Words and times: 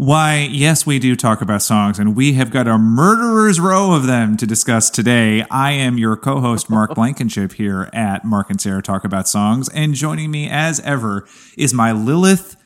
Why, 0.00 0.48
yes, 0.50 0.86
we 0.86 0.98
do 0.98 1.14
talk 1.14 1.42
about 1.42 1.60
songs, 1.60 1.98
and 1.98 2.16
we 2.16 2.32
have 2.32 2.50
got 2.50 2.66
a 2.66 2.78
murderer's 2.78 3.60
row 3.60 3.92
of 3.92 4.06
them 4.06 4.38
to 4.38 4.46
discuss 4.46 4.88
today. 4.88 5.44
I 5.50 5.72
am 5.72 5.98
your 5.98 6.16
co 6.16 6.40
host, 6.40 6.70
Mark 6.70 6.94
Blankenship, 6.94 7.52
here 7.52 7.90
at 7.92 8.24
Mark 8.24 8.48
and 8.48 8.58
Sarah 8.58 8.80
Talk 8.80 9.04
About 9.04 9.28
Songs, 9.28 9.68
and 9.68 9.92
joining 9.92 10.30
me 10.30 10.48
as 10.48 10.80
ever 10.80 11.28
is 11.58 11.74
my 11.74 11.92
Lilith 11.92 12.56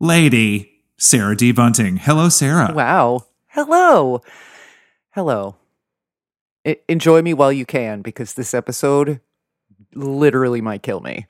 lady, 0.00 0.82
Sarah 0.98 1.36
D. 1.36 1.52
Bunting. 1.52 1.98
Hello, 1.98 2.28
Sarah. 2.28 2.72
Wow. 2.74 3.26
Hello. 3.50 4.20
Hello. 5.10 5.54
I- 6.66 6.80
enjoy 6.88 7.22
me 7.22 7.34
while 7.34 7.52
you 7.52 7.66
can 7.66 8.02
because 8.02 8.34
this 8.34 8.52
episode 8.52 9.20
literally 9.94 10.60
might 10.60 10.82
kill 10.82 10.98
me. 10.98 11.26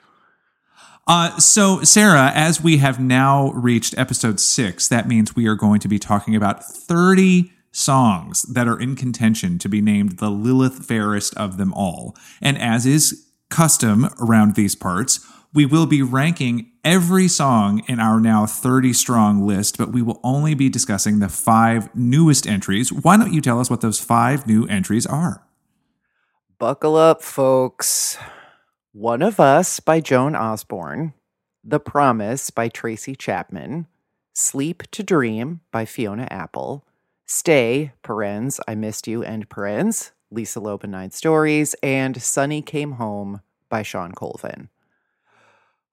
Uh, 1.07 1.37
so, 1.39 1.83
Sarah, 1.83 2.33
as 2.35 2.63
we 2.63 2.79
have 2.79 2.99
now 2.99 3.51
reached 3.53 3.97
episode 3.99 4.41
six, 4.41 4.89
that 4.89 5.07
means 5.07 5.37
we 5.37 5.47
are 5.47 5.55
going 5.55 5.81
to 5.81 5.89
be 5.89 5.99
talking 5.99 6.35
about 6.35 6.65
30 6.65 7.53
songs 7.73 8.43
that 8.43 8.69
are 8.69 8.81
in 8.81 8.97
contention 8.97 9.59
to 9.59 9.69
be 9.69 9.83
named 9.83 10.19
the 10.19 10.31
Lilith 10.31 10.87
fairest 10.87 11.37
of 11.37 11.59
them 11.59 11.75
all. 11.75 12.17
And 12.41 12.57
as 12.57 12.87
is 12.87 13.27
custom 13.51 14.09
around 14.19 14.55
these 14.55 14.75
parts, 14.75 15.27
we 15.53 15.67
will 15.67 15.87
be 15.87 16.01
ranking 16.01 16.73
every 16.85 17.29
song 17.29 17.83
in 17.87 18.01
our 18.01 18.19
now 18.19 18.47
30 18.47 18.93
strong 18.93 19.47
list, 19.47 19.77
but 19.77 19.93
we 19.93 20.03
will 20.03 20.21
only 20.25 20.55
be 20.55 20.69
discussing 20.69 21.19
the 21.19 21.29
five 21.29 21.95
newest 21.95 22.47
entries. 22.47 22.93
Why 22.93 23.17
don't 23.17 23.33
you 23.33 23.41
tell 23.41 23.61
us 23.61 23.69
what 23.69 23.81
those 23.81 24.01
five 24.01 24.47
new 24.47 24.67
entries 24.67 25.07
are? 25.07 25.47
Buckle 26.59 26.97
up, 26.97 27.23
folks. 27.23 28.17
One 28.95 29.23
of 29.23 29.41
Us 29.41 29.81
by 29.81 29.99
Joan 29.99 30.37
Osborne, 30.37 31.15
The 31.65 31.81
Promise 31.81 32.51
by 32.51 32.69
Tracy 32.69 33.17
Chapman, 33.17 33.89
Sleep 34.33 34.85
to 34.93 35.03
Dream 35.03 35.63
by 35.73 35.85
Fiona 35.85 36.29
Apple, 36.31 36.87
Stay, 37.27 37.91
parens, 38.05 38.61
I 38.69 38.77
Missed 38.77 39.09
You, 39.09 39.25
and 39.25 39.49
parens, 39.49 40.13
Lisa 40.31 40.61
Loeb 40.61 40.85
and 40.85 40.93
Nine 40.93 41.11
Stories, 41.11 41.75
and 41.83 42.23
Sunny 42.23 42.63
Came 42.63 42.93
Home 42.93 43.41
by 43.69 43.83
Shawn 43.83 44.13
Colvin. 44.13 44.69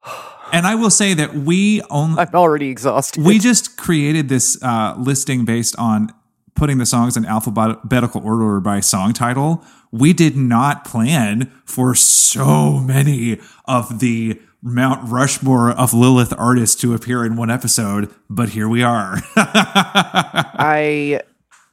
And 0.53 0.68
I 0.68 0.75
will 0.75 0.89
say 0.89 1.13
that 1.13 1.33
we 1.33 1.81
only 1.89 2.19
I'm 2.19 2.35
already 2.35 2.69
exhausted. 2.69 3.23
we 3.23 3.39
just 3.39 3.78
created 3.78 4.28
this 4.28 4.62
uh, 4.62 4.95
listing 4.97 5.45
based 5.45 5.78
on 5.78 6.13
putting 6.56 6.78
the 6.78 6.85
songs 6.85 7.16
in 7.16 7.25
alphabetical 7.25 8.22
order 8.23 8.59
by 8.59 8.81
song 8.81 9.13
title. 9.13 9.63
We 9.91 10.13
did 10.13 10.38
not 10.38 10.85
plan 10.85 11.52
for 11.66 11.96
so 11.96 12.79
many 12.79 13.40
of 13.66 14.00
the 14.00 14.41
Mount 14.62 15.09
Rushmore 15.09 15.72
of 15.72 15.94
Lilith 15.94 16.34
artists 16.38 16.79
to 16.81 16.94
appear 16.94 17.25
in 17.25 17.35
one 17.35 17.50
episode, 17.50 18.13
but 18.30 18.50
here 18.50 18.69
we 18.69 18.84
are. 18.84 19.18
I 19.35 21.22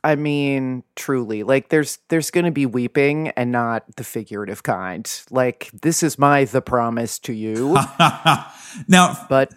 I 0.02 0.14
mean, 0.14 0.84
truly, 0.96 1.42
like 1.42 1.68
there's 1.68 1.98
there's 2.08 2.30
going 2.30 2.46
to 2.46 2.50
be 2.50 2.66
weeping 2.66 3.28
and 3.30 3.52
not 3.52 3.84
the 3.96 4.04
figurative 4.04 4.62
kind. 4.62 5.10
Like 5.30 5.70
this 5.82 6.02
is 6.02 6.18
my 6.18 6.44
the 6.44 6.62
promise 6.62 7.18
to 7.20 7.32
you, 7.32 7.74
now, 8.88 9.26
but 9.28 9.52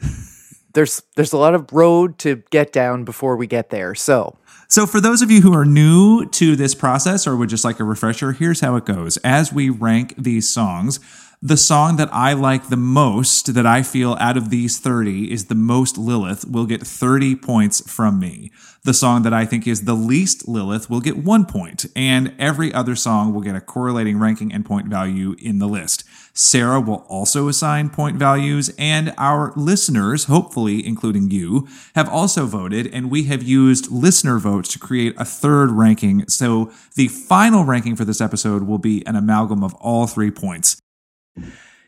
there's 0.74 1.02
there's 1.16 1.34
a 1.34 1.38
lot 1.38 1.54
of 1.54 1.72
road 1.72 2.18
to 2.20 2.44
get 2.50 2.72
down 2.74 3.06
before 3.06 3.38
we 3.38 3.48
get 3.48 3.70
there. 3.70 3.94
So, 3.96 4.38
So, 4.72 4.88
for 4.88 5.02
those 5.02 5.22
of 5.22 5.30
you 5.30 5.42
who 5.42 5.54
are 5.54 5.66
new 5.66 6.26
to 6.28 6.56
this 6.56 6.76
process 6.76 7.28
or 7.28 7.36
would 7.36 7.50
just 7.50 7.66
like 7.66 7.82
a 7.82 7.84
refresher, 7.84 8.32
here's 8.32 8.62
how 8.62 8.78
it 8.78 8.86
goes. 8.86 9.18
As 9.18 9.52
we 9.52 9.70
rank 9.70 10.14
these 10.18 10.48
songs, 10.48 11.02
the 11.44 11.58
song 11.58 11.96
that 11.96 12.10
I 12.14 12.34
like 12.34 12.70
the 12.70 12.78
most, 12.78 13.56
that 13.56 13.66
I 13.66 13.82
feel 13.82 14.16
out 14.20 14.38
of 14.38 14.52
these 14.52 14.78
30 14.78 15.32
is 15.32 15.46
the 15.46 15.56
most 15.56 15.98
Lilith, 15.98 16.46
will 16.48 16.68
get 16.68 16.86
30 16.86 17.36
points 17.36 17.82
from 17.92 18.20
me. 18.20 18.52
The 18.84 18.94
song 18.94 19.24
that 19.24 19.34
I 19.34 19.46
think 19.46 19.66
is 19.66 19.86
the 19.86 19.96
least 19.96 20.48
Lilith 20.48 20.88
will 20.88 21.00
get 21.00 21.18
one 21.18 21.46
point, 21.46 21.88
and 21.96 22.36
every 22.38 22.72
other 22.72 22.96
song 22.96 23.34
will 23.34 23.42
get 23.42 23.56
a 23.56 23.62
correlating 23.62 24.20
ranking 24.20 24.54
and 24.54 24.64
point 24.64 24.86
value 24.86 25.36
in 25.40 25.58
the 25.58 25.68
list. 25.68 26.04
Sarah 26.34 26.80
will 26.80 27.06
also 27.10 27.48
assign 27.48 27.90
point 27.90 28.18
values, 28.18 28.70
and 28.78 29.12
our 29.18 29.52
listeners, 29.56 30.26
hopefully 30.26 30.86
including 30.86 31.32
you, 31.32 31.68
have 31.96 32.08
also 32.08 32.46
voted, 32.46 32.86
and 32.94 33.10
we 33.10 33.24
have 33.24 33.42
used 33.42 33.92
listener 33.92 34.38
votes 34.38 34.70
to 34.70 34.80
create 34.80 35.16
a 35.18 35.26
third 35.26 35.72
ranking. 35.72 36.28
So 36.28 36.72
the 36.96 37.08
final 37.08 37.66
ranking 37.66 37.96
for 37.96 38.06
this 38.06 38.22
episode 38.22 38.64
will 38.64 38.78
be 38.78 39.04
an 39.08 39.16
amalgam 39.16 39.64
of 39.64 39.74
all 39.76 40.06
three 40.06 40.32
points. 40.32 40.81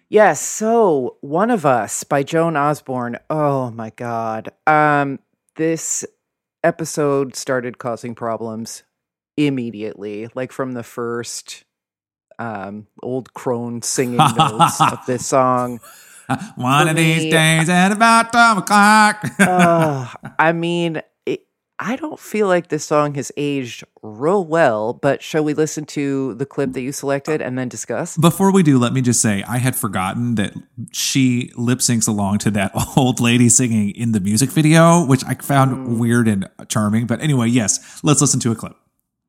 Yes, 0.09 0.41
so 0.41 1.17
One 1.21 1.49
of 1.51 1.65
Us 1.65 2.03
by 2.03 2.23
Joan 2.23 2.55
Osborne. 2.55 3.17
Oh 3.29 3.71
my 3.71 3.91
god. 3.91 4.49
Um 4.67 5.19
this 5.55 6.05
episode 6.63 7.35
started 7.35 7.77
causing 7.77 8.15
problems 8.15 8.83
immediately, 9.37 10.29
like 10.35 10.51
from 10.51 10.73
the 10.73 10.83
first 10.83 11.63
um 12.39 12.87
old 13.01 13.33
crone 13.33 13.81
singing 13.81 14.17
notes 14.17 14.81
of 14.81 14.99
this 15.05 15.25
song. 15.35 15.79
One 16.55 16.85
For 16.85 16.91
of 16.91 16.95
these 16.95 17.29
days 17.31 17.67
at 17.69 17.91
about 17.91 18.31
12 18.31 18.57
o'clock. 18.59 19.25
uh, 19.39 20.07
I 20.39 20.53
mean, 20.53 21.01
I 21.83 21.97
don't 21.97 22.17
feel 22.17 22.47
like 22.47 22.69
this 22.69 22.85
song 22.85 23.15
has 23.15 23.29
aged 23.35 23.83
real 24.01 24.45
well, 24.45 24.93
but 24.93 25.21
shall 25.21 25.43
we 25.43 25.53
listen 25.53 25.83
to 25.87 26.33
the 26.35 26.45
clip 26.45 26.71
that 26.71 26.81
you 26.81 26.93
selected 26.93 27.41
and 27.41 27.57
then 27.57 27.67
discuss? 27.67 28.15
Before 28.15 28.53
we 28.53 28.63
do, 28.63 28.79
let 28.79 28.93
me 28.93 29.01
just 29.01 29.21
say 29.21 29.43
I 29.43 29.57
had 29.57 29.75
forgotten 29.75 30.35
that 30.35 30.53
she 30.93 31.51
lip 31.57 31.79
syncs 31.79 32.07
along 32.07 32.37
to 32.39 32.51
that 32.51 32.71
old 32.97 33.19
lady 33.19 33.49
singing 33.49 33.89
in 33.89 34.13
the 34.13 34.21
music 34.21 34.49
video, 34.49 35.05
which 35.05 35.25
I 35.25 35.33
found 35.33 35.99
weird 35.99 36.29
and 36.29 36.49
charming. 36.69 37.05
But 37.05 37.19
anyway, 37.19 37.49
yes, 37.49 37.99
let's 38.01 38.21
listen 38.21 38.39
to 38.39 38.51
a 38.53 38.55
clip. 38.55 38.77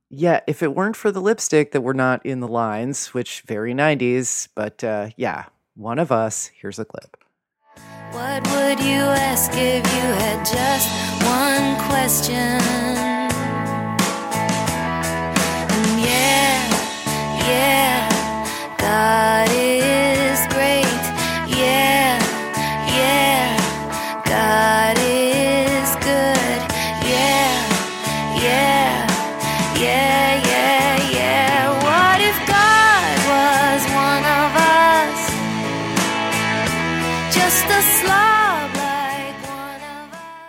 Yeah, 0.08 0.38
if 0.46 0.62
it 0.62 0.76
weren't 0.76 0.94
for 0.94 1.10
the 1.10 1.20
lipstick 1.20 1.72
that 1.72 1.80
we're 1.80 1.92
not 1.92 2.24
in 2.24 2.38
the 2.38 2.46
lines, 2.46 3.08
which 3.08 3.40
very 3.40 3.74
90s, 3.74 4.46
but 4.54 4.84
uh, 4.84 5.08
yeah, 5.16 5.46
one 5.74 5.98
of 5.98 6.12
us. 6.12 6.52
Here's 6.54 6.78
a 6.78 6.84
clip. 6.84 7.23
What 8.14 8.46
would 8.52 8.78
you 8.78 9.02
ask 9.30 9.50
if 9.54 9.82
you 9.96 10.06
had 10.22 10.46
just 10.46 10.86
one 11.26 11.74
question? 11.88 12.62
And 15.74 16.00
yeah, 16.00 16.54
yeah, 17.50 18.06
God 18.78 19.33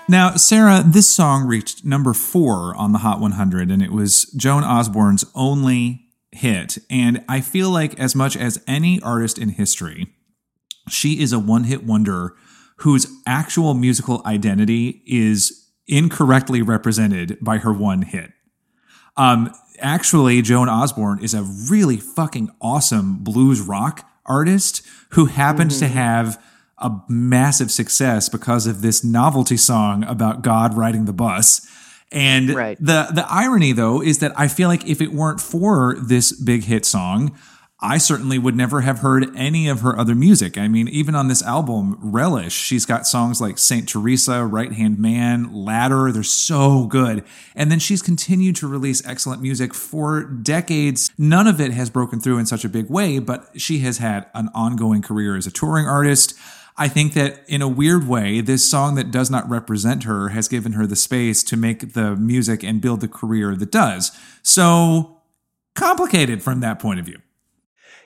Now, 0.08 0.36
Sarah, 0.36 0.84
this 0.86 1.10
song 1.10 1.48
reached 1.48 1.84
number 1.84 2.14
four 2.14 2.76
on 2.76 2.92
the 2.92 3.00
Hot 3.00 3.20
100, 3.20 3.72
and 3.72 3.82
it 3.82 3.92
was 3.92 4.26
Joan 4.38 4.64
Osborne's 4.64 5.26
only 5.34 6.06
hit. 6.32 6.78
And 6.92 7.26
I 7.28 7.42
feel 7.42 7.72
like, 7.72 8.00
as 8.00 8.14
much 8.14 8.38
as 8.38 8.64
any 8.68 9.02
artist 9.02 9.40
in 9.40 9.50
history, 9.50 10.14
she 10.88 11.22
is 11.22 11.34
a 11.34 11.40
one 11.40 11.64
hit 11.64 11.84
wonder 11.84 12.36
whose 12.78 13.08
actual 13.26 13.74
musical 13.74 14.22
identity 14.28 15.02
is 15.08 15.72
incorrectly 15.88 16.62
represented 16.62 17.38
by 17.42 17.58
her 17.58 17.74
one 17.74 18.04
hit. 18.04 18.32
Um, 19.18 19.52
actually, 19.80 20.44
Joan 20.44 20.70
Osborne 20.70 21.24
is 21.24 21.34
a 21.34 21.42
really 21.42 21.98
fucking 21.98 22.52
awesome 22.62 23.24
blues 23.24 23.60
rock 23.60 24.08
artist 24.26 24.86
who 25.12 25.26
happens 25.26 25.80
to 25.80 25.88
have 25.88 26.40
a 26.78 26.92
massive 27.08 27.72
success 27.72 28.30
because 28.30 28.68
of 28.68 28.82
this 28.82 29.04
novelty 29.04 29.58
song 29.58 30.04
about 30.04 30.42
God 30.42 30.76
riding 30.76 31.06
the 31.06 31.14
bus. 31.14 31.66
And 32.12 32.54
Right. 32.54 32.78
the 32.80 33.08
the 33.14 33.26
irony 33.30 33.72
though 33.72 34.02
is 34.02 34.20
that 34.20 34.32
I 34.40 34.48
feel 34.48 34.70
like 34.70 34.88
if 34.88 35.02
it 35.02 35.12
weren't 35.14 35.42
for 35.42 35.96
this 36.00 36.32
big 36.32 36.66
hit 36.66 36.86
song, 36.86 37.32
I 37.82 37.98
certainly 37.98 38.40
would 38.40 38.56
never 38.56 38.82
have 38.82 39.00
heard 39.00 39.36
any 39.36 39.68
of 39.68 39.82
her 39.82 40.00
other 40.00 40.16
music. 40.16 40.58
I 40.58 40.68
mean, 40.70 40.88
even 40.88 41.14
on 41.14 41.28
this 41.28 41.44
album, 41.44 41.98
Relish, 42.02 42.54
she's 42.54 42.86
got 42.86 43.06
songs 43.06 43.42
like 43.42 43.58
Saint 43.58 43.90
Teresa, 43.90 44.46
Right 44.46 44.72
Hand 44.72 44.98
Man, 44.98 45.54
Ladder. 45.54 46.12
They're 46.12 46.24
so 46.24 46.86
good. 46.86 47.24
And 47.54 47.70
then 47.70 47.80
she's 47.80 48.02
continued 48.02 48.56
to 48.58 48.68
release 48.68 49.06
excellent 49.06 49.42
music 49.42 49.74
for 49.74 50.24
decades. 50.24 51.12
None 51.18 51.48
of 51.48 51.60
it 51.60 51.74
has 51.74 51.90
broken 51.90 52.20
through 52.22 52.38
in 52.38 52.46
such 52.46 52.64
a 52.64 52.70
big 52.70 52.90
way, 52.90 53.20
but 53.20 53.50
she 53.58 53.80
has 53.80 53.98
had 53.98 54.28
an 54.34 54.50
ongoing 54.56 55.02
career 55.02 55.36
as 55.36 55.46
a 55.46 55.52
touring 55.52 55.86
artist. 55.86 56.34
I 56.78 56.88
think 56.90 57.14
that 57.14 57.44
in 57.48 57.62
a 57.62 57.68
weird 57.70 58.08
way, 58.08 58.42
this 58.42 58.70
song 58.70 58.96
that 58.96 59.10
does 59.10 59.32
not 59.32 59.50
represent 59.50 60.04
her 60.04 60.30
has 60.30 60.48
given 60.50 60.74
her 60.74 60.86
the 60.86 60.96
space 60.98 61.42
to 61.44 61.56
make 61.56 61.94
the 61.94 62.16
music 62.18 62.64
and 62.64 62.82
build 62.82 63.00
the 63.00 63.08
career 63.08 63.56
that 63.56 63.72
does. 63.72 64.12
So 64.44 65.22
complicated 65.76 66.44
from 66.44 66.60
that 66.60 66.80
point 66.80 67.00
of 67.00 67.06
view. 67.06 67.20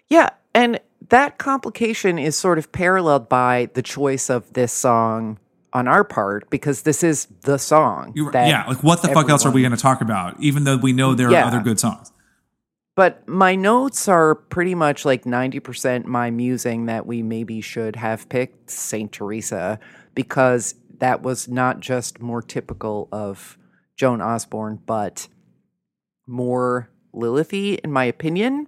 Yeah, 0.07 0.29
and 0.53 0.79
that 1.09 1.37
complication 1.39 2.19
is 2.19 2.35
sort 2.35 2.57
of 2.59 2.71
paralleled 2.71 3.27
by 3.27 3.69
the 3.73 3.81
choice 3.81 4.29
of 4.29 4.53
this 4.53 4.71
song 4.71 5.39
on 5.73 5.87
our 5.87 6.03
part 6.03 6.49
because 6.49 6.83
this 6.83 7.03
is 7.03 7.25
the 7.41 7.57
song. 7.57 8.11
Yeah, 8.15 8.65
like 8.67 8.83
what 8.83 9.01
the 9.01 9.07
fuck 9.09 9.29
else 9.29 9.45
are 9.45 9.51
we 9.51 9.61
going 9.61 9.71
to 9.71 9.77
talk 9.77 10.01
about? 10.01 10.39
Even 10.39 10.63
though 10.63 10.77
we 10.77 10.93
know 10.93 11.13
there 11.15 11.31
Yeah. 11.31 11.43
are 11.43 11.47
other 11.47 11.59
good 11.59 11.79
songs. 11.79 12.11
But 12.99 13.25
my 13.29 13.55
notes 13.55 14.09
are 14.09 14.35
pretty 14.35 14.75
much 14.75 15.05
like 15.05 15.23
90% 15.23 16.03
my 16.03 16.31
musing 16.31 16.87
that 16.87 17.05
we 17.05 17.23
maybe 17.23 17.61
should 17.61 17.95
have 17.95 18.27
picked 18.27 18.69
St. 18.69 19.09
Teresa 19.09 19.79
because 20.15 20.75
that 20.97 21.21
was 21.21 21.47
not 21.47 21.79
just 21.79 22.21
more 22.21 22.41
typical 22.41 23.07
of 23.13 23.57
Joan 23.95 24.21
Osborne, 24.21 24.81
but 24.85 25.29
more 26.27 26.89
Lilithy, 27.15 27.79
in 27.79 27.93
my 27.93 28.03
opinion, 28.03 28.67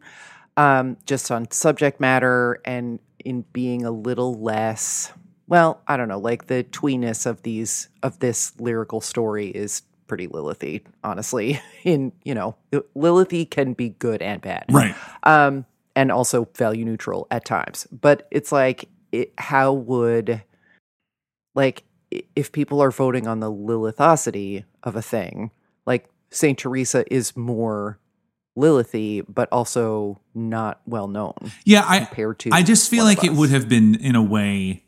um, 0.56 0.96
just 1.06 1.30
on 1.30 1.52
subject 1.52 2.00
matter 2.00 2.62
and 2.64 3.00
in 3.26 3.44
being 3.52 3.84
a 3.84 3.92
little 3.92 4.42
less. 4.42 5.12
Well, 5.48 5.82
I 5.90 5.98
don't 5.98 6.08
know, 6.08 6.20
like 6.20 6.48
the 6.48 6.64
tweeness 6.64 7.26
of 7.26 7.42
these 7.44 7.90
of 8.02 8.20
this 8.20 8.58
lyrical 8.62 9.02
story 9.02 9.48
is 9.48 9.82
pretty 10.12 10.28
Lilithy, 10.28 10.82
honestly. 11.06 11.62
In 11.86 12.12
you 12.26 12.36
know, 12.36 12.58
Lilithy 12.74 13.50
can 13.50 13.72
be 13.72 13.90
good 13.92 14.22
and 14.22 14.42
bad, 14.42 14.66
Right. 14.70 14.94
um, 15.24 15.66
and 15.96 16.12
also 16.12 16.50
value 16.58 16.84
neutral 16.84 17.28
at 17.32 17.46
times. 17.46 17.88
But 17.94 18.28
it's 18.30 18.52
like, 18.52 18.90
it, 19.14 19.32
how 19.38 19.72
would, 19.72 20.44
like, 21.56 21.84
if 22.36 22.52
people 22.52 22.82
are 22.82 22.92
voting 22.92 23.26
on 23.26 23.40
the 23.40 23.50
Lilithosity 23.50 24.66
of 24.84 24.98
a 24.98 25.02
thing, 25.02 25.50
like 25.86 26.10
Saint 26.30 26.60
Teresa 26.60 27.06
is 27.10 27.38
more 27.38 27.98
Lilithy, 28.60 29.24
but 29.30 29.48
also 29.50 30.20
not 30.36 30.82
well 30.86 31.08
known 31.08 31.36
Yeah, 31.64 31.86
I 31.88 32.00
compared 32.00 32.40
to. 32.40 32.50
I 32.52 32.64
just 32.64 32.90
feel 32.90 33.06
like 33.06 33.24
it 33.24 33.32
would 33.32 33.50
have 33.50 33.70
been 33.70 33.96
in 33.96 34.18
a 34.18 34.22
way 34.22 34.84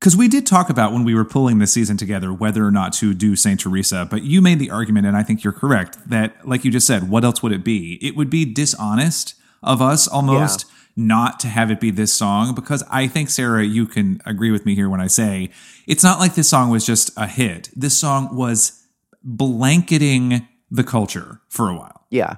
because 0.00 0.16
we 0.16 0.28
did 0.28 0.46
talk 0.46 0.68
about 0.70 0.92
when 0.92 1.04
we 1.04 1.14
were 1.14 1.24
pulling 1.24 1.58
the 1.58 1.66
season 1.66 1.96
together 1.96 2.32
whether 2.32 2.64
or 2.66 2.70
not 2.70 2.92
to 2.94 3.14
do 3.14 3.34
Saint 3.34 3.60
Teresa, 3.60 4.06
but 4.08 4.22
you 4.22 4.42
made 4.42 4.58
the 4.58 4.70
argument, 4.70 5.06
and 5.06 5.16
I 5.16 5.22
think 5.22 5.42
you're 5.42 5.52
correct 5.52 5.98
that, 6.08 6.46
like 6.46 6.64
you 6.64 6.70
just 6.70 6.86
said, 6.86 7.08
what 7.08 7.24
else 7.24 7.42
would 7.42 7.52
it 7.52 7.64
be? 7.64 7.98
It 8.02 8.16
would 8.16 8.30
be 8.30 8.44
dishonest 8.44 9.34
of 9.62 9.80
us 9.80 10.06
almost 10.06 10.66
not 10.96 11.38
to 11.40 11.48
have 11.48 11.70
it 11.70 11.78
be 11.80 11.90
this 11.90 12.12
song 12.12 12.54
because 12.54 12.82
I 12.90 13.06
think 13.06 13.28
Sarah, 13.28 13.64
you 13.64 13.86
can 13.86 14.20
agree 14.24 14.50
with 14.50 14.64
me 14.64 14.74
here 14.74 14.88
when 14.88 15.00
I 15.00 15.08
say 15.08 15.50
it's 15.86 16.02
not 16.02 16.18
like 16.18 16.34
this 16.34 16.48
song 16.48 16.70
was 16.70 16.86
just 16.86 17.10
a 17.16 17.26
hit. 17.26 17.68
This 17.74 17.96
song 17.96 18.34
was 18.34 18.86
blanketing 19.22 20.46
the 20.70 20.84
culture 20.84 21.40
for 21.48 21.68
a 21.68 21.76
while. 21.76 22.06
Yeah, 22.10 22.36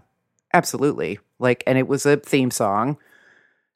absolutely. 0.52 1.18
Like, 1.38 1.62
and 1.66 1.78
it 1.78 1.86
was 1.86 2.04
a 2.04 2.16
theme 2.16 2.50
song, 2.50 2.98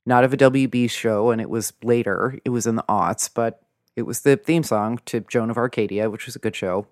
not 0.04 0.24
of 0.24 0.32
a 0.32 0.36
WB 0.36 0.90
show, 0.90 1.30
and 1.30 1.40
it 1.40 1.48
was 1.48 1.72
later. 1.84 2.38
It 2.44 2.50
was 2.50 2.66
in 2.66 2.74
the 2.74 2.84
aughts, 2.88 3.30
but 3.32 3.62
it 3.96 4.02
was 4.02 4.20
the 4.20 4.36
theme 4.36 4.62
song 4.62 4.98
to 5.06 5.20
Joan 5.20 5.50
of 5.50 5.56
Arcadia, 5.56 6.10
which 6.10 6.26
was 6.26 6.36
a 6.36 6.40
good 6.40 6.56
show. 6.56 6.86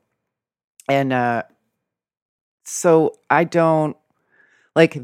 And 0.88 1.12
uh 1.12 1.43
so 2.64 3.14
I 3.29 3.44
don't 3.44 3.97
like, 4.76 5.00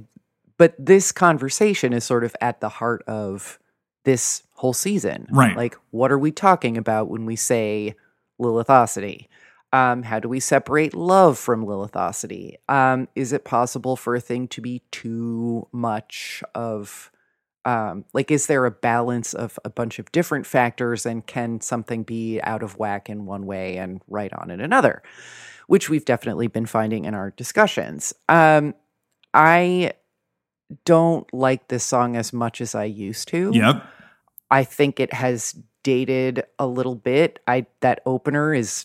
but 0.57 0.75
this 0.79 1.11
conversation 1.13 1.93
is 1.93 2.05
sort 2.05 2.25
of 2.25 2.37
at 2.41 2.61
the 2.61 2.69
heart 2.69 3.03
of 3.07 3.59
this 4.05 4.43
whole 4.53 4.73
season. 4.73 5.27
Right. 5.31 5.57
Like, 5.57 5.77
what 5.91 6.13
are 6.13 6.19
we 6.19 6.31
talking 6.31 6.77
about 6.77 7.09
when 7.09 7.27
we 7.27 7.37
say 7.37 7.95
Lilithosity? 8.41 9.27
Um, 9.73 10.05
how 10.05 10.21
do 10.21 10.29
we 10.29 10.39
separate 10.39 10.95
love 10.95 11.39
from 11.39 11.67
Lilithosity? 11.67 12.55
Um, 12.69 13.09
is 13.15 13.33
it 13.33 13.45
possible 13.45 13.97
for 13.97 14.15
a 14.15 14.21
thing 14.21 14.47
to 14.49 14.61
be 14.61 14.83
too 14.93 15.67
much 15.73 16.43
of, 16.55 17.11
um, 17.67 18.05
like, 18.15 18.31
is 18.31 18.47
there 18.47 18.65
a 18.65 18.71
balance 18.71 19.35
of 19.35 19.59
a 19.65 19.71
bunch 19.71 19.99
of 19.99 20.11
different 20.13 20.47
factors, 20.47 21.05
and 21.05 21.27
can 21.27 21.61
something 21.61 22.05
be 22.05 22.41
out 22.43 22.63
of 22.63 22.79
whack 22.79 23.11
in 23.11 23.27
one 23.27 23.45
way 23.45 23.77
and 23.77 24.01
right 24.09 24.33
on 24.33 24.51
in 24.51 24.61
another? 24.61 25.03
Which 25.67 25.91
we've 25.91 26.05
definitely 26.05 26.47
been 26.47 26.67
finding 26.67 27.05
in 27.05 27.15
our 27.15 27.33
discussions. 27.33 28.15
Um, 28.29 28.75
I 29.35 29.95
don't 30.85 31.33
like 31.35 31.69
this 31.69 31.85
song 31.85 32.17
as 32.17 32.33
much 32.33 32.61
as 32.61 32.75
I 32.75 32.85
used 32.85 33.29
to. 33.29 33.51
Yep. 33.53 33.85
I 34.51 34.63
think 34.63 35.01
it 35.01 35.13
has 35.13 35.57
dated 35.83 36.45
a 36.59 36.67
little 36.67 36.95
bit. 36.95 37.41
I 37.49 37.67
that 37.81 38.01
opener 38.07 38.55
is 38.55 38.85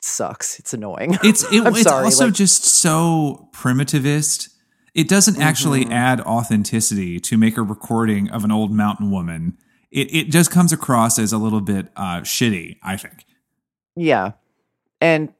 sucks. 0.00 0.58
It's 0.58 0.74
annoying. 0.74 1.16
It's 1.24 1.44
it, 1.52 1.60
I'm 1.66 1.74
it's 1.74 1.82
sorry, 1.82 2.04
also 2.04 2.26
like- 2.26 2.34
just 2.34 2.64
so 2.64 3.48
primitivist. 3.54 4.50
It 4.98 5.08
doesn't 5.08 5.40
actually 5.40 5.84
Mm-hmm. 5.84 5.92
add 5.92 6.20
authenticity 6.22 7.20
to 7.20 7.38
make 7.38 7.56
a 7.56 7.62
recording 7.62 8.28
of 8.30 8.42
an 8.44 8.50
old 8.50 8.72
mountain 8.72 9.10
woman. 9.10 9.56
It 9.90 10.12
it 10.14 10.30
just 10.30 10.50
comes 10.50 10.72
across 10.72 11.18
as 11.18 11.32
a 11.32 11.38
little 11.38 11.60
bit 11.60 11.88
uh, 11.96 12.20
shitty. 12.22 12.78
I 12.82 12.96
think. 12.96 13.24
yeah. 13.96 14.32
And 15.00 15.32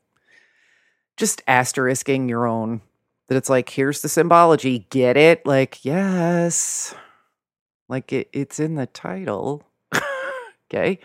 just 1.16 1.42
asterisking 1.48 2.28
your 2.28 2.46
own 2.46 2.80
that 3.26 3.36
it's 3.36 3.50
like, 3.50 3.68
here's 3.68 4.00
the 4.02 4.08
symbology. 4.08 4.86
Get 4.90 5.16
it? 5.16 5.44
Like, 5.44 5.84
yes. 5.84 6.94
Like 7.88 8.12
it, 8.12 8.28
it's 8.32 8.60
in 8.60 8.76
the 8.76 8.86
title. 8.86 9.64
okay. 10.70 11.00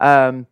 Um 0.00 0.46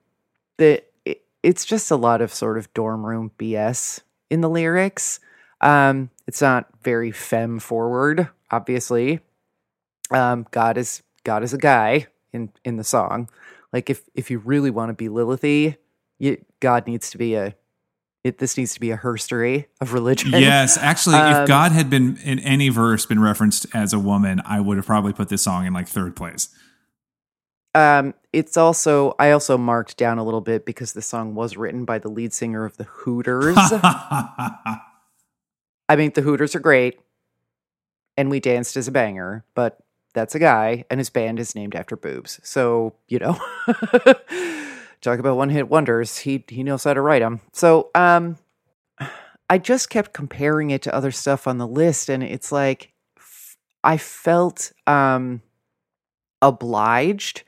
the 0.56 0.82
it, 1.04 1.22
it's 1.42 1.64
just 1.66 1.90
a 1.90 1.96
lot 1.96 2.22
of 2.22 2.32
sort 2.32 2.56
of 2.56 2.72
dorm 2.72 3.04
room 3.04 3.30
BS 3.38 4.00
in 4.30 4.40
the 4.40 4.48
lyrics. 4.48 5.20
Um, 5.62 6.10
it's 6.26 6.40
not 6.42 6.68
very 6.82 7.12
femme 7.12 7.58
forward, 7.58 8.28
obviously. 8.50 9.20
Um, 10.10 10.46
God 10.50 10.76
is 10.76 11.02
God 11.24 11.42
is 11.42 11.54
a 11.54 11.58
guy 11.58 12.08
in 12.32 12.50
in 12.64 12.76
the 12.76 12.84
song. 12.84 13.28
Like 13.72 13.88
if 13.88 14.02
if 14.14 14.30
you 14.30 14.38
really 14.38 14.70
want 14.70 14.90
to 14.90 14.94
be 14.94 15.08
Lilithy, 15.08 15.76
you, 16.18 16.44
God 16.60 16.86
needs 16.86 17.10
to 17.10 17.18
be 17.18 17.34
a 17.34 17.54
it, 18.24 18.38
this 18.38 18.56
needs 18.56 18.72
to 18.74 18.80
be 18.80 18.92
a 18.92 18.96
herstory 18.96 19.66
of 19.80 19.92
religion. 19.92 20.30
Yes, 20.30 20.78
actually, 20.78 21.16
if 21.16 21.36
Um, 21.38 21.46
God 21.46 21.72
had 21.72 21.90
been 21.90 22.18
in 22.18 22.38
any 22.40 22.68
verse 22.68 23.04
been 23.04 23.20
referenced 23.20 23.66
as 23.74 23.92
a 23.92 23.98
woman, 23.98 24.40
I 24.46 24.60
would 24.60 24.76
have 24.76 24.86
probably 24.86 25.12
put 25.12 25.28
this 25.28 25.42
song 25.42 25.66
in 25.66 25.72
like 25.72 25.88
third 25.88 26.14
place. 26.14 26.48
Um, 27.74 28.14
it's 28.32 28.56
also 28.56 29.14
I 29.18 29.30
also 29.30 29.56
marked 29.58 29.96
down 29.96 30.18
a 30.18 30.24
little 30.24 30.40
bit 30.40 30.64
because 30.64 30.92
the 30.92 31.02
song 31.02 31.34
was 31.34 31.56
written 31.56 31.84
by 31.84 31.98
the 31.98 32.08
lead 32.08 32.32
singer 32.32 32.64
of 32.64 32.76
the 32.76 32.84
Hooters. 32.84 33.56
I 35.92 35.96
mean, 35.96 36.10
the 36.14 36.22
Hooters 36.22 36.54
are 36.54 36.60
great, 36.60 36.98
and 38.16 38.30
we 38.30 38.40
danced 38.40 38.78
as 38.78 38.88
a 38.88 38.90
banger, 38.90 39.44
but 39.54 39.76
that's 40.14 40.34
a 40.34 40.38
guy, 40.38 40.86
and 40.88 40.98
his 40.98 41.10
band 41.10 41.38
is 41.38 41.54
named 41.54 41.74
after 41.74 41.96
boobs. 41.98 42.40
So 42.42 42.94
you 43.08 43.18
know, 43.18 43.38
talk 45.02 45.18
about 45.18 45.36
one 45.36 45.50
hit 45.50 45.68
wonders. 45.68 46.16
He 46.16 46.46
he 46.48 46.62
knows 46.62 46.84
how 46.84 46.94
to 46.94 47.02
write 47.02 47.20
them. 47.20 47.42
So 47.52 47.90
um, 47.94 48.38
I 49.50 49.58
just 49.58 49.90
kept 49.90 50.14
comparing 50.14 50.70
it 50.70 50.80
to 50.82 50.94
other 50.94 51.10
stuff 51.10 51.46
on 51.46 51.58
the 51.58 51.68
list, 51.68 52.08
and 52.08 52.22
it's 52.22 52.50
like 52.50 52.94
f- 53.18 53.58
I 53.84 53.98
felt 53.98 54.72
um 54.86 55.42
obliged 56.40 57.42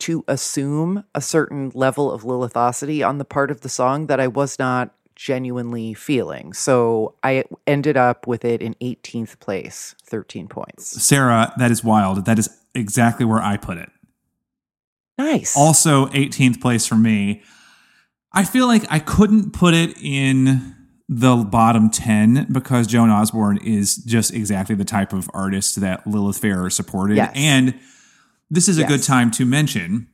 to 0.00 0.22
assume 0.28 1.04
a 1.14 1.22
certain 1.22 1.72
level 1.74 2.12
of 2.12 2.24
Lilithosity 2.24 3.06
on 3.08 3.16
the 3.16 3.24
part 3.24 3.50
of 3.50 3.62
the 3.62 3.70
song 3.70 4.06
that 4.08 4.20
I 4.20 4.26
was 4.28 4.58
not 4.58 4.94
genuinely 5.20 5.92
feeling. 5.92 6.54
So 6.54 7.14
I 7.22 7.44
ended 7.66 7.98
up 7.98 8.26
with 8.26 8.42
it 8.42 8.62
in 8.62 8.74
18th 8.80 9.38
place, 9.38 9.94
13 10.04 10.48
points. 10.48 11.02
Sarah, 11.02 11.52
that 11.58 11.70
is 11.70 11.84
wild. 11.84 12.24
That 12.24 12.38
is 12.38 12.48
exactly 12.74 13.26
where 13.26 13.42
I 13.42 13.58
put 13.58 13.76
it. 13.76 13.90
Nice. 15.18 15.54
Also, 15.54 16.06
18th 16.06 16.62
place 16.62 16.86
for 16.86 16.94
me. 16.94 17.42
I 18.32 18.44
feel 18.44 18.66
like 18.66 18.84
I 18.88 18.98
couldn't 18.98 19.52
put 19.52 19.74
it 19.74 19.94
in 20.02 20.74
the 21.06 21.36
bottom 21.36 21.90
10 21.90 22.46
because 22.50 22.86
Joan 22.86 23.10
Osborne 23.10 23.58
is 23.58 23.96
just 23.96 24.32
exactly 24.32 24.74
the 24.74 24.86
type 24.86 25.12
of 25.12 25.28
artist 25.34 25.82
that 25.82 26.06
Lilith 26.06 26.38
Fair 26.38 26.70
supported. 26.70 27.18
Yes. 27.18 27.32
And 27.34 27.78
this 28.50 28.68
is 28.68 28.78
a 28.78 28.84
good 28.84 29.02
time 29.02 29.30
to 29.32 29.44
mention 29.44 30.08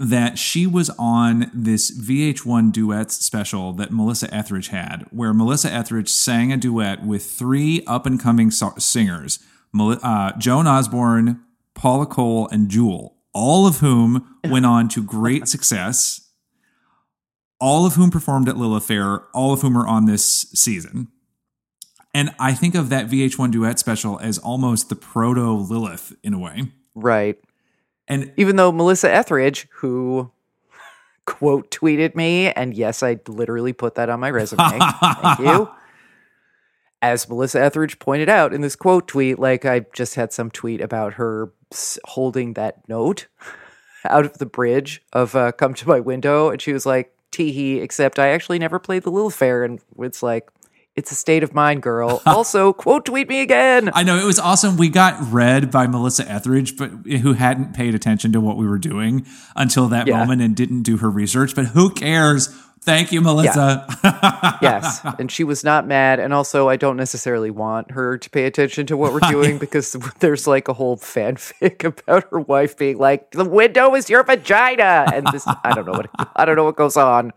that 0.00 0.38
she 0.38 0.66
was 0.66 0.90
on 0.98 1.50
this 1.52 1.90
VH1 1.90 2.72
duets 2.72 3.22
special 3.22 3.74
that 3.74 3.92
Melissa 3.92 4.32
Etheridge 4.34 4.68
had, 4.68 5.04
where 5.10 5.34
Melissa 5.34 5.70
Etheridge 5.70 6.08
sang 6.08 6.50
a 6.50 6.56
duet 6.56 7.04
with 7.04 7.22
three 7.22 7.84
up 7.86 8.06
and 8.06 8.18
coming 8.18 8.50
so- 8.50 8.72
singers 8.78 9.40
uh, 9.78 10.32
Joan 10.38 10.66
Osborne, 10.66 11.42
Paula 11.74 12.06
Cole, 12.06 12.48
and 12.50 12.70
Jewel, 12.70 13.18
all 13.34 13.66
of 13.66 13.78
whom 13.78 14.38
went 14.48 14.64
on 14.64 14.88
to 14.88 15.02
great 15.02 15.46
success, 15.46 16.30
all 17.60 17.84
of 17.84 17.94
whom 17.94 18.10
performed 18.10 18.48
at 18.48 18.56
Lilith 18.56 18.86
Fair, 18.86 19.26
all 19.34 19.52
of 19.52 19.60
whom 19.60 19.76
are 19.76 19.86
on 19.86 20.06
this 20.06 20.24
season. 20.54 21.08
And 22.14 22.34
I 22.40 22.54
think 22.54 22.74
of 22.74 22.88
that 22.88 23.08
VH1 23.08 23.50
duet 23.50 23.78
special 23.78 24.18
as 24.20 24.38
almost 24.38 24.88
the 24.88 24.96
proto 24.96 25.52
Lilith 25.52 26.16
in 26.24 26.32
a 26.32 26.38
way. 26.38 26.72
right. 26.94 27.38
And 28.10 28.32
Even 28.36 28.56
though 28.56 28.72
Melissa 28.72 29.10
Etheridge, 29.10 29.68
who 29.70 30.30
quote 31.26 31.70
tweeted 31.70 32.16
me, 32.16 32.50
and 32.50 32.74
yes, 32.74 33.02
I 33.02 33.20
literally 33.28 33.72
put 33.72 33.94
that 33.94 34.10
on 34.10 34.20
my 34.20 34.30
resume. 34.30 34.58
Thank 34.68 35.38
you. 35.38 35.70
As 37.00 37.28
Melissa 37.28 37.62
Etheridge 37.62 37.98
pointed 37.98 38.28
out 38.28 38.52
in 38.52 38.60
this 38.60 38.76
quote 38.76 39.08
tweet, 39.08 39.38
like 39.38 39.64
I 39.64 39.86
just 39.94 40.16
had 40.16 40.32
some 40.32 40.50
tweet 40.50 40.82
about 40.82 41.14
her 41.14 41.52
holding 42.04 42.54
that 42.54 42.86
note 42.88 43.28
out 44.04 44.26
of 44.26 44.38
the 44.38 44.44
bridge 44.44 45.02
of 45.12 45.34
uh, 45.34 45.52
"Come 45.52 45.72
to 45.74 45.88
My 45.88 46.00
Window," 46.00 46.50
and 46.50 46.60
she 46.60 46.72
was 46.74 46.84
like, 46.84 47.14
"Teehee," 47.32 47.80
except 47.80 48.18
I 48.18 48.28
actually 48.30 48.58
never 48.58 48.78
played 48.78 49.04
the 49.04 49.10
Lilith 49.10 49.36
Fair, 49.36 49.64
and 49.64 49.80
it's 50.00 50.22
like, 50.22 50.50
it's 51.00 51.10
a 51.10 51.14
state 51.14 51.42
of 51.42 51.54
mind, 51.54 51.82
girl. 51.82 52.20
also, 52.26 52.72
quote 52.72 53.06
tweet 53.06 53.28
me 53.28 53.40
again. 53.40 53.90
I 53.94 54.02
know 54.02 54.16
it 54.16 54.24
was 54.24 54.38
awesome. 54.38 54.76
We 54.76 54.90
got 54.90 55.16
read 55.32 55.70
by 55.70 55.86
Melissa 55.86 56.30
Etheridge, 56.30 56.76
but 56.76 56.90
who 56.90 57.32
hadn't 57.32 57.74
paid 57.74 57.94
attention 57.94 58.32
to 58.32 58.40
what 58.40 58.56
we 58.58 58.66
were 58.68 58.78
doing 58.78 59.26
until 59.56 59.88
that 59.88 60.06
Yeah. 60.06 60.18
moment 60.18 60.42
and 60.42 60.54
didn't 60.54 60.82
do 60.82 60.98
her 60.98 61.08
research. 61.10 61.54
But 61.56 61.66
who 61.68 61.90
cares? 61.90 62.48
Thank 62.82 63.12
you, 63.12 63.20
Melissa. 63.20 63.86
yes, 64.62 65.00
and 65.18 65.30
she 65.30 65.44
was 65.44 65.62
not 65.62 65.86
mad. 65.86 66.18
And 66.18 66.32
also, 66.32 66.68
I 66.70 66.76
don't 66.76 66.96
necessarily 66.96 67.50
want 67.50 67.90
her 67.90 68.16
to 68.16 68.30
pay 68.30 68.44
attention 68.46 68.86
to 68.86 68.96
what 68.96 69.12
we're 69.12 69.20
doing 69.30 69.58
because 69.58 69.92
there's 70.20 70.46
like 70.46 70.66
a 70.68 70.72
whole 70.72 70.96
fanfic 70.96 71.84
about 72.06 72.28
her 72.30 72.40
wife 72.40 72.78
being 72.78 72.96
like, 72.96 73.32
"The 73.32 73.44
window 73.44 73.94
is 73.94 74.08
your 74.08 74.22
vagina," 74.24 75.06
and 75.12 75.26
this 75.30 75.46
I 75.46 75.72
don't 75.74 75.84
know 75.86 75.92
what 75.92 76.08
I 76.34 76.46
don't 76.46 76.56
know 76.56 76.64
what 76.64 76.76
goes 76.76 76.96
on. 76.96 77.32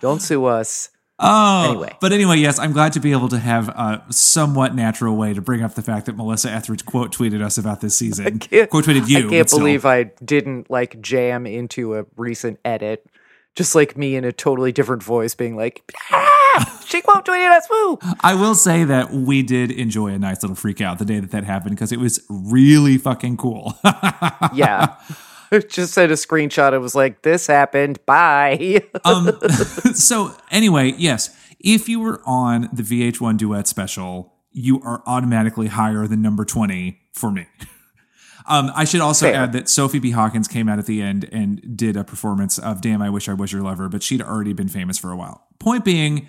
Don't 0.00 0.20
sue 0.22 0.46
us. 0.46 0.88
Oh, 1.22 1.70
Anyway. 1.70 1.96
But 2.00 2.12
anyway, 2.12 2.38
yes, 2.38 2.58
I'm 2.58 2.72
glad 2.72 2.92
to 2.94 3.00
be 3.00 3.12
able 3.12 3.28
to 3.28 3.38
have 3.38 3.68
a 3.68 4.04
somewhat 4.10 4.74
natural 4.74 5.16
way 5.16 5.34
to 5.34 5.40
bring 5.40 5.62
up 5.62 5.74
the 5.74 5.82
fact 5.82 6.06
that 6.06 6.16
Melissa 6.16 6.50
Etheridge 6.50 6.86
quote 6.86 7.14
tweeted 7.14 7.42
us 7.42 7.58
about 7.58 7.80
this 7.82 7.96
season. 7.96 8.38
Quote 8.38 8.84
tweeted 8.84 9.08
you. 9.08 9.26
I 9.26 9.30
can't 9.30 9.48
still. 9.48 9.58
believe 9.60 9.84
I 9.84 10.04
didn't 10.24 10.70
like 10.70 11.00
jam 11.00 11.46
into 11.46 11.96
a 11.96 12.06
recent 12.16 12.58
edit. 12.64 13.06
Just 13.56 13.74
like 13.74 13.96
me 13.96 14.14
in 14.16 14.24
a 14.24 14.32
totally 14.32 14.70
different 14.72 15.02
voice 15.02 15.34
being 15.34 15.56
like, 15.56 15.82
ah, 16.12 16.82
she 16.86 17.00
quote 17.02 17.26
tweeted 17.26 17.50
us, 17.50 17.66
woo! 17.68 17.98
I 18.20 18.34
will 18.34 18.54
say 18.54 18.84
that 18.84 19.12
we 19.12 19.42
did 19.42 19.72
enjoy 19.72 20.08
a 20.12 20.18
nice 20.18 20.42
little 20.42 20.54
freak 20.56 20.80
out 20.80 20.98
the 21.00 21.04
day 21.04 21.18
that 21.18 21.32
that 21.32 21.44
happened 21.44 21.74
because 21.74 21.90
it 21.90 21.98
was 21.98 22.24
really 22.30 22.96
fucking 22.96 23.36
cool. 23.36 23.74
Yeah. 24.54 24.96
Just 25.68 25.94
sent 25.94 26.12
a 26.12 26.14
screenshot. 26.14 26.72
It 26.72 26.78
was 26.78 26.94
like, 26.94 27.22
this 27.22 27.46
happened. 27.46 28.04
Bye. 28.06 28.82
um, 29.04 29.38
so 29.94 30.34
anyway, 30.50 30.94
yes, 30.96 31.36
if 31.58 31.88
you 31.88 32.00
were 32.00 32.20
on 32.24 32.68
the 32.72 32.82
VH1 32.82 33.36
duet 33.36 33.66
special, 33.66 34.34
you 34.52 34.80
are 34.82 35.02
automatically 35.06 35.68
higher 35.68 36.06
than 36.06 36.22
number 36.22 36.44
20 36.44 36.98
for 37.12 37.30
me. 37.30 37.46
Um, 38.46 38.72
I 38.74 38.84
should 38.84 39.00
also 39.00 39.26
Fair. 39.26 39.36
add 39.36 39.52
that 39.52 39.68
Sophie 39.68 40.00
B. 40.00 40.10
Hawkins 40.10 40.48
came 40.48 40.68
out 40.68 40.78
at 40.78 40.86
the 40.86 41.02
end 41.02 41.28
and 41.30 41.76
did 41.76 41.96
a 41.96 42.02
performance 42.02 42.58
of 42.58 42.80
Damn, 42.80 43.00
I 43.00 43.10
Wish 43.10 43.28
I 43.28 43.34
Was 43.34 43.52
Your 43.52 43.62
Lover, 43.62 43.88
but 43.88 44.02
she'd 44.02 44.22
already 44.22 44.52
been 44.52 44.68
famous 44.68 44.98
for 44.98 45.12
a 45.12 45.16
while. 45.16 45.46
Point 45.60 45.84
being, 45.84 46.28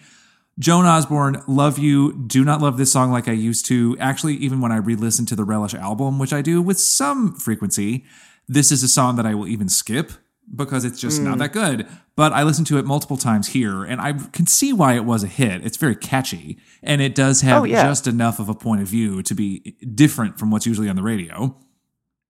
Joan 0.59 0.85
Osborne, 0.85 1.41
love 1.47 1.79
you. 1.79 2.13
Do 2.13 2.43
not 2.43 2.61
love 2.61 2.77
this 2.77 2.91
song 2.91 3.11
like 3.11 3.27
I 3.27 3.31
used 3.31 3.65
to. 3.67 3.97
Actually, 3.99 4.35
even 4.35 4.61
when 4.61 4.71
I 4.71 4.77
re 4.77 4.95
listen 4.95 5.25
to 5.27 5.35
the 5.35 5.43
Relish 5.43 5.73
album, 5.73 6.19
which 6.19 6.33
I 6.33 6.41
do 6.41 6.61
with 6.61 6.79
some 6.79 7.33
frequency, 7.33 8.05
this 8.51 8.71
is 8.71 8.83
a 8.83 8.87
song 8.87 9.15
that 9.15 9.25
I 9.25 9.33
will 9.33 9.47
even 9.47 9.69
skip 9.69 10.11
because 10.53 10.83
it's 10.83 10.99
just 10.99 11.21
not 11.21 11.35
mm. 11.35 11.39
that 11.39 11.53
good. 11.53 11.87
But 12.17 12.33
I 12.33 12.43
listened 12.43 12.67
to 12.67 12.77
it 12.77 12.85
multiple 12.85 13.15
times 13.15 13.47
here 13.47 13.85
and 13.85 14.01
I 14.01 14.11
can 14.33 14.45
see 14.45 14.73
why 14.73 14.95
it 14.95 15.05
was 15.05 15.23
a 15.23 15.27
hit. 15.27 15.65
It's 15.65 15.77
very 15.77 15.95
catchy 15.95 16.57
and 16.83 17.01
it 17.01 17.15
does 17.15 17.41
have 17.41 17.61
Oh, 17.61 17.63
yeah. 17.65 17.83
just 17.87 18.07
enough 18.07 18.39
of 18.39 18.49
a 18.49 18.53
point 18.53 18.81
of 18.81 18.87
view 18.87 19.23
to 19.23 19.33
be 19.33 19.77
different 19.95 20.37
from 20.37 20.51
what's 20.51 20.65
usually 20.65 20.89
on 20.89 20.97
the 20.97 21.01
radio 21.03 21.55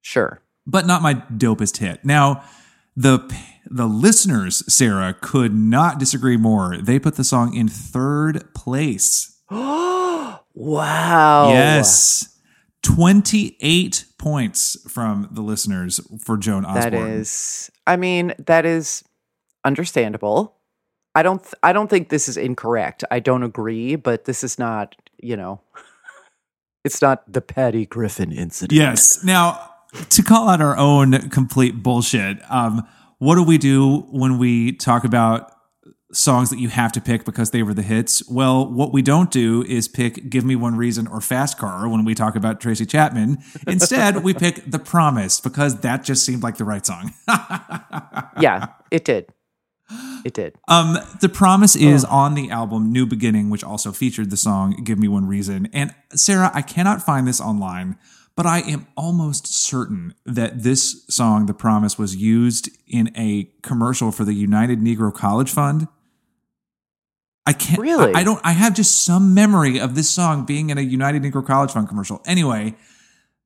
sure. 0.02 0.44
but 0.68 0.86
not 0.86 1.02
my 1.02 1.16
dopest 1.16 1.78
hit. 1.78 2.06
Now, 2.06 2.44
the 2.96 3.18
the 3.66 3.88
listeners, 3.88 4.64
Sarah, 4.72 5.16
could 5.20 5.56
not 5.56 5.98
disagree 5.98 6.38
more. 6.38 6.78
They 6.78 7.00
put 7.00 7.16
the 7.16 7.24
song 7.24 7.56
in 7.56 7.68
third 7.68 8.54
place. 8.54 9.40
Wow. 10.54 11.50
Yes. 11.54 12.38
28 12.84 14.06
points 14.18 14.78
from 14.90 15.28
the 15.32 15.42
listeners 15.42 16.00
for 16.24 16.38
Joan 16.38 16.66
Osborne. 16.66 16.92
That 16.92 16.94
is 16.94 17.72
I 17.86 17.96
mean, 17.96 18.34
that 18.40 18.66
is 18.66 19.04
understandable. 19.64 20.56
I 21.14 21.24
don't 21.24 21.44
th- 21.44 21.56
I 21.62 21.74
don't 21.74 21.90
think 21.90 22.10
this 22.10 22.28
is 22.28 22.38
incorrect. 22.38 23.04
I 23.12 23.20
don't 23.20 23.44
agree, 23.44 23.96
but 23.96 24.26
this 24.26 24.44
is 24.44 24.58
not, 24.58 24.96
you 25.18 25.36
know, 25.36 25.62
it's 26.84 27.02
not 27.02 27.32
the 27.32 27.42
Patty 27.42 27.86
Griffin 27.86 28.32
incident. 28.32 28.78
Yes. 28.78 29.24
Now, 29.24 29.70
to 30.10 30.24
call 30.24 30.50
out 30.50 30.62
our 30.62 30.78
own 30.78 31.30
complete 31.30 31.84
bullshit, 31.84 32.40
um, 32.50 32.88
what 33.18 33.36
do 33.36 33.44
we 33.44 33.58
do 33.58 34.00
when 34.10 34.38
we 34.38 34.72
talk 34.72 35.04
about 35.04 35.52
songs 36.14 36.50
that 36.50 36.60
you 36.60 36.70
have 36.70 36.92
to 36.94 37.02
pick 37.02 37.26
because 37.26 37.52
they 37.52 37.64
were 37.64 37.74
the 37.74 37.82
hits? 37.82 38.28
Well, 38.30 38.66
what 38.66 38.92
we 38.92 39.02
don't 39.02 39.32
do 39.32 39.64
is 39.64 39.88
pick 39.88 40.30
Give 40.30 40.44
Me 40.44 40.56
One 40.56 40.76
Reason 40.76 41.08
or 41.08 41.22
Fast 41.22 41.58
Car 41.58 41.88
when 41.88 42.06
we 42.06 42.16
talk 42.16 42.36
about 42.36 42.60
Tracy 42.60 42.86
Chapman. 42.86 43.38
Instead, 43.68 44.24
we 44.24 44.34
pick 44.34 44.70
The 44.70 44.80
Promise 44.80 45.40
because 45.40 45.82
that 45.82 46.04
just 46.04 46.26
seemed 46.26 46.44
like 46.44 46.58
the 46.58 46.66
right 46.66 46.86
song. 46.86 47.14
Yeah, 48.40 48.68
it 48.90 49.04
did. 49.04 49.28
It 50.24 50.34
did. 50.34 50.56
Um, 50.68 50.98
the 51.20 51.30
promise 51.30 51.76
is 51.76 52.06
on 52.06 52.34
the 52.34 52.50
album 52.50 52.92
New 52.92 53.06
Beginning, 53.06 53.50
which 53.50 53.64
also 53.64 53.92
featured 53.92 54.30
the 54.30 54.38
song 54.38 54.84
Give 54.84 54.98
Me 54.98 55.08
One 55.08 55.28
Reason. 55.28 55.68
And 55.74 55.94
Sarah, 56.14 56.50
I 56.54 56.62
cannot 56.62 57.02
find 57.02 57.28
this 57.28 57.42
online, 57.42 57.98
but 58.36 58.46
I 58.46 58.62
am 58.62 58.88
almost 58.96 59.48
certain 59.48 60.14
that 60.26 60.64
this 60.64 61.06
song, 61.10 61.46
The 61.46 61.54
Promise, 61.54 61.98
was 61.98 62.16
used 62.16 62.70
in 62.88 63.12
a 63.16 63.52
commercial 63.62 64.12
for 64.12 64.24
the 64.24 64.34
United 64.34 64.80
Negro 64.80 65.14
College 65.14 65.52
Fund. 65.52 65.88
I 67.46 67.54
can't 67.54 67.82
Really? 67.82 68.14
I, 68.14 68.20
I 68.20 68.24
don't 68.24 68.40
I 68.44 68.52
have 68.52 68.76
just 68.76 69.04
some 69.04 69.34
memory 69.34 69.80
of 69.80 69.96
this 69.96 70.10
song 70.10 70.46
being 70.46 70.70
in 70.70 70.78
a 70.78 70.82
United 70.82 71.24
Negro 71.24 71.46
College 71.46 71.72
Fund 71.72 71.88
commercial. 71.88 72.22
Anyway, 72.26 72.76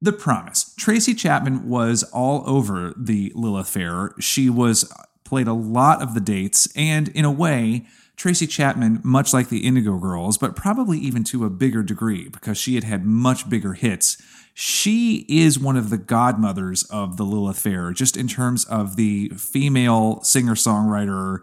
the 0.01 0.11
Promise. 0.11 0.73
Tracy 0.77 1.13
Chapman 1.13 1.69
was 1.69 2.03
all 2.03 2.43
over 2.45 2.93
the 2.97 3.31
Lilith 3.35 3.69
Fair. 3.69 4.13
She 4.19 4.49
was 4.49 4.91
uh, 4.91 5.03
played 5.23 5.47
a 5.47 5.53
lot 5.53 6.01
of 6.01 6.13
the 6.13 6.19
dates, 6.19 6.67
and 6.75 7.07
in 7.09 7.25
a 7.25 7.31
way, 7.31 7.85
Tracy 8.15 8.47
Chapman, 8.47 9.01
much 9.03 9.33
like 9.33 9.49
the 9.49 9.65
Indigo 9.65 9.97
Girls, 9.97 10.37
but 10.37 10.55
probably 10.55 10.97
even 10.99 11.23
to 11.25 11.45
a 11.45 11.49
bigger 11.49 11.83
degree 11.83 12.29
because 12.29 12.57
she 12.57 12.75
had 12.75 12.83
had 12.83 13.05
much 13.05 13.49
bigger 13.49 13.73
hits. 13.73 14.21
She 14.53 15.25
is 15.27 15.59
one 15.59 15.75
of 15.75 15.89
the 15.89 15.97
godmothers 15.97 16.83
of 16.83 17.17
the 17.17 17.25
Lilith 17.25 17.59
Fair, 17.59 17.91
just 17.91 18.15
in 18.15 18.27
terms 18.27 18.63
of 18.65 18.95
the 18.95 19.29
female 19.29 20.21
singer 20.23 20.55
songwriter 20.55 21.39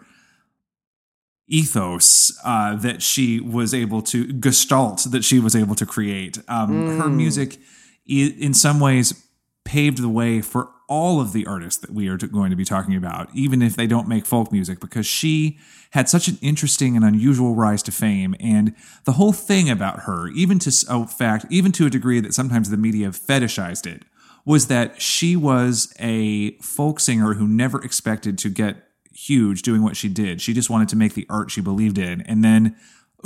ethos 1.53 2.33
uh, 2.45 2.75
that 2.77 3.03
she 3.03 3.39
was 3.39 3.75
able 3.75 4.01
to 4.01 4.33
gestalt 4.33 5.05
that 5.11 5.23
she 5.23 5.39
was 5.39 5.55
able 5.55 5.75
to 5.75 5.87
create. 5.87 6.39
Um, 6.49 6.99
Her 6.99 7.09
music, 7.09 7.59
in 8.07 8.55
some 8.55 8.81
ways, 8.81 9.29
paved 9.65 10.03
the 10.03 10.09
way 10.09 10.41
for 10.41 10.71
all 10.89 11.21
of 11.21 11.33
the 11.33 11.47
artists 11.47 11.81
that 11.81 11.91
we 11.91 12.09
are 12.09 12.17
going 12.17 12.51
to 12.51 12.57
be 12.57 12.65
talking 12.65 12.97
about, 12.97 13.29
even 13.35 13.63
if 13.63 13.77
they 13.77 13.87
don't 13.87 14.09
make 14.09 14.27
folk 14.27 14.51
music, 14.51 14.81
because 14.81 15.07
she 15.07 15.59
had 15.91 16.09
such 16.09 16.29
an 16.29 16.39
interesting 16.41 16.97
and 16.97 17.05
unusual 17.05 17.55
rise 17.55 17.83
to 17.83 17.93
fame. 17.93 18.35
And 18.41 18.75
the 19.05 19.13
whole 19.13 19.33
thing 19.33 19.71
about 19.71 20.01
her, 20.01 20.29
even 20.29 20.59
to 20.61 20.71
a 20.89 21.07
fact, 21.07 21.47
even 21.51 21.73
to 21.73 21.87
a 21.87 21.91
degree 21.91 22.21
that 22.21 22.35
sometimes 22.35 22.71
the 22.71 22.77
media 22.77 23.11
fetishized 23.11 23.87
it, 23.87 24.05
was 24.45 24.67
that 24.67 25.01
she 25.01 25.37
was 25.37 25.95
a 26.01 26.53
folk 26.59 26.99
singer 26.99 27.35
who 27.35 27.47
never 27.47 27.81
expected 27.83 28.37
to 28.39 28.49
get 28.49 28.82
huge 29.15 29.63
doing 29.63 29.83
what 29.83 29.97
she 29.97 30.09
did. 30.09 30.41
She 30.41 30.53
just 30.53 30.71
wanted 30.71 30.89
to 30.91 30.97
make 30.97 31.15
the 31.15 31.27
art 31.29 31.51
she 31.51 31.61
believed 31.61 31.99
in. 31.99 32.21
And 32.23 32.43
then, 32.45 32.77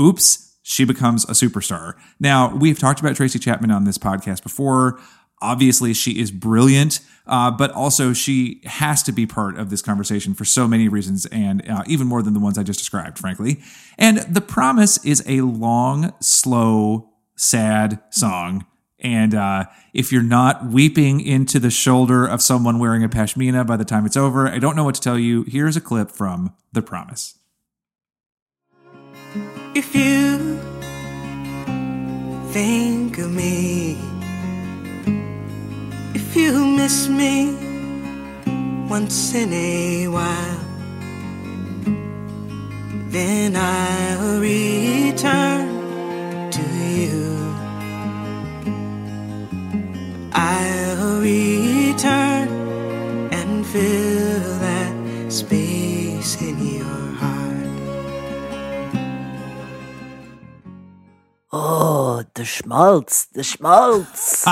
oops, 0.00 0.56
she 0.62 0.84
becomes 0.84 1.24
a 1.24 1.32
superstar. 1.32 1.94
Now, 2.18 2.54
we've 2.54 2.78
talked 2.78 3.00
about 3.00 3.16
Tracy 3.16 3.38
Chapman 3.38 3.70
on 3.70 3.84
this 3.84 3.98
podcast 3.98 4.42
before. 4.42 4.98
Obviously, 5.40 5.92
she 5.92 6.18
is 6.18 6.30
brilliant, 6.30 7.00
uh, 7.26 7.50
but 7.50 7.70
also 7.72 8.12
she 8.12 8.62
has 8.64 9.02
to 9.02 9.12
be 9.12 9.26
part 9.26 9.58
of 9.58 9.70
this 9.70 9.82
conversation 9.82 10.34
for 10.34 10.44
so 10.44 10.66
many 10.66 10.88
reasons, 10.88 11.26
and 11.26 11.68
uh, 11.68 11.84
even 11.86 12.06
more 12.06 12.22
than 12.22 12.32
the 12.32 12.40
ones 12.40 12.56
I 12.56 12.62
just 12.62 12.78
described, 12.78 13.18
frankly. 13.18 13.60
And 13.98 14.18
The 14.18 14.40
Promise 14.40 15.04
is 15.04 15.22
a 15.26 15.42
long, 15.42 16.14
slow, 16.20 17.10
sad 17.36 18.00
song. 18.10 18.64
And 18.98 19.34
uh, 19.34 19.66
if 19.92 20.10
you're 20.10 20.22
not 20.22 20.66
weeping 20.66 21.20
into 21.20 21.58
the 21.58 21.70
shoulder 21.70 22.26
of 22.26 22.40
someone 22.40 22.78
wearing 22.78 23.04
a 23.04 23.08
pashmina 23.08 23.66
by 23.66 23.76
the 23.76 23.84
time 23.84 24.06
it's 24.06 24.16
over, 24.16 24.48
I 24.48 24.58
don't 24.58 24.74
know 24.74 24.84
what 24.84 24.94
to 24.94 25.00
tell 25.00 25.18
you. 25.18 25.44
Here's 25.44 25.76
a 25.76 25.80
clip 25.80 26.10
from 26.10 26.54
The 26.72 26.82
Promise. 26.82 27.38
If 29.74 29.94
you 29.94 30.58
think 32.52 33.18
of 33.18 33.30
me, 33.30 33.98
if 36.14 36.34
you 36.34 36.64
miss 36.64 37.08
me 37.08 37.54
once 38.88 39.34
in 39.34 39.52
a 39.52 40.08
while, 40.08 40.60
then 43.10 43.56
I'll 43.56 44.40
return 44.40 46.50
to 46.50 46.62
you. 46.62 47.35
I'll 50.38 51.20
return 51.22 52.48
and 53.32 53.66
fill 53.66 54.58
that 54.58 55.32
space 55.32 56.42
in 56.42 56.76
your 56.76 56.84
heart. 56.84 57.66
Oh, 61.50 62.24
the 62.34 62.44
schmaltz, 62.44 63.24
the 63.26 63.42
schmaltz. 63.42 64.44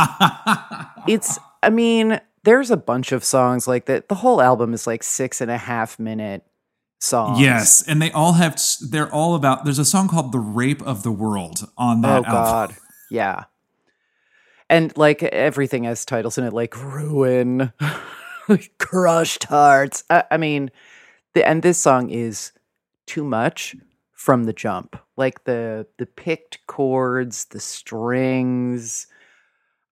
it's, 1.07 1.39
I 1.63 1.69
mean, 1.69 2.19
there's 2.45 2.71
a 2.71 2.79
bunch 2.79 3.13
of 3.13 3.23
songs 3.23 3.69
like 3.69 3.85
that. 3.85 4.09
The 4.09 4.15
whole 4.15 4.41
album 4.41 4.73
is 4.73 4.87
like 4.87 5.03
six 5.03 5.43
and 5.43 5.51
a 5.51 5.59
half 5.59 5.99
minute 5.99 6.45
songs. 6.99 7.41
Yes, 7.41 7.87
and 7.87 8.01
they 8.01 8.11
all 8.13 8.33
have. 8.33 8.59
They're 8.81 9.13
all 9.13 9.35
about. 9.35 9.65
There's 9.65 9.79
a 9.79 9.85
song 9.85 10.09
called 10.09 10.33
"The 10.33 10.39
Rape 10.39 10.83
of 10.83 11.03
the 11.03 11.13
World" 11.13 11.69
on 11.77 12.01
that. 12.01 12.09
Oh 12.09 12.25
album. 12.25 12.33
God, 12.33 12.77
yeah. 13.11 13.45
And 14.71 14.97
like 14.97 15.23
everything 15.23 15.85
has 15.85 16.05
titles 16.05 16.39
in 16.39 16.45
it, 16.45 16.53
like 16.53 16.77
ruin, 16.83 17.73
crushed 18.79 19.45
hearts. 19.45 20.05
I, 20.11 20.25
I 20.31 20.37
mean, 20.37 20.71
the 21.35 21.47
and 21.47 21.63
this 21.63 21.79
song 21.79 22.11
is 22.11 22.53
too 23.07 23.25
much 23.25 23.77
from 24.13 24.45
the 24.45 24.53
jump. 24.53 24.97
Like 25.17 25.45
the 25.45 25.87
the 25.99 26.07
picked 26.07 26.67
chords, 26.67 27.47
the 27.47 27.61
strings, 27.61 29.07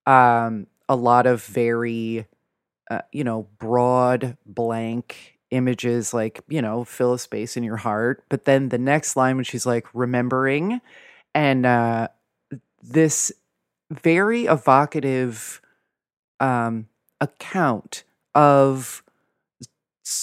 um, 0.06 0.66
a 0.88 0.96
lot 0.96 1.26
of 1.26 1.44
very, 1.44 2.26
uh, 2.90 3.02
you 3.12 3.24
know, 3.24 3.48
broad 3.58 4.36
blank 4.46 5.38
images, 5.50 6.14
like 6.14 6.40
you 6.48 6.62
know, 6.62 6.84
fill 6.84 7.14
a 7.14 7.18
space 7.18 7.56
in 7.56 7.62
your 7.64 7.76
heart. 7.76 8.24
But 8.28 8.44
then 8.44 8.70
the 8.70 8.78
next 8.78 9.16
line 9.16 9.36
when 9.36 9.44
she's 9.44 9.66
like 9.66 9.86
remembering, 9.94 10.80
and 11.34 11.66
uh, 11.66 12.08
this 12.82 13.32
very 13.92 14.46
evocative 14.46 15.60
um, 16.40 16.88
account 17.20 18.04
of 18.34 19.02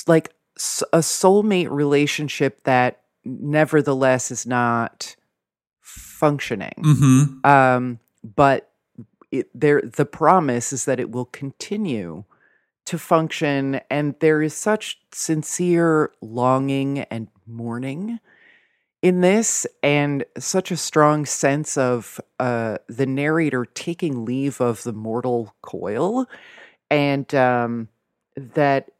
like 0.07 0.33
a 0.91 0.99
soulmate 0.99 1.69
relationship 1.69 2.63
that 2.63 3.01
nevertheless 3.23 4.31
is 4.31 4.45
not 4.45 5.15
functioning. 5.81 6.73
Mm-hmm. 6.79 7.45
Um, 7.49 7.99
but 8.23 8.71
it, 9.31 9.47
there, 9.53 9.81
the 9.81 10.05
promise 10.05 10.73
is 10.73 10.85
that 10.85 10.99
it 10.99 11.11
will 11.11 11.25
continue 11.25 12.25
to 12.85 12.97
function, 12.97 13.79
and 13.89 14.15
there 14.19 14.41
is 14.41 14.53
such 14.53 14.99
sincere 15.11 16.11
longing 16.21 16.99
and 16.99 17.27
mourning 17.45 18.19
in 19.01 19.21
this, 19.21 19.65
and 19.81 20.25
such 20.37 20.71
a 20.71 20.77
strong 20.77 21.25
sense 21.25 21.77
of 21.77 22.19
uh, 22.39 22.77
the 22.87 23.05
narrator 23.05 23.65
taking 23.65 24.25
leave 24.25 24.59
of 24.59 24.83
the 24.83 24.93
mortal 24.93 25.53
coil, 25.61 26.27
and 26.89 27.33
um, 27.33 27.87
that 28.35 28.91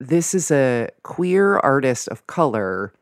this 0.00 0.34
is 0.34 0.50
a 0.50 0.88
queer 1.02 1.58
artist 1.58 2.08
of 2.08 2.26
color 2.26 2.92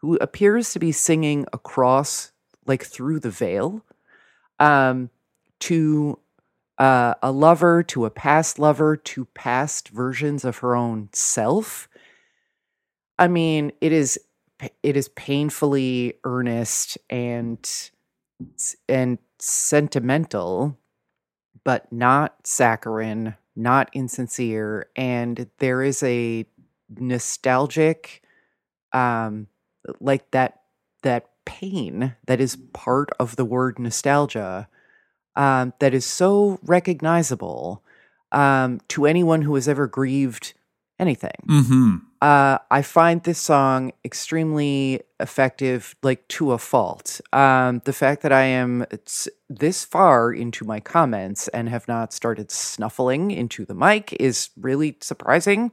who 0.00 0.16
appears 0.16 0.72
to 0.72 0.78
be 0.78 0.92
singing 0.92 1.46
across, 1.52 2.32
like 2.66 2.84
through 2.84 3.20
the 3.20 3.30
veil, 3.30 3.84
um, 4.58 5.10
to 5.60 6.18
uh, 6.78 7.14
a 7.22 7.30
lover, 7.30 7.82
to 7.82 8.06
a 8.06 8.10
past 8.10 8.58
lover, 8.58 8.96
to 8.96 9.24
past 9.26 9.88
versions 9.90 10.44
of 10.44 10.58
her 10.58 10.74
own 10.74 11.08
self. 11.12 11.88
I 13.18 13.28
mean, 13.28 13.72
it 13.80 13.92
is 13.92 14.18
it 14.82 14.96
is 14.96 15.08
painfully 15.08 16.14
earnest 16.24 16.98
and 17.08 17.90
and 18.88 19.18
sentimental, 19.38 20.78
but 21.64 21.92
not 21.92 22.34
saccharine, 22.44 23.36
not 23.56 23.90
insincere, 23.92 24.88
and 24.96 25.48
there 25.58 25.82
is 25.82 26.02
a 26.02 26.46
nostalgic, 26.98 28.22
um, 28.92 29.46
like 30.00 30.30
that 30.30 30.60
that 31.02 31.30
pain 31.44 32.14
that 32.26 32.40
is 32.40 32.56
part 32.72 33.10
of 33.18 33.36
the 33.36 33.44
word 33.44 33.78
nostalgia, 33.78 34.68
um, 35.36 35.72
that 35.80 35.94
is 35.94 36.04
so 36.04 36.58
recognizable 36.62 37.82
um, 38.32 38.80
to 38.88 39.06
anyone 39.06 39.42
who 39.42 39.54
has 39.54 39.68
ever 39.68 39.86
grieved 39.86 40.54
anything 40.98 41.30
Mm-hmm. 41.48 41.96
Uh, 42.20 42.58
I 42.70 42.82
find 42.82 43.22
this 43.22 43.38
song 43.38 43.92
extremely 44.04 45.00
effective, 45.18 45.96
like 46.02 46.28
to 46.28 46.52
a 46.52 46.58
fault. 46.58 47.20
Um, 47.32 47.80
the 47.86 47.94
fact 47.94 48.22
that 48.22 48.32
I 48.32 48.42
am 48.42 48.84
this 49.48 49.84
far 49.84 50.30
into 50.30 50.66
my 50.66 50.80
comments 50.80 51.48
and 51.48 51.68
have 51.70 51.88
not 51.88 52.12
started 52.12 52.50
snuffling 52.50 53.30
into 53.30 53.64
the 53.64 53.74
mic 53.74 54.14
is 54.20 54.50
really 54.58 54.98
surprising 55.00 55.72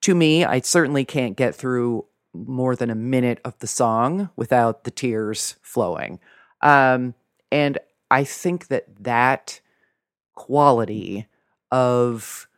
to 0.00 0.16
me. 0.16 0.44
I 0.44 0.60
certainly 0.60 1.04
can't 1.04 1.36
get 1.36 1.54
through 1.54 2.06
more 2.34 2.74
than 2.74 2.90
a 2.90 2.96
minute 2.96 3.40
of 3.44 3.56
the 3.60 3.66
song 3.68 4.30
without 4.34 4.82
the 4.82 4.90
tears 4.90 5.56
flowing. 5.62 6.18
Um, 6.60 7.14
and 7.52 7.78
I 8.10 8.24
think 8.24 8.66
that 8.66 8.86
that 9.00 9.60
quality 10.34 11.26
of 11.70 12.48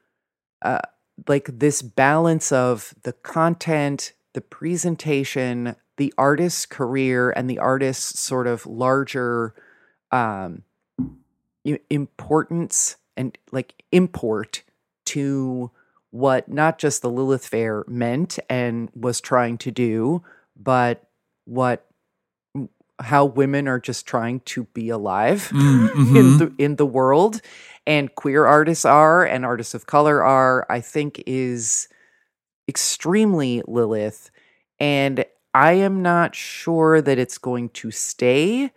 uh, 0.62 0.80
like 1.28 1.50
this 1.58 1.82
balance 1.82 2.52
of 2.52 2.94
the 3.02 3.12
content, 3.12 4.12
the 4.32 4.40
presentation, 4.40 5.76
the 5.96 6.14
artist's 6.16 6.66
career, 6.66 7.30
and 7.30 7.48
the 7.48 7.58
artist's 7.58 8.20
sort 8.20 8.46
of 8.46 8.66
larger 8.66 9.54
um, 10.12 10.62
importance 11.88 12.96
and 13.16 13.36
like 13.52 13.82
import 13.92 14.62
to 15.04 15.70
what 16.10 16.48
not 16.48 16.78
just 16.78 17.02
the 17.02 17.10
Lilith 17.10 17.46
Fair 17.46 17.84
meant 17.86 18.38
and 18.48 18.90
was 18.94 19.20
trying 19.20 19.58
to 19.58 19.70
do, 19.70 20.22
but 20.56 21.08
what 21.44 21.86
how 23.00 23.24
women 23.24 23.66
are 23.68 23.80
just 23.80 24.06
trying 24.06 24.40
to 24.40 24.64
be 24.74 24.88
alive 24.90 25.48
Mm-hmm. 25.52 26.16
in 26.16 26.38
the 26.38 26.52
in 26.58 26.76
the 26.76 26.86
world 26.86 27.40
and 27.86 28.14
queer 28.14 28.44
artists 28.46 28.84
are 28.84 29.24
and 29.24 29.44
artists 29.44 29.74
of 29.74 29.86
color 29.86 30.22
are 30.22 30.66
i 30.68 30.80
think 30.80 31.22
is 31.26 31.88
extremely 32.68 33.62
lilith 33.66 34.30
and 34.78 35.24
i 35.54 35.72
am 35.72 36.02
not 36.02 36.34
sure 36.34 37.00
that 37.00 37.18
it's 37.18 37.38
going 37.38 37.68
to 37.70 37.90
stay 37.90 38.70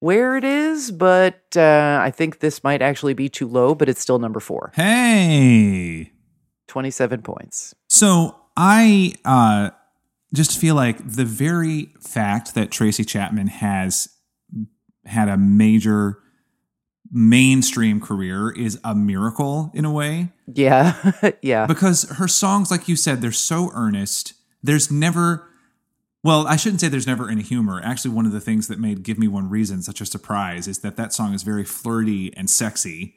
where 0.00 0.36
it 0.36 0.44
is 0.44 0.90
but 0.90 1.40
uh, 1.56 1.98
i 2.02 2.10
think 2.10 2.40
this 2.40 2.62
might 2.64 2.82
actually 2.82 3.14
be 3.14 3.28
too 3.28 3.46
low 3.48 3.74
but 3.74 3.88
it's 3.88 4.00
still 4.00 4.18
number 4.18 4.40
four 4.40 4.72
Hey. 4.74 6.12
27 6.68 7.22
points 7.22 7.74
So 7.88 8.34
I 8.56 9.14
uh, 9.24 9.70
just 10.36 10.58
feel 10.60 10.74
like 10.74 10.98
the 11.04 11.24
very 11.24 11.92
fact 12.00 12.54
that 12.54 12.70
Tracy 12.70 13.04
Chapman 13.04 13.48
has 13.48 14.08
had 15.04 15.28
a 15.28 15.36
major 15.36 16.18
mainstream 17.10 18.00
career 18.00 18.50
is 18.50 18.78
a 18.82 18.94
miracle 18.94 19.70
in 19.74 19.84
a 19.84 19.92
way 19.92 20.32
yeah 20.52 21.12
yeah 21.42 21.66
because 21.66 22.02
her 22.18 22.28
songs, 22.28 22.70
like 22.70 22.88
you 22.88 22.96
said, 22.96 23.20
they're 23.20 23.32
so 23.32 23.70
earnest. 23.74 24.34
There's 24.62 24.90
never, 24.90 25.48
well, 26.24 26.46
I 26.46 26.56
shouldn't 26.56 26.80
say 26.80 26.88
there's 26.88 27.06
never 27.06 27.28
any 27.30 27.42
humor. 27.42 27.80
Actually, 27.84 28.14
one 28.14 28.26
of 28.26 28.32
the 28.32 28.40
things 28.40 28.66
that 28.68 28.78
made 28.80 29.02
"Give 29.04 29.18
Me 29.18 29.28
One 29.28 29.48
Reason" 29.48 29.82
such 29.82 30.00
a 30.00 30.06
surprise 30.06 30.66
is 30.66 30.80
that 30.80 30.96
that 30.96 31.12
song 31.12 31.34
is 31.34 31.42
very 31.44 31.64
flirty 31.64 32.36
and 32.36 32.50
sexy. 32.50 33.14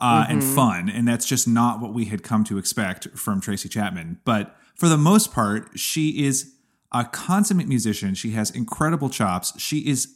uh, 0.00 0.26
and 0.28 0.42
fun. 0.42 0.88
And 0.88 1.06
that's 1.06 1.24
just 1.26 1.46
not 1.48 1.80
what 1.80 1.94
we 1.94 2.06
had 2.06 2.22
come 2.22 2.42
to 2.44 2.58
expect 2.58 3.08
from 3.16 3.40
Tracy 3.40 3.68
Chapman. 3.68 4.18
But 4.24 4.56
for 4.74 4.88
the 4.88 4.96
most 4.98 5.32
part, 5.32 5.70
she 5.78 6.24
is 6.26 6.52
a 6.94 7.04
consummate 7.04 7.68
musician. 7.68 8.14
She 8.14 8.30
has 8.30 8.50
incredible 8.50 9.10
chops. 9.10 9.60
She 9.60 9.80
is 9.80 10.14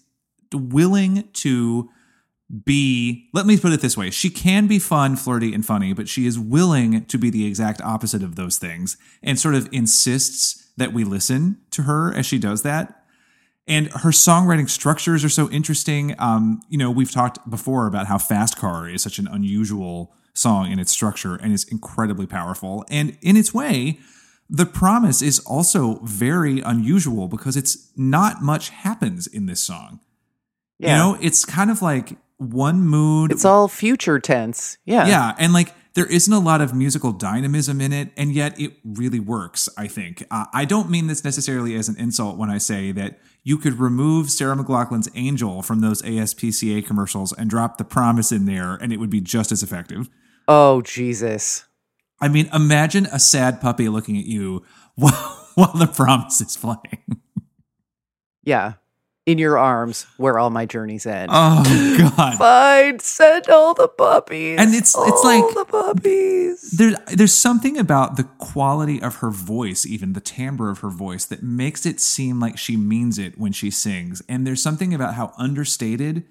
willing 0.52 1.28
to 1.34 1.90
be, 2.64 3.28
let 3.34 3.44
me 3.44 3.58
put 3.58 3.72
it 3.72 3.82
this 3.82 3.96
way 3.96 4.08
she 4.08 4.30
can 4.30 4.66
be 4.66 4.78
fun, 4.78 5.16
flirty, 5.16 5.52
and 5.52 5.66
funny, 5.66 5.92
but 5.92 6.08
she 6.08 6.26
is 6.26 6.38
willing 6.38 7.04
to 7.06 7.18
be 7.18 7.28
the 7.28 7.46
exact 7.46 7.82
opposite 7.82 8.22
of 8.22 8.36
those 8.36 8.56
things 8.56 8.96
and 9.22 9.38
sort 9.38 9.54
of 9.54 9.68
insists 9.70 10.70
that 10.78 10.94
we 10.94 11.04
listen 11.04 11.58
to 11.72 11.82
her 11.82 12.14
as 12.14 12.24
she 12.24 12.38
does 12.38 12.62
that. 12.62 13.04
And 13.66 13.88
her 13.88 14.10
songwriting 14.10 14.70
structures 14.70 15.24
are 15.24 15.28
so 15.28 15.50
interesting. 15.50 16.14
Um, 16.18 16.62
you 16.70 16.78
know, 16.78 16.90
we've 16.90 17.10
talked 17.10 17.50
before 17.50 17.86
about 17.86 18.06
how 18.06 18.16
Fast 18.16 18.56
Car 18.56 18.88
is 18.88 19.02
such 19.02 19.18
an 19.18 19.28
unusual 19.28 20.14
song 20.32 20.72
in 20.72 20.78
its 20.78 20.90
structure 20.90 21.34
and 21.34 21.52
is 21.52 21.64
incredibly 21.64 22.26
powerful. 22.26 22.86
And 22.88 23.18
in 23.20 23.36
its 23.36 23.52
way, 23.52 23.98
The 24.50 24.66
Promise 24.66 25.20
is 25.20 25.40
also 25.40 26.00
very 26.04 26.60
unusual 26.60 27.28
because 27.28 27.56
it's 27.56 27.92
not 27.96 28.42
much 28.42 28.70
happens 28.70 29.26
in 29.26 29.46
this 29.46 29.60
song. 29.60 30.00
Yeah. 30.78 30.92
You 30.92 30.96
know, 30.96 31.18
it's 31.20 31.44
kind 31.44 31.70
of 31.70 31.82
like 31.82 32.16
one 32.38 32.82
mood. 32.82 33.32
It's 33.32 33.44
all 33.44 33.68
future 33.68 34.18
tense. 34.18 34.78
Yeah. 34.84 35.06
Yeah, 35.06 35.34
and 35.38 35.52
like 35.52 35.74
there 35.94 36.06
isn't 36.06 36.32
a 36.32 36.38
lot 36.38 36.60
of 36.60 36.74
musical 36.74 37.12
dynamism 37.12 37.80
in 37.80 37.92
it, 37.92 38.10
and 38.16 38.32
yet 38.32 38.58
it 38.58 38.74
really 38.84 39.20
works. 39.20 39.68
I 39.76 39.88
think. 39.88 40.24
Uh, 40.30 40.46
I 40.54 40.64
don't 40.64 40.88
mean 40.88 41.08
this 41.08 41.24
necessarily 41.24 41.74
as 41.74 41.88
an 41.88 41.96
insult 41.96 42.38
when 42.38 42.50
I 42.50 42.58
say 42.58 42.92
that 42.92 43.18
you 43.42 43.58
could 43.58 43.78
remove 43.80 44.30
Sarah 44.30 44.56
McLachlan's 44.56 45.08
"Angel" 45.14 45.62
from 45.62 45.80
those 45.80 46.00
ASPCA 46.02 46.86
commercials 46.86 47.32
and 47.32 47.50
drop 47.50 47.76
the 47.76 47.84
promise 47.84 48.30
in 48.30 48.46
there, 48.46 48.74
and 48.76 48.92
it 48.92 48.98
would 48.98 49.10
be 49.10 49.20
just 49.20 49.50
as 49.50 49.62
effective. 49.62 50.08
Oh, 50.46 50.80
Jesus. 50.82 51.64
I 52.20 52.28
mean, 52.28 52.48
imagine 52.52 53.06
a 53.06 53.18
sad 53.18 53.60
puppy 53.60 53.88
looking 53.88 54.16
at 54.18 54.24
you 54.24 54.64
while, 54.94 55.12
while 55.54 55.72
the 55.76 55.86
promise 55.86 56.40
is 56.40 56.56
playing. 56.56 57.04
Yeah. 58.44 58.74
In 59.26 59.36
your 59.36 59.58
arms, 59.58 60.06
where 60.16 60.38
all 60.38 60.48
my 60.48 60.64
journeys 60.64 61.04
end. 61.04 61.28
Oh 61.30 61.62
God! 62.16 62.38
Fine, 62.38 62.98
send 63.00 63.50
all 63.50 63.74
the 63.74 63.86
puppies. 63.86 64.58
And 64.58 64.70
it's- 64.70 64.94
it's 64.96 64.96
all 64.96 65.22
like- 65.22 65.54
the 65.54 65.66
puppies. 65.66 66.70
There's 66.70 66.94
there's 67.12 67.34
something 67.34 67.76
about 67.76 68.16
the 68.16 68.24
quality 68.24 69.02
of 69.02 69.16
her 69.16 69.28
voice, 69.28 69.84
even 69.84 70.14
the 70.14 70.22
timbre 70.22 70.70
of 70.70 70.78
her 70.78 70.88
voice, 70.88 71.26
that 71.26 71.42
makes 71.42 71.84
it 71.84 72.00
seem 72.00 72.40
like 72.40 72.56
she 72.56 72.78
means 72.78 73.18
it 73.18 73.38
when 73.38 73.52
she 73.52 73.70
sings. 73.70 74.22
And 74.30 74.46
there's 74.46 74.62
something 74.62 74.94
about 74.94 75.12
how 75.12 75.34
understated 75.36 76.24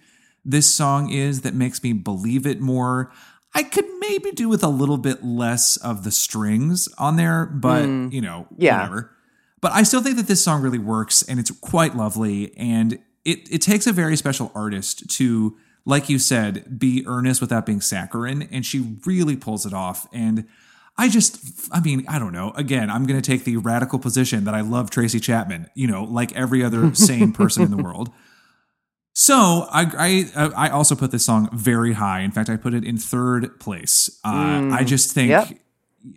this 0.43 0.67
song 0.73 1.11
is 1.11 1.41
that 1.41 1.53
makes 1.53 1.83
me 1.83 1.93
believe 1.93 2.47
it 2.47 2.59
more. 2.59 3.11
I 3.57 3.63
could 3.63 3.85
maybe 3.99 4.31
do 4.33 4.47
with 4.49 4.63
a 4.63 4.67
little 4.67 4.99
bit 4.99 5.23
less 5.23 5.77
of 5.77 6.03
the 6.03 6.11
strings 6.11 6.87
on 6.99 7.15
there, 7.15 7.47
but 7.47 7.85
mm. 7.85 8.11
you 8.11 8.21
know, 8.21 8.45
Yeah. 8.55 8.77
whatever. 8.77 9.11
But 9.61 9.71
I 9.71 9.81
still 9.81 10.03
think 10.03 10.17
that 10.17 10.27
this 10.27 10.43
song 10.43 10.61
really 10.61 10.77
works 10.77 11.23
and 11.23 11.39
it's 11.39 11.49
quite 11.49 11.95
lovely. 11.95 12.55
And 12.55 12.99
it, 13.25 13.51
it 13.51 13.63
takes 13.63 13.87
a 13.87 13.91
very 13.91 14.15
special 14.15 14.51
artist 14.53 15.09
to, 15.17 15.57
like 15.85 16.07
you 16.07 16.19
said, 16.19 16.77
be 16.77 17.03
earnest 17.07 17.41
without 17.41 17.65
being 17.65 17.81
saccharine. 17.81 18.47
And 18.51 18.63
she 18.63 18.97
really 19.05 19.35
pulls 19.35 19.65
it 19.65 19.73
off. 19.73 20.07
And 20.13 20.45
I 20.95 21.09
just, 21.09 21.39
I 21.71 21.79
mean, 21.79 22.05
I 22.07 22.19
don't 22.19 22.33
know. 22.33 22.51
Again, 22.55 22.91
I'm 22.91 23.07
going 23.07 23.19
to 23.19 23.27
take 23.27 23.43
the 23.43 23.57
radical 23.57 23.97
position 23.97 24.43
that 24.43 24.53
I 24.53 24.61
love 24.61 24.91
Tracy 24.91 25.19
Chapman, 25.19 25.67
you 25.73 25.87
know, 25.87 26.03
like 26.03 26.31
every 26.35 26.63
other 26.63 26.93
sane 27.07 27.31
person 27.31 27.63
in 27.63 27.71
the 27.71 27.81
world. 27.81 28.11
So 29.19 29.65
I, 29.71 30.29
I 30.37 30.51
I 30.55 30.69
also 30.69 30.95
put 30.95 31.09
this 31.09 31.25
song 31.25 31.49
very 31.51 31.93
high. 31.93 32.19
In 32.19 32.29
fact, 32.29 32.51
I 32.51 32.55
put 32.55 32.75
it 32.75 32.83
in 32.83 32.97
third 32.97 33.59
place. 33.59 34.11
Uh, 34.23 34.69
I 34.71 34.83
just 34.83 35.11
think 35.11 35.29
yep. 35.29 35.49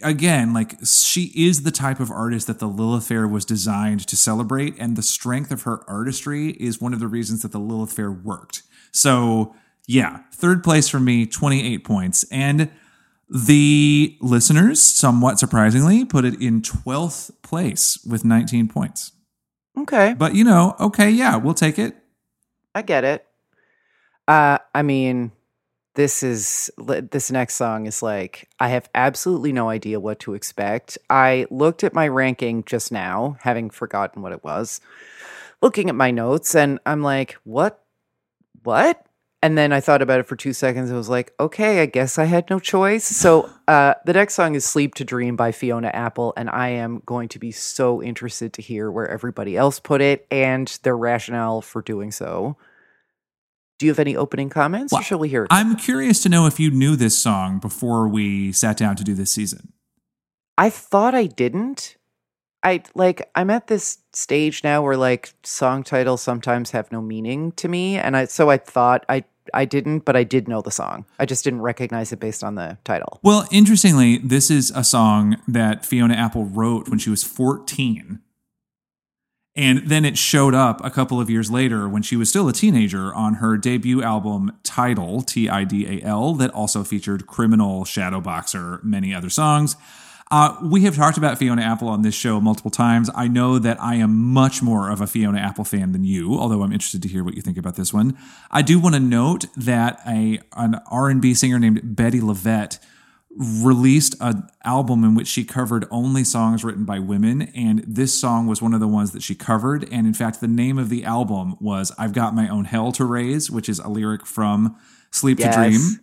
again, 0.02 0.52
like 0.52 0.74
she 0.84 1.32
is 1.34 1.62
the 1.62 1.70
type 1.70 1.98
of 1.98 2.10
artist 2.10 2.46
that 2.48 2.58
the 2.58 2.66
Lilith 2.66 3.06
Fair 3.06 3.26
was 3.26 3.46
designed 3.46 4.06
to 4.06 4.16
celebrate, 4.16 4.74
and 4.78 4.96
the 4.96 5.02
strength 5.02 5.50
of 5.50 5.62
her 5.62 5.82
artistry 5.88 6.50
is 6.50 6.78
one 6.78 6.92
of 6.92 7.00
the 7.00 7.08
reasons 7.08 7.40
that 7.40 7.52
the 7.52 7.58
Lilith 7.58 7.94
Fair 7.94 8.12
worked. 8.12 8.64
So 8.92 9.54
yeah, 9.88 10.24
third 10.34 10.62
place 10.62 10.86
for 10.90 11.00
me, 11.00 11.24
twenty 11.24 11.72
eight 11.72 11.84
points, 11.84 12.26
and 12.30 12.68
the 13.30 14.18
listeners, 14.20 14.82
somewhat 14.82 15.38
surprisingly, 15.38 16.04
put 16.04 16.26
it 16.26 16.38
in 16.38 16.60
twelfth 16.60 17.30
place 17.40 17.98
with 18.06 18.26
nineteen 18.26 18.68
points. 18.68 19.12
Okay. 19.78 20.12
But 20.12 20.34
you 20.34 20.44
know, 20.44 20.76
okay, 20.78 21.08
yeah, 21.08 21.36
we'll 21.36 21.54
take 21.54 21.78
it. 21.78 21.96
I 22.74 22.82
get 22.82 23.04
it. 23.04 23.26
Uh, 24.28 24.58
I 24.74 24.82
mean, 24.82 25.32
this 25.94 26.22
is 26.22 26.70
this 26.78 27.30
next 27.30 27.56
song 27.56 27.86
is 27.86 28.02
like 28.02 28.48
I 28.60 28.68
have 28.68 28.88
absolutely 28.94 29.52
no 29.52 29.68
idea 29.68 29.98
what 29.98 30.20
to 30.20 30.34
expect. 30.34 30.98
I 31.08 31.46
looked 31.50 31.82
at 31.82 31.94
my 31.94 32.06
ranking 32.06 32.64
just 32.64 32.92
now, 32.92 33.36
having 33.40 33.70
forgotten 33.70 34.22
what 34.22 34.32
it 34.32 34.44
was, 34.44 34.80
looking 35.60 35.88
at 35.88 35.96
my 35.96 36.10
notes, 36.10 36.54
and 36.54 36.78
I'm 36.86 37.02
like, 37.02 37.36
what, 37.44 37.82
what? 38.62 39.04
And 39.42 39.56
then 39.56 39.72
I 39.72 39.80
thought 39.80 40.02
about 40.02 40.20
it 40.20 40.24
for 40.26 40.36
two 40.36 40.52
seconds. 40.52 40.90
I 40.90 40.96
was 40.96 41.08
like, 41.08 41.32
okay, 41.40 41.80
I 41.80 41.86
guess 41.86 42.18
I 42.18 42.24
had 42.24 42.50
no 42.50 42.58
choice. 42.58 43.04
So 43.04 43.48
uh, 43.66 43.94
the 44.04 44.12
next 44.12 44.34
song 44.34 44.54
is 44.54 44.66
"Sleep 44.66 44.94
to 44.96 45.04
Dream" 45.04 45.34
by 45.34 45.50
Fiona 45.50 45.88
Apple, 45.88 46.34
and 46.36 46.50
I 46.50 46.68
am 46.68 47.02
going 47.06 47.28
to 47.30 47.38
be 47.38 47.50
so 47.50 48.02
interested 48.02 48.52
to 48.54 48.62
hear 48.62 48.90
where 48.90 49.08
everybody 49.08 49.56
else 49.56 49.80
put 49.80 50.02
it 50.02 50.26
and 50.30 50.68
their 50.82 50.96
rationale 50.96 51.62
for 51.62 51.80
doing 51.80 52.10
so. 52.12 52.58
Do 53.78 53.86
you 53.86 53.92
have 53.92 53.98
any 53.98 54.14
opening 54.14 54.50
comments, 54.50 54.92
or 54.92 54.96
Well, 54.96 55.02
shall 55.02 55.18
we 55.18 55.30
hear? 55.30 55.44
it? 55.44 55.48
I'm 55.50 55.74
curious 55.76 56.22
to 56.24 56.28
know 56.28 56.44
if 56.44 56.60
you 56.60 56.70
knew 56.70 56.94
this 56.94 57.18
song 57.18 57.60
before 57.60 58.08
we 58.08 58.52
sat 58.52 58.76
down 58.76 58.94
to 58.96 59.04
do 59.04 59.14
this 59.14 59.30
season. 59.30 59.72
I 60.58 60.68
thought 60.68 61.14
I 61.14 61.24
didn't. 61.24 61.96
I 62.62 62.82
like 62.94 63.30
I'm 63.34 63.48
at 63.48 63.68
this 63.68 63.98
stage 64.12 64.62
now 64.62 64.82
where 64.82 64.98
like 64.98 65.32
song 65.42 65.82
titles 65.82 66.20
sometimes 66.20 66.72
have 66.72 66.92
no 66.92 67.00
meaning 67.00 67.52
to 67.52 67.68
me 67.68 67.96
and 67.96 68.14
I 68.14 68.26
so 68.26 68.50
I 68.50 68.58
thought 68.58 69.06
I 69.08 69.24
I 69.54 69.64
didn't 69.64 70.04
but 70.04 70.16
I 70.16 70.24
did 70.24 70.48
know 70.48 70.60
the 70.62 70.70
song. 70.70 71.04
I 71.18 71.26
just 71.26 71.44
didn't 71.44 71.62
recognize 71.62 72.12
it 72.12 72.20
based 72.20 72.44
on 72.44 72.54
the 72.54 72.78
title. 72.84 73.20
Well, 73.22 73.46
interestingly, 73.50 74.18
this 74.18 74.50
is 74.50 74.70
a 74.74 74.84
song 74.84 75.36
that 75.48 75.84
Fiona 75.84 76.14
Apple 76.14 76.44
wrote 76.44 76.88
when 76.88 76.98
she 76.98 77.10
was 77.10 77.22
14. 77.24 78.20
And 79.56 79.88
then 79.88 80.04
it 80.04 80.16
showed 80.16 80.54
up 80.54 80.82
a 80.84 80.90
couple 80.90 81.20
of 81.20 81.28
years 81.28 81.50
later 81.50 81.88
when 81.88 82.02
she 82.02 82.16
was 82.16 82.28
still 82.28 82.48
a 82.48 82.52
teenager 82.52 83.12
on 83.12 83.34
her 83.34 83.56
debut 83.56 84.02
album 84.02 84.52
Tidal, 84.62 85.22
T 85.22 85.48
I 85.48 85.64
D 85.64 85.86
A 85.86 86.06
L, 86.06 86.34
that 86.34 86.50
also 86.52 86.84
featured 86.84 87.26
Criminal, 87.26 87.84
Shadowboxer, 87.84 88.82
many 88.84 89.12
other 89.12 89.28
songs. 89.28 89.76
Uh, 90.30 90.56
we 90.62 90.82
have 90.82 90.94
talked 90.94 91.18
about 91.18 91.38
Fiona 91.38 91.62
Apple 91.62 91.88
on 91.88 92.02
this 92.02 92.14
show 92.14 92.40
multiple 92.40 92.70
times. 92.70 93.10
I 93.16 93.26
know 93.26 93.58
that 93.58 93.82
I 93.82 93.96
am 93.96 94.16
much 94.16 94.62
more 94.62 94.88
of 94.88 95.00
a 95.00 95.06
Fiona 95.08 95.38
Apple 95.40 95.64
fan 95.64 95.90
than 95.90 96.04
you, 96.04 96.38
although 96.38 96.62
I'm 96.62 96.72
interested 96.72 97.02
to 97.02 97.08
hear 97.08 97.24
what 97.24 97.34
you 97.34 97.42
think 97.42 97.58
about 97.58 97.74
this 97.74 97.92
one. 97.92 98.16
I 98.48 98.62
do 98.62 98.78
want 98.78 98.94
to 98.94 99.00
note 99.00 99.46
that 99.56 99.98
a 100.06 100.38
an 100.56 100.76
R&B 100.88 101.34
singer 101.34 101.58
named 101.58 101.80
Bettye 101.96 102.20
LaVette 102.20 102.78
released 103.36 104.14
an 104.20 104.48
album 104.64 105.02
in 105.02 105.14
which 105.16 105.26
she 105.28 105.44
covered 105.44 105.84
only 105.90 106.22
songs 106.22 106.64
written 106.64 106.84
by 106.84 106.98
women 106.98 107.42
and 107.54 107.78
this 107.86 108.12
song 108.12 108.48
was 108.48 108.60
one 108.60 108.74
of 108.74 108.80
the 108.80 108.88
ones 108.88 109.12
that 109.12 109.22
she 109.22 109.36
covered 109.36 109.84
and 109.92 110.04
in 110.04 110.12
fact 110.12 110.40
the 110.40 110.48
name 110.48 110.78
of 110.78 110.88
the 110.88 111.04
album 111.04 111.54
was 111.60 111.92
I've 111.96 112.12
Got 112.12 112.34
My 112.34 112.48
Own 112.48 112.64
Hell 112.64 112.90
to 112.90 113.04
Raise 113.04 113.48
which 113.48 113.68
is 113.68 113.78
a 113.78 113.86
lyric 113.88 114.26
from 114.26 114.76
Sleep 115.12 115.38
Yes. 115.38 115.54
to 115.54 115.60
Dream 115.60 116.00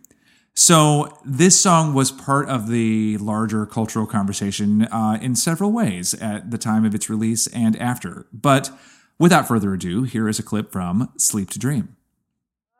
so 0.58 1.20
this 1.24 1.62
song 1.62 1.94
was 1.94 2.12
part 2.12 2.50
of 2.50 2.68
the 2.68 3.16
larger 3.20 3.68
cultural 3.68 4.08
conversation 4.08 4.86
uh, 4.86 5.20
in 5.22 5.36
several 5.36 5.72
ways 5.72 6.16
at 6.16 6.50
the 6.50 6.58
time 6.58 6.84
of 6.84 6.96
its 6.96 7.12
release 7.12 7.46
and 7.46 7.76
after. 7.76 8.26
But 8.34 8.72
without 9.20 9.48
further 9.48 9.76
ado, 9.76 10.02
here 10.02 10.28
is 10.28 10.40
a 10.40 10.44
clip 10.44 10.72
from 10.72 11.14
Sleep 11.16 11.52
to 11.52 11.60
Dream. 11.60 11.96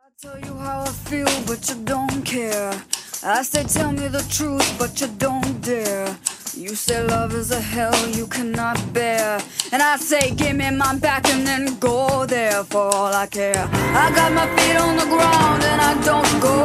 I 0.04 0.10
tell 0.20 0.40
you 0.40 0.58
how 0.58 0.80
I 0.80 0.88
feel, 0.88 1.26
but 1.46 1.68
you 1.68 1.76
don't 1.84 2.22
care. 2.24 2.82
I 3.22 3.42
say, 3.42 3.62
tell 3.62 3.92
me 3.92 4.08
the 4.08 4.26
truth, 4.28 4.76
but 4.76 5.00
you 5.00 5.06
don't 5.16 5.60
dare. 5.60 6.18
You 6.58 6.74
say 6.74 7.00
love 7.04 7.36
is 7.36 7.52
a 7.52 7.60
hell 7.60 7.94
you 8.08 8.26
cannot 8.26 8.92
bear. 8.92 9.40
And 9.70 9.80
I 9.80 9.96
say, 9.96 10.32
give 10.32 10.56
me 10.56 10.68
my 10.72 10.96
back 10.96 11.28
and 11.28 11.46
then 11.46 11.78
go 11.78 12.26
there 12.26 12.64
for 12.64 12.92
all 12.92 13.14
I 13.14 13.26
care. 13.26 13.68
I 13.72 14.10
got 14.12 14.32
my 14.32 14.44
feet 14.56 14.76
on 14.76 14.96
the 14.96 15.04
ground 15.04 15.62
and 15.62 15.80
I 15.80 15.94
don't 16.02 16.40
go 16.42 16.64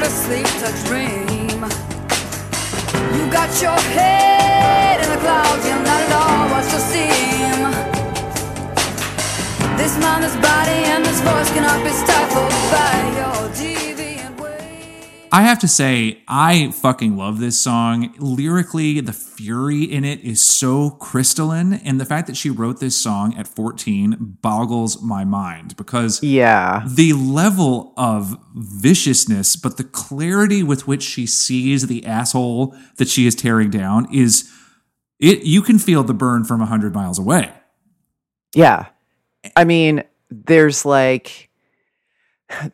to 0.00 0.08
sleep 0.08 0.48
to 0.64 0.72
dream. 0.88 1.60
You 3.12 3.30
got 3.30 3.52
your 3.60 3.78
head 3.92 5.04
in 5.04 5.10
the 5.10 5.18
clouds, 5.18 5.66
you're 5.66 5.84
not 5.84 6.00
at 6.08 6.12
all 6.16 6.48
what 6.48 6.64
you 6.72 6.80
seem. 6.80 7.68
This 9.76 9.92
mind, 10.00 10.24
this 10.24 10.36
body, 10.36 10.88
and 10.88 11.04
this 11.04 11.20
voice 11.20 11.50
cannot 11.52 11.84
be 11.84 11.90
stifled 11.90 12.50
by 12.72 12.92
your 13.18 13.32
ways. 13.60 13.81
I 15.34 15.42
have 15.42 15.58
to 15.60 15.68
say, 15.68 16.22
I 16.28 16.72
fucking 16.72 17.16
love 17.16 17.40
this 17.40 17.58
song. 17.58 18.14
Lyrically, 18.18 19.00
the 19.00 19.14
fury 19.14 19.82
in 19.84 20.04
it 20.04 20.20
is 20.20 20.42
so 20.42 20.90
crystalline. 20.90 21.72
And 21.72 21.98
the 21.98 22.04
fact 22.04 22.26
that 22.26 22.36
she 22.36 22.50
wrote 22.50 22.80
this 22.80 23.00
song 23.00 23.34
at 23.38 23.48
14 23.48 24.36
boggles 24.42 25.00
my 25.00 25.24
mind 25.24 25.74
because 25.78 26.22
Yeah. 26.22 26.84
the 26.86 27.14
level 27.14 27.94
of 27.96 28.36
viciousness, 28.54 29.56
but 29.56 29.78
the 29.78 29.84
clarity 29.84 30.62
with 30.62 30.86
which 30.86 31.02
she 31.02 31.24
sees 31.24 31.86
the 31.86 32.04
asshole 32.04 32.76
that 32.98 33.08
she 33.08 33.26
is 33.26 33.34
tearing 33.34 33.70
down 33.70 34.12
is 34.12 34.50
it 35.18 35.44
you 35.44 35.62
can 35.62 35.78
feel 35.78 36.02
the 36.04 36.12
burn 36.12 36.44
from 36.44 36.60
100 36.60 36.94
miles 36.94 37.18
away. 37.18 37.50
Yeah. 38.54 38.88
I 39.56 39.64
mean, 39.64 40.04
there's 40.30 40.84
like 40.84 41.48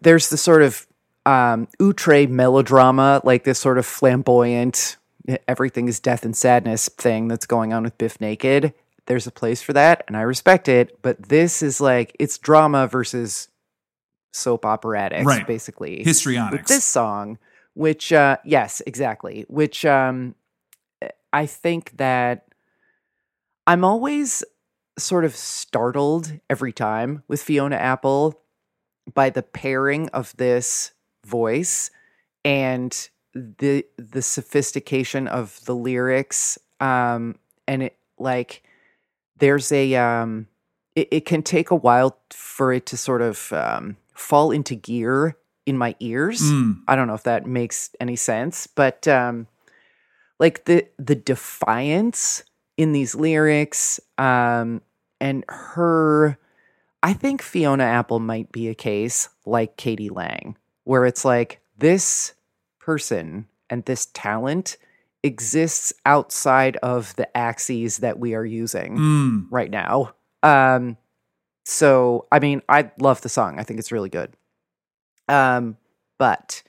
there's 0.01 0.29
the 0.31 0.37
sort 0.37 0.62
of 0.62 0.88
um 1.29 1.69
outre 1.83 2.27
melodrama, 2.27 3.21
like 3.25 3.45
this 3.45 3.59
sort 3.59 3.79
of 3.79 3.87
flamboyant 3.87 4.97
everything 5.47 5.88
is 5.88 6.01
death 6.01 6.25
and 6.25 6.35
sadness 6.35 6.88
thing 6.88 7.29
that's 7.29 7.45
going 7.45 7.71
on 7.75 7.83
with 7.83 7.99
Bif 7.99 8.19
Naked. 8.19 8.73
There's 9.05 9.27
a 9.27 9.31
place 9.31 9.61
for 9.61 9.75
that 9.75 10.05
and 10.09 10.17
I 10.17 10.23
respect 10.23 10.69
it, 10.69 11.01
but 11.03 11.29
this 11.29 11.62
is 11.62 11.81
like 11.83 12.17
it's 12.19 12.38
drama 12.38 12.87
versus 12.87 13.49
soap 14.33 14.62
operatics 14.62 15.25
Right. 15.25 15.47
basically. 15.47 16.03
Histrionics. 16.03 16.53
With 16.53 16.67
this 16.67 16.85
song, 16.85 17.38
which 17.75 18.12
uh 18.12 18.38
yes, 18.45 18.81
exactly, 18.87 19.45
which 19.49 19.85
um 19.85 20.35
I 21.33 21.45
think 21.45 21.99
that 21.99 22.47
I'm 23.67 23.85
always 23.85 24.43
sort 24.99 25.27
of 25.27 25.37
startled 25.37 26.33
every 26.49 26.73
time 26.73 27.23
with 27.29 27.43
Fiona 27.43 27.77
Apple 27.77 28.41
by 29.12 29.29
the 29.31 29.43
pairing 29.43 30.09
of 30.11 30.35
this 30.38 30.93
voice 31.29 31.91
and 32.45 33.11
the 33.35 33.85
the 33.97 34.23
sophistication 34.23 35.29
of 35.29 35.61
the 35.67 35.75
lyrics 35.75 36.59
um 36.81 37.37
and 37.67 37.83
it 37.83 37.97
like 38.19 38.62
there's 39.38 39.71
a 39.71 39.95
um 39.95 40.47
it, 40.97 41.09
it 41.11 41.25
can 41.27 41.43
take 41.43 41.71
a 41.71 41.75
while 41.77 42.19
for 42.31 42.73
it 42.73 42.87
to 42.87 42.97
sort 42.97 43.23
of 43.23 43.53
um 43.53 43.97
fall 44.14 44.51
into 44.51 44.75
gear 44.75 45.37
in 45.67 45.77
my 45.77 45.95
ears 46.01 46.41
Mm. 46.41 46.81
i 46.88 46.97
don't 46.97 47.07
know 47.07 47.14
if 47.14 47.25
that 47.25 47.47
makes 47.47 47.91
any 48.01 48.17
sense 48.17 48.67
but 48.67 49.07
um 49.07 49.47
like 50.41 50.64
the 50.64 50.87
the 50.99 51.14
defiance 51.14 52.43
in 52.77 52.93
these 52.93 53.14
lyrics 53.14 54.01
um 54.17 54.81
and 55.21 55.45
her 55.49 56.38
i 57.03 57.12
think 57.12 57.43
fiona 57.43 57.85
apple 57.85 58.19
might 58.21 58.51
be 58.53 58.69
a 58.69 58.75
case 58.75 59.29
like 59.45 59.77
k.d. 59.77 60.09
lang 60.09 60.57
where 60.88 61.05
it's 61.05 61.22
like 61.24 61.61
this 61.77 62.33
person 62.81 63.46
and 63.68 63.85
this 63.85 64.07
talent 64.14 64.79
exists 65.22 65.92
outside 66.07 66.77
of 66.79 67.14
the 67.16 67.37
axes 67.37 67.98
that 67.98 68.18
we 68.18 68.35
are 68.35 68.44
using 68.44 68.96
Mm. 68.96 69.46
right 69.51 69.70
now 69.70 70.14
um 70.42 70.96
so 71.64 72.27
i 72.33 72.38
mean 72.38 72.62
i 72.68 72.90
love 73.01 73.20
the 73.20 73.29
song 73.29 73.59
i 73.59 73.64
think 73.64 73.79
it's 73.81 73.92
really 73.92 74.09
good 74.09 74.33
um 75.29 75.77
but 76.18 76.62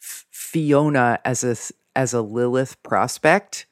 F- 0.00 0.26
fiona 0.30 1.18
as 1.24 1.42
a 1.42 1.56
as 1.98 2.12
a 2.14 2.22
lilith 2.22 2.80
prospect 2.84 3.66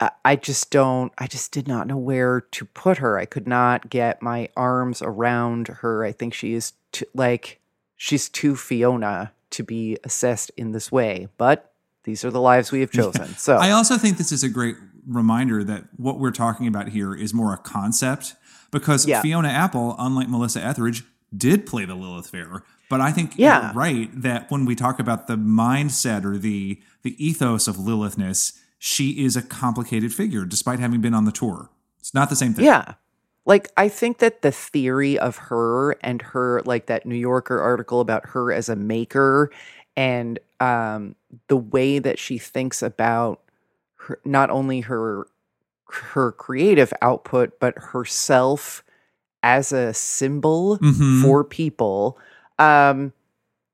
I- 0.00 0.10
I 0.24 0.36
just 0.36 0.70
don't, 0.70 1.12
I 1.18 1.26
just 1.26 1.52
did 1.52 1.68
not 1.68 1.86
know 1.86 1.98
where 1.98 2.40
to 2.40 2.64
put 2.64 2.96
her. 2.98 3.18
I 3.18 3.26
could 3.26 3.46
not 3.46 3.90
get 3.90 4.22
my 4.22 4.48
arms 4.56 5.02
around 5.02 5.68
her. 5.68 6.02
I 6.04 6.12
think 6.12 6.32
she 6.32 6.54
is 6.54 6.72
too, 6.90 7.04
like, 7.14 7.59
she's 8.02 8.30
too 8.30 8.56
Fiona 8.56 9.30
to 9.50 9.62
be 9.62 9.98
assessed 10.04 10.50
in 10.56 10.72
this 10.72 10.90
way. 10.90 11.28
But 11.36 11.74
these 12.04 12.24
are 12.24 12.30
the 12.30 12.40
lives 12.40 12.72
we 12.72 12.80
have 12.80 12.90
chosen. 12.90 13.26
So, 13.36 13.56
I 13.56 13.70
also 13.72 13.98
think 13.98 14.16
this 14.16 14.32
is 14.32 14.42
a 14.42 14.48
great 14.48 14.76
reminder 15.06 15.62
that 15.64 15.84
what 15.98 16.18
we're 16.18 16.30
talking 16.30 16.66
about 16.66 16.88
here 16.88 17.14
is 17.14 17.34
more 17.34 17.52
a 17.52 17.58
concept 17.58 18.36
because 18.70 19.06
Yeah. 19.06 19.20
Fiona 19.20 19.48
Apple, 19.48 19.96
unlike 19.98 20.28
Melissa 20.30 20.64
Etheridge, 20.64 21.04
did 21.36 21.66
play 21.66 21.84
the 21.84 21.94
Lilith 21.94 22.28
Fair. 22.30 22.62
But 22.88 23.02
I 23.02 23.12
think 23.12 23.34
Yeah. 23.36 23.66
you're 23.66 23.72
right 23.74 24.10
that 24.22 24.50
when 24.50 24.64
we 24.64 24.74
talk 24.74 24.98
about 24.98 25.26
the 25.26 25.36
mindset 25.36 26.24
or 26.24 26.38
the 26.38 26.80
the 27.02 27.14
ethos 27.24 27.68
of 27.68 27.76
Lilithness, 27.78 28.54
she 28.78 29.22
is 29.24 29.36
a 29.36 29.42
complicated 29.42 30.14
figure, 30.14 30.44
despite 30.46 30.78
having 30.78 31.00
been 31.02 31.12
on 31.14 31.24
the 31.26 31.32
tour. 31.32 31.68
It's 31.98 32.14
not 32.14 32.30
the 32.30 32.36
same 32.36 32.54
thing. 32.54 32.64
yeah. 32.64 32.94
Like, 33.46 33.70
I 33.76 33.88
think 33.88 34.18
that 34.18 34.42
the 34.42 34.52
theory 34.52 35.18
of 35.18 35.36
her 35.36 35.92
and 36.02 36.22
her, 36.22 36.62
like 36.64 36.86
that 36.86 37.06
New 37.06 37.14
Yorker 37.16 37.60
article 37.60 38.00
about 38.00 38.26
her 38.30 38.52
as 38.52 38.68
a 38.68 38.76
maker 38.76 39.50
and 39.96 40.38
um, 40.60 41.16
the 41.48 41.56
way 41.56 41.98
that 41.98 42.18
she 42.18 42.38
thinks 42.38 42.82
about 42.82 43.40
her, 43.96 44.20
not 44.24 44.50
only 44.50 44.80
her 44.82 45.26
her 46.12 46.30
creative 46.32 46.92
output 47.02 47.58
but 47.58 47.74
herself 47.76 48.84
as 49.42 49.72
a 49.72 49.92
symbol 49.92 50.78
Mhm. 50.78 51.20
for 51.22 51.42
people 51.42 52.16
um 52.60 53.12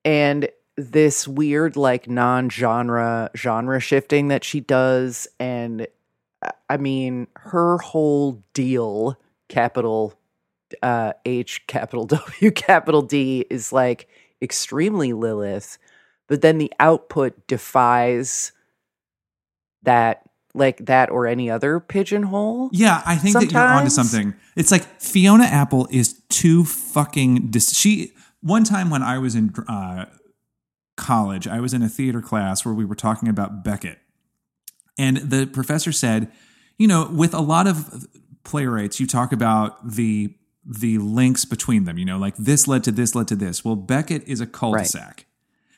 and 0.05 0.49
this 0.77 1.29
weird 1.29 1.77
like 1.77 2.09
non-genre 2.09 3.31
genre 3.37 3.81
shifting 3.81 4.29
that 4.29 4.45
she 4.45 4.61
does 4.61 5.29
and 5.39 5.87
uh, 6.43 6.51
i 6.71 6.79
mean 6.79 7.27
her 7.37 7.77
whole 7.79 8.43
deal 8.55 9.19
capital 9.49 10.15
uh 10.83 11.13
h 11.25 11.67
capital 11.67 12.05
w 12.41 12.51
capital 12.51 13.03
d 13.03 13.47
is 13.51 13.73
like 13.73 14.09
extremely 14.43 15.13
lilith 15.13 15.79
but 16.29 16.43
then 16.43 16.59
the 16.59 16.73
output 16.81 17.47
defies 17.47 18.53
that 19.83 20.23
like 20.57 20.85
that 20.87 21.11
or 21.11 21.27
any 21.27 21.51
other 21.51 21.79
pigeonhole 21.79 22.71
Yeah, 22.73 23.03
I 23.07 23.17
think 23.17 23.35
that 23.35 23.53
you're 23.53 23.63
onto 23.63 23.91
something. 23.91 24.35
It's 24.57 24.71
like 24.73 25.01
Fiona 25.01 25.45
Apple 25.45 25.87
is 25.91 26.21
too 26.29 26.65
fucking. 26.65 27.51
Dis- 27.51 27.77
she 27.77 28.13
one 28.41 28.65
time 28.65 28.91
when 28.91 29.03
I 29.03 29.19
was 29.19 29.35
in 29.35 29.55
uh, 29.69 30.07
college, 30.97 31.47
I 31.47 31.61
was 31.61 31.75
in 31.75 31.83
a 31.83 31.89
theater 31.89 32.23
class 32.23 32.65
where 32.65 32.75
we 32.75 32.85
were 32.85 32.95
talking 32.95 33.29
about 33.29 33.63
Beckett, 33.63 33.99
and 34.99 35.19
the 35.19 35.47
professor 35.47 35.93
said, 35.93 36.33
you 36.79 36.89
know, 36.89 37.09
with 37.13 37.35
a 37.35 37.41
lot 37.41 37.67
of 37.67 38.07
playwrights, 38.47 38.99
you 39.01 39.07
talk 39.07 39.33
about 39.33 39.87
the 39.97 40.35
the 40.65 40.99
links 40.99 41.45
between 41.45 41.85
them. 41.85 41.99
You 41.99 42.05
know, 42.07 42.19
like 42.19 42.37
this 42.37 42.67
led 42.67 42.83
to 42.85 42.93
this 42.93 43.15
led 43.15 43.29
to 43.29 43.37
this. 43.37 43.65
Well, 43.65 43.77
Beckett 43.77 44.25
is 44.27 44.41
a 44.41 44.47
cul-de-sac. 44.47 45.27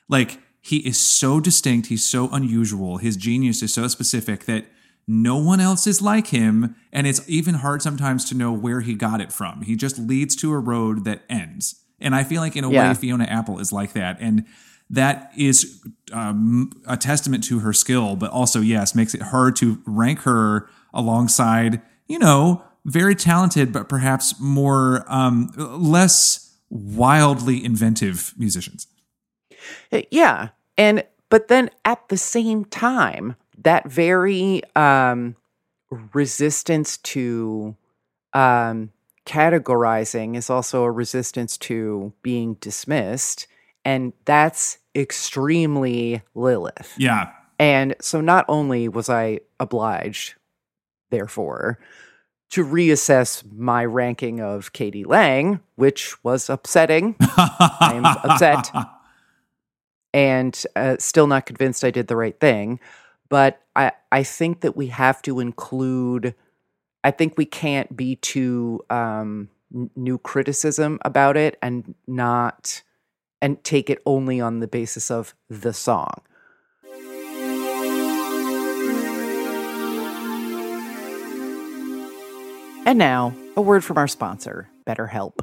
Like 0.07 0.39
he 0.61 0.77
is 0.77 0.97
so 0.99 1.39
distinct, 1.39 1.87
he's 1.87 2.05
so 2.05 2.29
unusual, 2.31 2.97
his 2.97 3.15
genius 3.17 3.61
is 3.61 3.73
so 3.73 3.87
specific 3.87 4.45
that 4.45 4.65
no 5.07 5.37
one 5.37 5.59
else 5.59 5.87
is 5.87 6.01
like 6.01 6.27
him, 6.27 6.75
and 6.93 7.07
it's 7.07 7.21
even 7.27 7.55
hard 7.55 7.81
sometimes 7.81 8.25
to 8.25 8.35
know 8.35 8.51
where 8.51 8.81
he 8.81 8.93
got 8.95 9.21
it 9.21 9.31
from. 9.31 9.61
He 9.63 9.75
just 9.75 9.97
leads 9.97 10.35
to 10.37 10.51
a 10.53 10.59
road 10.59 11.03
that 11.05 11.23
ends. 11.29 11.75
And 11.99 12.15
I 12.15 12.23
feel 12.23 12.41
like 12.41 12.55
in 12.55 12.63
a 12.63 12.71
Yeah. 12.71 12.89
way 12.89 12.93
Fiona 12.95 13.25
Apple 13.25 13.59
is 13.59 13.71
like 13.71 13.93
that. 13.93 14.17
And 14.19 14.45
that 14.89 15.31
is 15.37 15.83
um, 16.11 16.71
a 16.87 16.97
testament 16.97 17.43
to 17.45 17.59
her 17.59 17.73
skill, 17.73 18.15
but 18.15 18.31
also, 18.31 18.61
yes, 18.61 18.95
makes 18.95 19.13
it 19.13 19.21
hard 19.21 19.55
to 19.57 19.79
rank 19.85 20.19
her 20.21 20.67
alongside, 20.93 21.81
you 22.09 22.19
know, 22.19 22.63
very 22.85 23.15
talented, 23.15 23.71
but 23.71 23.87
perhaps 23.87 24.39
more, 24.39 25.05
um, 25.07 25.53
less 25.55 26.57
wildly 26.69 27.63
inventive 27.63 28.33
musicians. 28.37 28.87
Uh, 29.91 30.01
Yeah. 30.11 30.49
And 30.77 31.03
but 31.29 31.47
then 31.47 31.69
at 31.85 32.07
the 32.09 32.17
same 32.17 32.65
time, 32.65 33.35
that 33.57 33.89
very 33.89 34.61
um 34.75 35.35
resistance 36.13 36.97
to 36.97 37.75
um 38.33 38.91
categorizing 39.25 40.35
is 40.35 40.49
also 40.49 40.83
a 40.83 40.91
resistance 40.91 41.57
to 41.57 42.13
being 42.23 42.55
dismissed 42.55 43.47
and 43.85 44.13
that's 44.25 44.79
extremely 44.95 46.21
Lilith. 46.35 46.93
Yeah. 46.97 47.31
And 47.59 47.95
so 48.01 48.21
not 48.21 48.45
only 48.47 48.87
was 48.87 49.09
I 49.09 49.41
obliged 49.59 50.35
therefore 51.09 51.79
to 52.51 52.65
reassess 52.65 53.43
my 53.55 53.85
ranking 53.85 54.41
of 54.41 54.73
k.d. 54.73 55.03
lang, 55.03 55.59
which 55.75 56.21
was 56.23 56.49
upsetting. 56.49 57.15
I'm 57.19 58.05
upset 58.05 58.71
and 60.13 60.63
uh, 60.75 60.95
still 60.99 61.27
not 61.27 61.45
convinced 61.45 61.83
I 61.83 61.91
did 61.91 62.07
the 62.07 62.15
right 62.15 62.39
thing. 62.39 62.79
But 63.29 63.61
I, 63.75 63.91
I 64.11 64.23
think 64.23 64.61
that 64.61 64.75
we 64.75 64.87
have 64.87 65.21
to 65.23 65.39
include, 65.39 66.33
I 67.03 67.11
think 67.11 67.37
we 67.37 67.45
can't 67.45 67.95
be 67.95 68.15
too 68.15 68.81
um, 68.89 69.49
n- 69.73 69.91
new 69.95 70.17
criticism 70.17 70.97
about 71.05 71.37
it 71.37 71.57
and 71.61 71.93
not, 72.07 72.81
and 73.41 73.63
take 73.63 73.91
it 73.91 74.01
only 74.07 74.41
on 74.41 74.59
the 74.59 74.67
basis 74.67 75.11
of 75.11 75.35
the 75.47 75.73
song. 75.73 76.21
And 82.89 82.97
now, 82.97 83.35
a 83.55 83.61
word 83.61 83.83
from 83.83 83.99
our 83.99 84.07
sponsor, 84.07 84.67
BetterHelp. 84.83 85.41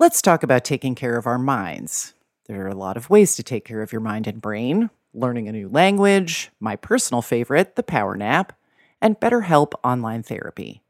Let's 0.00 0.20
talk 0.20 0.42
about 0.42 0.64
taking 0.64 0.96
care 0.96 1.16
of 1.16 1.24
our 1.24 1.38
minds. 1.38 2.14
There 2.48 2.64
are 2.64 2.68
a 2.68 2.74
lot 2.74 2.96
of 2.96 3.08
ways 3.08 3.36
to 3.36 3.44
take 3.44 3.64
care 3.64 3.80
of 3.80 3.92
your 3.92 4.00
mind 4.00 4.26
and 4.26 4.42
brain 4.42 4.90
learning 5.14 5.46
a 5.46 5.52
new 5.52 5.68
language, 5.68 6.50
my 6.58 6.74
personal 6.74 7.22
favorite, 7.22 7.76
the 7.76 7.84
power 7.84 8.16
nap, 8.16 8.54
and 9.00 9.20
BetterHelp 9.20 9.74
online 9.84 10.24
therapy. 10.24 10.82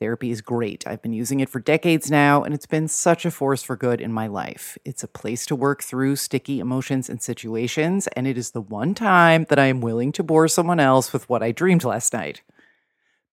Therapy 0.00 0.32
is 0.32 0.40
great. 0.40 0.84
I've 0.88 1.02
been 1.02 1.12
using 1.12 1.38
it 1.38 1.50
for 1.50 1.60
decades 1.60 2.10
now, 2.10 2.42
and 2.42 2.52
it's 2.52 2.66
been 2.66 2.88
such 2.88 3.24
a 3.24 3.30
force 3.30 3.62
for 3.62 3.76
good 3.76 4.00
in 4.00 4.12
my 4.12 4.26
life. 4.26 4.76
It's 4.84 5.04
a 5.04 5.08
place 5.08 5.46
to 5.46 5.54
work 5.54 5.84
through 5.84 6.16
sticky 6.16 6.58
emotions 6.58 7.08
and 7.08 7.22
situations, 7.22 8.08
and 8.16 8.26
it 8.26 8.36
is 8.36 8.50
the 8.50 8.60
one 8.60 8.94
time 8.94 9.46
that 9.50 9.58
I 9.60 9.66
am 9.66 9.82
willing 9.82 10.10
to 10.10 10.24
bore 10.24 10.48
someone 10.48 10.80
else 10.80 11.12
with 11.12 11.28
what 11.28 11.44
I 11.44 11.52
dreamed 11.52 11.84
last 11.84 12.12
night. 12.12 12.42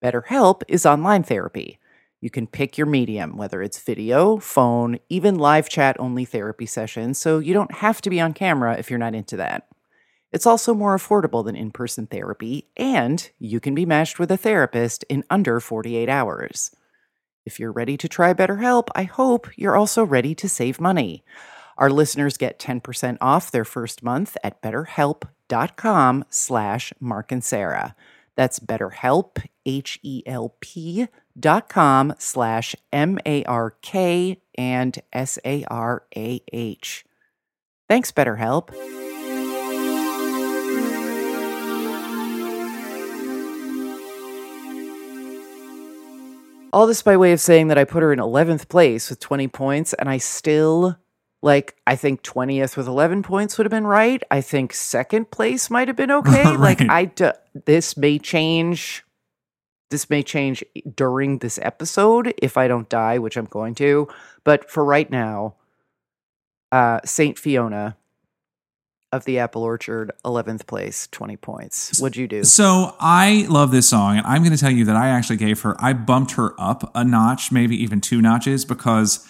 BetterHelp 0.04 0.62
is 0.68 0.86
online 0.86 1.24
therapy. 1.24 1.80
You 2.20 2.30
can 2.30 2.48
pick 2.48 2.78
your 2.78 2.88
medium, 2.88 3.38
whether 3.38 3.62
it's 3.62 3.80
video, 3.80 4.38
phone, 4.38 5.00
even 5.10 5.38
live 5.38 5.70
chat 5.70 5.96
only 6.00 6.26
therapy 6.26 6.66
sessions, 6.66 7.18
so 7.18 7.40
you 7.40 7.54
don't 7.54 7.76
have 7.76 8.02
to 8.02 8.10
be 8.10 8.20
on 8.20 8.34
camera 8.34 8.78
if 8.78 8.90
you're 8.90 9.00
not 9.00 9.16
into 9.16 9.38
that. 9.38 9.68
It's 10.32 10.46
also 10.46 10.74
more 10.74 10.96
affordable 10.98 11.46
than 11.46 11.56
in 11.56 11.72
person 11.72 12.08
therapy, 12.08 12.68
and 12.76 13.30
you 13.40 13.60
can 13.60 13.74
be 13.76 13.86
matched 13.86 14.20
with 14.20 14.32
a 14.32 14.38
therapist 14.38 15.06
in 15.10 15.24
under 15.30 15.60
48 15.60 16.10
hours. 16.10 16.76
If 17.46 17.60
you're 17.60 17.72
ready 17.72 17.96
to 17.98 18.10
try 18.10 18.34
BetterHelp, 18.34 18.90
I 18.94 19.04
hope 19.04 19.48
you're 19.56 19.78
also 19.78 20.04
ready 20.04 20.36
to 20.36 20.50
save 20.50 20.82
money. 20.82 21.24
Our 21.78 21.90
listeners 21.90 22.38
get 22.38 22.60
10% 22.60 23.18
off 23.22 23.52
their 23.52 23.64
first 23.64 24.04
month 24.04 24.36
at 24.44 24.62
betterhelp.com 24.62 26.26
slash 26.30 26.94
Mark 27.00 27.32
and 27.32 27.44
Sarah. 27.44 27.96
That's 28.38 28.60
betterhelp, 28.60 29.44
H-E-L-P 29.66 31.08
dot 31.38 31.68
com 31.70 32.14
slash 32.18 32.76
M-A-R-K 32.94 34.42
and 34.58 35.00
S-A-R-A-H. 35.12 37.06
Thanks, 37.90 38.12
BetterHelp. 38.12 38.70
All 46.74 46.86
this 46.86 47.02
by 47.02 47.18
way 47.18 47.32
of 47.32 47.40
saying 47.40 47.70
that 47.70 47.78
I 47.78 47.86
put 47.86 48.04
her 48.04 48.12
in 48.14 48.20
11th 48.20 48.68
place 48.68 49.10
with 49.10 49.20
20 49.20 49.48
points, 49.48 49.94
and 49.94 50.10
I 50.10 50.18
still, 50.18 50.98
like, 51.42 51.76
I 51.88 51.96
think 51.96 52.22
20th 52.24 52.76
with 52.78 52.88
11 52.88 53.24
points 53.24 53.58
would 53.58 53.66
have 53.66 53.72
been 53.72 53.88
right. 53.88 54.22
I 54.30 54.42
think 54.42 54.74
second 54.74 55.32
place 55.32 55.70
might 55.72 55.88
have 55.88 55.96
been 55.98 56.12
okay. 56.12 56.44
Like, 56.58 56.80
Right. 56.82 56.90
I, 56.90 57.06
d- 57.06 57.32
this 57.66 57.98
may 57.98 58.20
change. 58.20 59.04
This 59.90 60.10
may 60.10 60.22
change 60.22 60.64
during 60.96 61.38
this 61.38 61.58
episode 61.62 62.34
if 62.42 62.58
I 62.58 62.68
don't 62.68 62.90
die, 62.90 63.20
which 63.20 63.38
I'm 63.38 63.46
going 63.46 63.76
to. 63.76 64.08
But 64.44 64.70
for 64.70 64.84
right 64.84 65.10
now, 65.10 65.56
uh, 66.72 67.00
Saint 67.06 67.40
Fiona 67.40 67.96
of 69.12 69.26
the 69.26 69.40
Apple 69.40 69.64
Orchard, 69.64 70.12
11th 70.26 70.68
place, 70.68 71.08
20 71.12 71.38
points. 71.38 72.00
What'd 72.02 72.18
you 72.18 72.28
do? 72.28 72.44
So 72.44 72.96
I 73.00 73.46
love 73.50 73.72
this 73.72 73.90
song, 73.90 74.18
and 74.18 74.28
I'm 74.28 74.44
going 74.44 74.52
to 74.52 74.58
tell 74.58 74.72
you 74.72 74.86
that 74.86 74.96
I 74.96 75.08
actually 75.10 75.38
gave 75.38 75.62
her, 75.62 75.76
I 75.80 75.94
bumped 75.94 76.32
her 76.34 76.54
up 76.60 76.92
a 76.94 77.06
notch, 77.06 77.52
maybe 77.52 77.82
even 77.82 78.02
two 78.02 78.22
notches, 78.22 78.66
because 78.66 79.26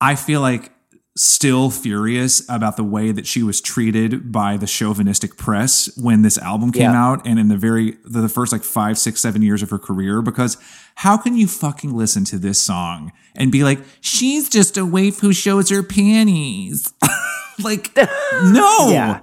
I 0.00 0.14
feel 0.14 0.40
like 0.40 0.72
still 1.18 1.70
furious 1.70 2.46
about 2.48 2.76
the 2.76 2.84
way 2.84 3.10
that 3.10 3.26
she 3.26 3.42
was 3.42 3.60
treated 3.60 4.30
by 4.30 4.56
the 4.56 4.66
chauvinistic 4.66 5.36
press 5.38 5.88
when 5.96 6.20
this 6.22 6.36
album 6.38 6.70
came 6.70 6.82
Yeah. 6.92 7.04
out 7.04 7.26
and 7.26 7.38
in 7.38 7.48
the 7.48 7.56
very 7.56 7.96
the, 8.04 8.28
first 8.28 8.52
like 8.52 8.62
five 8.62 8.98
six 8.98 9.20
seven 9.22 9.40
years 9.40 9.62
of 9.62 9.70
her 9.70 9.78
career 9.78 10.20
because 10.20 10.58
how 10.96 11.16
can 11.16 11.34
you 11.36 11.46
fucking 11.48 11.94
listen 11.96 12.24
to 12.26 12.38
this 12.38 12.60
song 12.60 13.12
and 13.34 13.50
be 13.50 13.64
like 13.64 13.80
she's 14.02 14.50
just 14.50 14.76
a 14.76 14.84
waif 14.84 15.20
who 15.20 15.32
shows 15.32 15.70
her 15.70 15.82
panties 15.82 16.92
like 17.62 17.96
no 17.96 18.88
Yeah. 18.90 19.20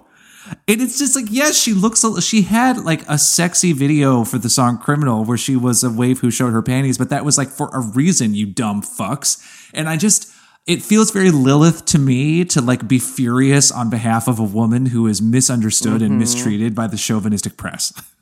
and 0.67 0.81
it's 0.81 0.97
just 0.97 1.15
like, 1.15 1.25
yes, 1.29 1.55
she 1.57 1.73
looks, 1.73 2.03
a- 2.03 2.21
she 2.21 2.41
had 2.41 2.77
like 2.83 3.07
a 3.07 3.17
sexy 3.19 3.71
video 3.71 4.23
for 4.23 4.39
the 4.39 4.49
song 4.49 4.77
Criminal 4.79 5.23
where 5.23 5.37
she 5.37 5.55
was 5.55 5.83
a 5.83 5.91
waif 5.91 6.19
who 6.21 6.31
showed 6.31 6.53
her 6.53 6.61
panties, 6.63 6.97
but 6.97 7.09
that 7.09 7.23
was 7.23 7.37
like 7.37 7.49
for 7.49 7.69
a 7.71 7.79
reason, 7.81 8.33
you 8.33 8.47
dumb 8.47 8.81
fucks. 8.81 9.41
And 9.75 9.87
I 9.87 9.95
just, 9.97 10.31
it 10.65 10.81
feels 10.81 11.11
very 11.11 11.29
Lilith 11.31 11.85
to 11.85 11.99
me 11.99 12.45
to 12.45 12.61
like 12.61 12.87
be 12.87 12.99
furious 12.99 13.71
on 13.71 13.89
behalf 13.89 14.27
of 14.27 14.39
a 14.39 14.43
woman 14.43 14.87
who 14.87 15.07
is 15.07 15.21
misunderstood 15.21 16.01
and 16.01 16.17
mistreated 16.17 16.73
by 16.73 16.87
the 16.87 16.97
chauvinistic 16.97 17.57
press. 17.57 17.93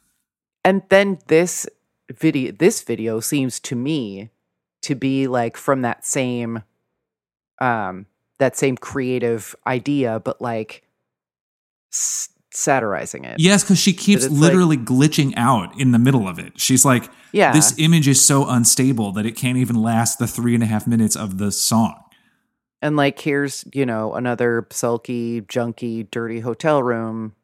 And 0.63 0.83
then 0.89 1.17
this 1.25 1.65
video 2.11 2.51
this 2.51 2.83
video 2.83 3.19
seems 3.19 3.59
to 3.61 3.75
me 3.75 4.29
to 4.83 4.93
be 4.93 5.25
like 5.27 5.57
from 5.57 5.81
that 5.81 6.05
same 6.05 6.61
um 7.59 8.05
that 8.37 8.55
same 8.55 8.77
creative 8.77 9.55
idea 9.65 10.19
but 10.19 10.39
like 10.39 10.83
s- 11.91 12.29
satirizing 12.53 13.23
it. 13.25 13.39
yes, 13.39 13.63
because 13.63 13.79
she 13.79 13.91
keeps 13.93 14.23
it's 14.25 14.31
like- 14.31 14.41
literally 14.41 14.77
glitching 14.77 15.33
out 15.35 15.79
in 15.79 15.93
the 15.93 15.99
middle 15.99 16.27
of 16.27 16.37
it. 16.37 16.59
She's 16.59 16.85
like, 16.85 17.09
Yeah. 17.31 17.53
this 17.53 17.73
image 17.79 18.07
is 18.07 18.23
so 18.23 18.47
unstable 18.47 19.11
that 19.13 19.25
it 19.25 19.35
can't 19.35 19.57
even 19.57 19.77
last 19.81 20.19
the 20.19 20.27
three 20.27 20.53
and 20.53 20.61
a 20.61 20.67
half 20.67 20.85
minutes 20.85 21.15
of 21.15 21.39
the 21.39 21.51
song. 21.51 21.95
And 22.81 22.95
like 22.97 23.19
here's, 23.19 23.63
you 23.73 23.85
know, 23.85 24.13
another 24.13 24.67
sulky, 24.71 25.41
junky, 25.41 26.09
dirty 26.09 26.39
hotel 26.39 26.81
room 26.81 27.35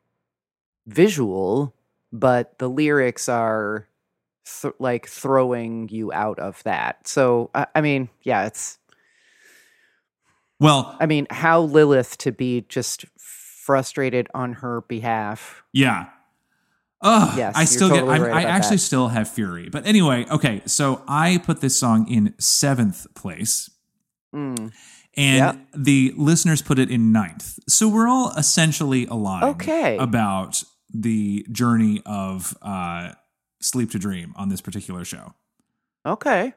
visual, 0.87 1.75
but 2.11 2.57
the 2.59 2.69
lyrics 2.69 3.29
are 3.29 3.87
th- 4.61 4.73
like 4.79 5.07
throwing 5.07 5.89
you 5.89 6.11
out 6.13 6.39
of 6.39 6.63
that. 6.63 7.07
So 7.07 7.51
I, 7.53 7.67
I 7.75 7.81
mean, 7.81 8.09
yeah, 8.23 8.45
it's 8.47 8.79
Well, 10.59 10.97
I 10.99 11.05
mean, 11.05 11.27
how 11.29 11.61
Lilith 11.61 12.17
to 12.19 12.31
be 12.31 12.65
just 12.67 13.05
frustrated 13.17 14.27
on 14.33 14.53
her 14.53 14.81
behalf. 14.81 15.63
Yeah. 15.73 16.07
Oh, 17.01 17.31
Yes, 17.37 17.53
I 17.55 17.65
still 17.65 17.89
totally 17.89 18.17
get. 18.17 18.23
right 18.25 18.33
I, 18.45 18.49
I 18.49 18.51
actually 18.51 18.77
that. 18.77 18.81
still 18.81 19.09
have 19.09 19.29
fury, 19.29 19.69
but 19.69 19.85
anyway, 19.85 20.25
okay. 20.31 20.63
So 20.65 21.03
I 21.07 21.37
put 21.37 21.61
this 21.61 21.77
song 21.77 22.09
in 22.09 22.33
seventh 22.39 23.05
place, 23.13 23.69
Mm. 24.33 24.73
And 25.17 25.65
the 25.75 26.13
listeners 26.15 26.61
put 26.61 26.79
it 26.79 26.89
in 26.89 27.11
ninth. 27.11 27.59
So 27.67 27.89
we're 27.89 28.07
all 28.07 28.31
essentially 28.31 29.05
aligned. 29.07 29.61
Okay. 29.61 29.97
About 29.97 30.63
the 30.93 31.45
journey 31.51 32.01
of 32.05 32.55
uh, 32.61 33.13
sleep 33.61 33.91
to 33.91 33.99
dream 33.99 34.33
on 34.37 34.49
this 34.49 34.61
particular 34.61 35.03
show. 35.03 35.33
Okay. 36.05 36.53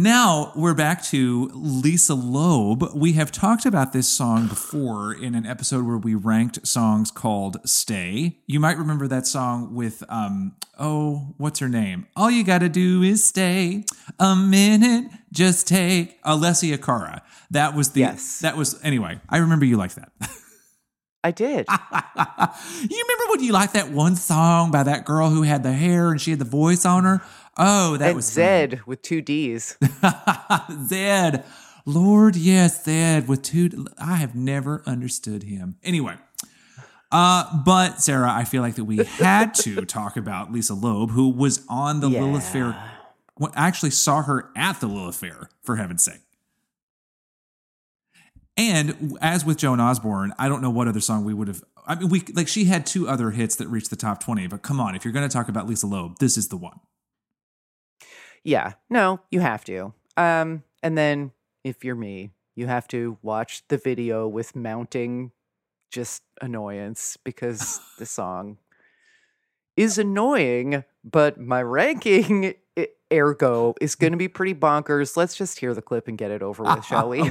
Now 0.00 0.52
we're 0.54 0.74
back 0.74 1.02
to 1.06 1.50
Lisa 1.52 2.14
Loeb. 2.14 2.94
We 2.94 3.14
have 3.14 3.32
talked 3.32 3.66
about 3.66 3.92
this 3.92 4.06
song 4.06 4.46
before 4.46 5.12
in 5.12 5.34
an 5.34 5.44
episode 5.44 5.84
where 5.84 5.98
we 5.98 6.14
ranked 6.14 6.64
songs 6.64 7.10
called 7.10 7.56
Stay. 7.68 8.38
You 8.46 8.60
might 8.60 8.78
remember 8.78 9.08
that 9.08 9.26
song 9.26 9.74
with 9.74 10.04
um 10.08 10.54
oh, 10.78 11.34
what's 11.36 11.58
her 11.58 11.68
name? 11.68 12.06
All 12.14 12.30
you 12.30 12.44
gotta 12.44 12.68
do 12.68 13.02
is 13.02 13.24
stay 13.24 13.86
a 14.20 14.36
minute, 14.36 15.10
just 15.32 15.66
take 15.66 16.22
Alessia 16.22 16.80
Cara. 16.80 17.22
That 17.50 17.74
was 17.74 17.90
the 17.90 18.02
Yes. 18.02 18.38
that 18.38 18.56
was 18.56 18.80
anyway, 18.84 19.18
I 19.28 19.38
remember 19.38 19.64
you 19.64 19.76
liked 19.76 19.96
that. 19.96 20.12
I 21.24 21.32
did. 21.32 21.66
you 21.70 23.04
remember 23.04 23.30
when 23.30 23.42
you 23.42 23.52
liked 23.52 23.72
that 23.72 23.90
one 23.90 24.14
song 24.14 24.70
by 24.70 24.84
that 24.84 25.04
girl 25.04 25.30
who 25.30 25.42
had 25.42 25.64
the 25.64 25.72
hair 25.72 26.10
and 26.12 26.20
she 26.20 26.30
had 26.30 26.38
the 26.38 26.44
voice 26.44 26.86
on 26.86 27.02
her? 27.02 27.20
Oh, 27.58 27.96
that 27.96 28.08
and 28.08 28.16
was. 28.16 28.26
Zed 28.26 28.82
with 28.86 29.02
two 29.02 29.20
D's. 29.20 29.76
Zed. 30.86 31.44
Lord, 31.84 32.36
yes, 32.36 32.84
Zed 32.84 33.28
with 33.28 33.42
two. 33.42 33.86
I 33.98 34.16
have 34.16 34.34
never 34.34 34.82
understood 34.86 35.42
him. 35.42 35.76
Anyway, 35.82 36.14
uh, 37.10 37.62
but 37.64 38.00
Sarah, 38.00 38.30
I 38.30 38.44
feel 38.44 38.62
like 38.62 38.74
that 38.76 38.84
we 38.84 38.98
had 38.98 39.54
to 39.54 39.84
talk 39.86 40.16
about 40.16 40.52
Lisa 40.52 40.74
Loeb, 40.74 41.10
who 41.10 41.30
was 41.30 41.64
on 41.68 42.00
the 42.00 42.08
Lilith 42.08 42.46
Fair. 42.46 42.76
well, 43.38 43.52
Actually, 43.56 43.90
saw 43.90 44.22
her 44.22 44.50
at 44.54 44.80
the 44.80 44.86
Lilith 44.86 45.16
Fair, 45.16 45.48
for 45.62 45.76
heaven's 45.76 46.04
sake. 46.04 46.20
And 48.58 49.16
as 49.20 49.44
with 49.44 49.56
Joan 49.56 49.80
Osborne, 49.80 50.32
I 50.38 50.48
don't 50.48 50.60
know 50.60 50.70
what 50.70 50.88
other 50.88 51.00
song 51.00 51.24
we 51.24 51.32
would 51.32 51.48
have. 51.48 51.62
I 51.86 51.94
mean, 51.94 52.08
we 52.08 52.20
like 52.34 52.48
she 52.48 52.64
had 52.64 52.84
two 52.86 53.08
other 53.08 53.30
hits 53.30 53.54
that 53.56 53.68
reached 53.68 53.88
the 53.90 53.96
top 53.96 54.22
twenty. 54.22 54.46
But 54.48 54.62
come 54.62 54.80
on, 54.80 54.94
if 54.94 55.04
you're 55.04 55.12
going 55.14 55.26
to 55.28 55.32
talk 55.32 55.48
about 55.48 55.66
Lisa 55.68 55.86
Loeb, 55.86 56.18
this 56.18 56.36
is 56.36 56.48
the 56.48 56.56
one. 56.56 56.80
Yeah. 58.48 58.72
No, 58.88 59.20
you 59.30 59.40
have 59.40 59.62
to. 59.66 59.92
Um, 60.16 60.62
and 60.82 60.96
then 60.96 61.32
if 61.64 61.84
you're 61.84 61.94
me, 61.94 62.30
you 62.56 62.66
have 62.66 62.88
to 62.88 63.18
watch 63.20 63.62
the 63.68 63.76
video 63.76 64.26
with 64.26 64.56
mounting 64.56 65.32
just 65.90 66.22
annoyance 66.40 67.18
because 67.22 67.78
the 67.98 68.06
song 68.06 68.56
is 69.76 69.98
annoying, 69.98 70.82
but 71.04 71.38
my 71.38 71.62
ranking 71.62 72.54
ergo 73.12 73.74
is 73.82 73.94
going 73.94 74.12
to 74.12 74.16
be 74.16 74.28
pretty 74.28 74.54
bonkers. 74.54 75.14
Let's 75.14 75.36
just 75.36 75.58
hear 75.58 75.74
the 75.74 75.82
clip 75.82 76.08
and 76.08 76.16
get 76.16 76.30
it 76.30 76.42
over 76.42 76.62
with, 76.62 76.86
shall 76.86 77.10
we? 77.10 77.20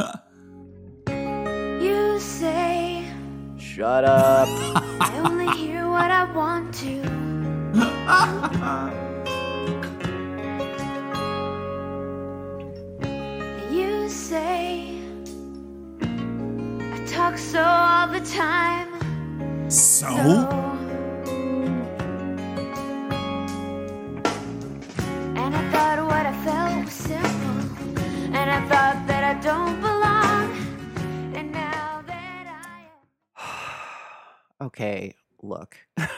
okay. 0.00 1.84
You 1.84 2.18
say 2.18 3.04
Shut 3.58 4.06
up. 4.06 4.48
I 4.48 5.20
only 5.22 5.48
hear 5.58 5.86
what 5.90 6.10
I 6.10 6.32
want 6.32 6.72
to. 6.76 7.04
You 14.24 14.30
say 14.30 14.98
talk 17.06 17.36
so 17.36 17.60
all 17.62 18.08
the 18.08 18.20
time. 18.20 18.88
So? 19.70 20.06
And 25.36 25.54
I 25.54 25.70
thought 25.72 26.06
what 26.06 26.24
I 26.24 26.32
felt 26.42 26.84
was 26.86 26.94
simple. 26.94 28.34
And 28.34 28.50
I 28.50 28.66
thought 28.66 29.04
that 29.08 29.24
I 29.24 29.34
don't 29.42 29.78
belong. 29.82 31.34
And 31.34 31.52
now 31.52 32.02
that 32.06 32.46
I 33.38 34.64
Okay, 34.64 35.16
look. 35.42 35.76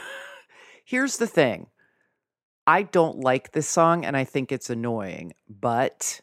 Here's 0.85 1.17
the 1.17 1.27
thing. 1.27 1.67
I 2.65 2.83
don't 2.83 3.19
like 3.19 3.51
this 3.51 3.67
song 3.67 4.05
and 4.05 4.15
I 4.15 4.23
think 4.23 4.53
it's 4.53 4.69
annoying, 4.69 5.33
but 5.49 6.21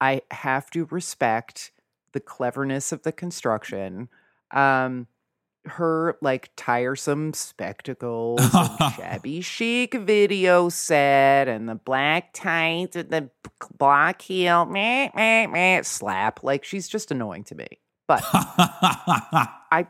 I 0.00 0.22
have 0.30 0.70
to 0.70 0.86
respect 0.86 1.72
the 2.12 2.20
cleverness 2.20 2.92
of 2.92 3.02
the 3.02 3.12
construction. 3.12 4.08
Um 4.50 5.06
her 5.64 6.16
like 6.22 6.50
tiresome 6.56 7.32
spectacles 7.34 8.40
shabby 8.96 9.40
chic 9.42 9.92
video 9.94 10.68
set 10.68 11.48
and 11.48 11.68
the 11.68 11.74
black 11.74 12.32
tights 12.32 12.96
and 12.96 13.10
the 13.10 13.28
block 13.76 14.22
heel 14.22 14.64
meh, 14.64 15.10
meh, 15.14 15.46
meh, 15.46 15.82
slap 15.82 16.42
like 16.42 16.64
she's 16.64 16.88
just 16.88 17.10
annoying 17.10 17.44
to 17.44 17.54
me. 17.54 17.66
But 18.06 18.22
I 18.32 19.86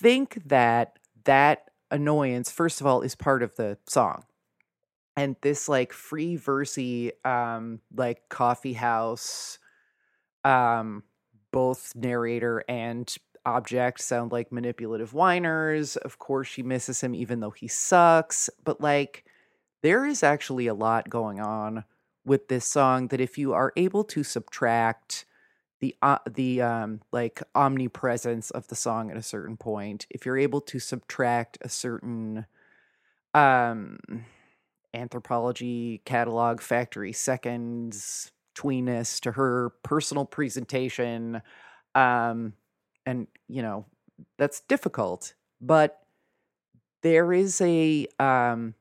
think 0.00 0.40
that 0.46 0.98
that 1.24 1.70
annoyance, 1.90 2.50
first 2.50 2.80
of 2.80 2.86
all, 2.86 3.02
is 3.02 3.14
part 3.14 3.42
of 3.42 3.54
the 3.56 3.78
song. 3.86 4.24
And 5.16 5.36
this 5.42 5.68
like 5.68 5.92
free 5.92 6.36
versy, 6.36 7.12
um, 7.24 7.80
like 7.94 8.28
coffee 8.28 8.72
house, 8.72 9.58
um, 10.44 11.04
both 11.52 11.92
narrator 11.94 12.64
and 12.68 13.14
object 13.46 14.00
sound 14.00 14.32
like 14.32 14.50
manipulative 14.50 15.14
whiners. 15.14 15.96
Of 15.96 16.18
course, 16.18 16.48
she 16.48 16.62
misses 16.62 17.00
him 17.00 17.14
even 17.14 17.40
though 17.40 17.50
he 17.50 17.68
sucks. 17.68 18.50
But 18.64 18.80
like, 18.80 19.24
there 19.82 20.04
is 20.04 20.22
actually 20.22 20.66
a 20.66 20.74
lot 20.74 21.10
going 21.10 21.40
on 21.40 21.84
with 22.24 22.48
this 22.48 22.64
song 22.64 23.08
that 23.08 23.20
if 23.20 23.36
you 23.38 23.52
are 23.52 23.72
able 23.76 24.02
to 24.04 24.24
subtract 24.24 25.26
the 25.80 25.94
uh, 26.00 26.18
the 26.30 26.62
um 26.62 27.00
like 27.12 27.42
omnipresence 27.54 28.50
of 28.50 28.66
the 28.68 28.74
song 28.74 29.10
at 29.10 29.16
a 29.16 29.22
certain 29.22 29.56
point 29.56 30.06
if 30.08 30.24
you're 30.24 30.38
able 30.38 30.60
to 30.60 30.78
subtract 30.78 31.58
a 31.60 31.68
certain 31.68 32.46
um 33.34 33.98
Anthropologie 34.94 36.04
catalog 36.04 36.60
factory 36.60 37.12
seconds 37.12 38.30
tweeness 38.56 39.20
to 39.20 39.32
her 39.32 39.70
personal 39.82 40.24
presentation 40.24 41.42
um 41.94 42.52
and 43.04 43.26
you 43.48 43.62
know 43.62 43.84
that's 44.38 44.60
difficult 44.60 45.34
but 45.60 46.00
there 47.02 47.32
is 47.32 47.60
a 47.60 48.06
um 48.20 48.74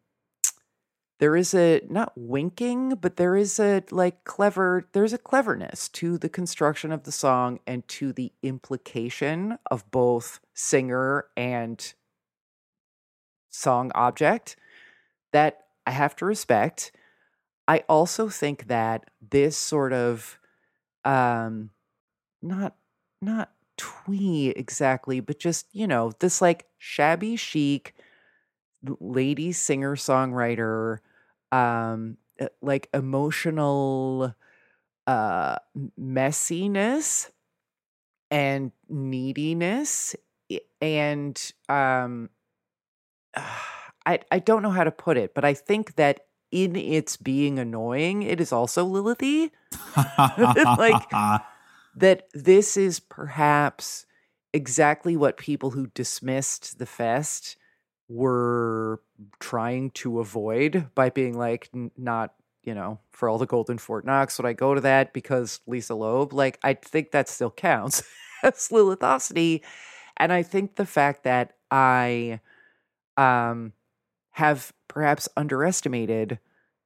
there 1.19 1.35
is 1.35 1.53
a 1.53 1.81
not 1.89 2.13
winking 2.15 2.95
but 3.01 3.15
there 3.17 3.35
is 3.35 3.59
a 3.59 3.83
like 3.89 4.23
clever 4.25 4.87
there's 4.93 5.13
a 5.13 5.17
cleverness 5.17 5.89
to 5.89 6.17
the 6.17 6.29
construction 6.29 6.91
of 6.91 7.03
the 7.03 7.11
song 7.11 7.59
and 7.65 7.87
to 7.87 8.13
the 8.13 8.31
implication 8.43 9.57
of 9.71 9.89
both 9.89 10.39
singer 10.53 11.25
and 11.35 11.93
song 13.49 13.91
object 13.95 14.55
that 15.31 15.65
I 15.85 15.91
have 15.91 16.15
to 16.17 16.25
respect. 16.25 16.91
I 17.67 17.83
also 17.89 18.29
think 18.29 18.67
that 18.67 19.09
this 19.21 19.57
sort 19.57 19.93
of 19.93 20.39
um 21.05 21.71
not 22.41 22.75
not 23.21 23.51
twee 23.77 24.49
exactly, 24.49 25.19
but 25.21 25.39
just, 25.39 25.67
you 25.73 25.87
know, 25.87 26.13
this 26.19 26.41
like 26.41 26.67
shabby 26.79 27.35
chic 27.37 27.95
lady 28.99 29.51
singer 29.51 29.95
songwriter 29.95 30.99
um 31.51 32.17
uh, 32.41 32.47
like 32.61 32.89
emotional 32.93 34.33
uh 35.07 35.57
messiness 35.99 37.31
and 38.31 38.71
neediness 38.89 40.15
and 40.81 41.53
um 41.69 42.29
I 44.05 44.19
I 44.31 44.39
don't 44.39 44.63
know 44.63 44.71
how 44.71 44.83
to 44.83 44.91
put 44.91 45.17
it, 45.17 45.33
but 45.33 45.45
I 45.45 45.53
think 45.53 45.95
that 45.95 46.21
in 46.51 46.75
its 46.75 47.17
being 47.17 47.57
annoying, 47.57 48.21
it 48.21 48.39
is 48.39 48.51
also 48.51 48.85
Lilithy. 48.85 49.49
like 50.77 51.41
that 51.95 52.27
this 52.33 52.77
is 52.77 52.99
perhaps 52.99 54.05
exactly 54.53 55.17
what 55.17 55.37
people 55.37 55.71
who 55.71 55.87
dismissed 55.87 56.77
the 56.77 56.85
fest 56.85 57.57
were 58.07 59.01
trying 59.39 59.89
to 59.91 60.19
avoid 60.19 60.87
by 60.93 61.09
being 61.09 61.37
like 61.37 61.69
not 61.97 62.33
you 62.63 62.73
know 62.73 62.99
for 63.11 63.27
all 63.27 63.37
the 63.37 63.45
golden 63.45 63.77
fort 63.77 64.05
knox 64.05 64.37
would 64.37 64.45
i 64.45 64.53
go 64.53 64.75
to 64.75 64.81
that 64.81 65.13
because 65.13 65.59
lisa 65.65 65.95
loeb 65.95 66.33
like 66.33 66.59
i 66.63 66.73
think 66.73 67.11
that 67.11 67.27
still 67.27 67.49
counts 67.49 68.03
as 68.43 68.69
lilithosity 68.69 69.61
and 70.17 70.31
i 70.31 70.43
think 70.43 70.75
the 70.75 70.85
fact 70.85 71.23
that 71.23 71.53
i 71.71 72.39
um 73.17 73.73
have 74.33 74.73
perhaps 74.87 75.27
underestimated 75.37 76.39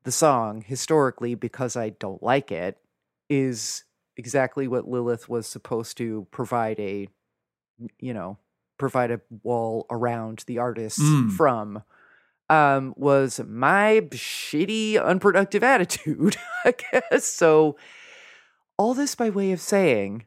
the 0.04 0.12
song 0.12 0.62
historically 0.66 1.36
because 1.36 1.76
i 1.76 1.90
don't 1.90 2.24
like 2.24 2.52
it 2.52 2.78
is 3.30 3.84
exactly 4.16 4.68
what 4.68 4.88
Lilith 4.88 5.28
was 5.30 5.46
supposed 5.48 5.98
to 5.98 6.26
provide 6.32 6.80
a 6.80 7.08
you 8.00 8.14
know 8.14 8.38
provide 8.78 9.12
a 9.12 9.22
wall 9.44 9.86
around 9.90 10.44
the 10.48 10.58
artists 10.60 11.02
Mm. 11.02 11.32
from 11.32 11.84
um 12.50 12.94
was 12.96 13.42
my 13.48 14.02
shitty 14.12 15.04
unproductive 15.04 15.64
attitude 15.74 16.38
i 16.64 16.74
guess 16.74 17.26
so 17.26 17.76
all 18.78 18.94
this 18.94 19.16
by 19.16 19.30
way 19.30 19.52
of 19.52 19.60
saying 19.60 20.26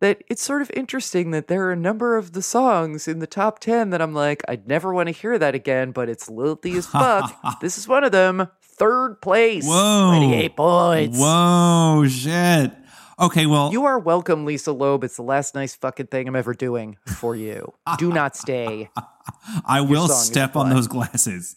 that 0.00 0.22
it's 0.28 0.42
sort 0.42 0.62
of 0.62 0.70
interesting 0.74 1.30
that 1.32 1.48
there 1.48 1.66
are 1.66 1.72
a 1.72 1.76
number 1.76 2.16
of 2.16 2.32
the 2.32 2.42
songs 2.42 3.06
in 3.08 3.18
the 3.18 3.26
top 3.26 3.58
10 3.58 3.90
that 3.90 4.00
I'm 4.00 4.14
like, 4.14 4.42
I'd 4.48 4.66
never 4.66 4.92
want 4.92 5.08
to 5.08 5.12
hear 5.12 5.38
that 5.38 5.54
again, 5.54 5.90
but 5.90 6.08
it's 6.08 6.30
lilty 6.30 6.76
as 6.76 6.86
fuck. 6.86 7.34
this 7.60 7.76
is 7.78 7.86
one 7.88 8.04
of 8.04 8.12
them. 8.12 8.48
Third 8.62 9.20
place. 9.20 9.66
Whoa. 9.66 10.14
28 10.16 10.56
points. 10.56 11.18
Whoa, 11.18 12.04
shit. 12.08 12.72
Okay, 13.18 13.46
well, 13.46 13.72
You 13.72 13.86
are 13.86 13.98
welcome, 13.98 14.44
Lisa 14.44 14.72
Loeb. 14.72 15.02
It's 15.02 15.16
the 15.16 15.22
last 15.22 15.54
nice 15.54 15.74
fucking 15.74 16.08
thing 16.08 16.28
I'm 16.28 16.36
ever 16.36 16.52
doing 16.52 16.98
for 17.06 17.34
you. 17.34 17.72
Do 17.96 18.12
not 18.12 18.36
stay. 18.36 18.90
I 19.66 19.80
will 19.80 20.08
step 20.08 20.54
on 20.54 20.68
those 20.68 20.86
glasses. 20.86 21.56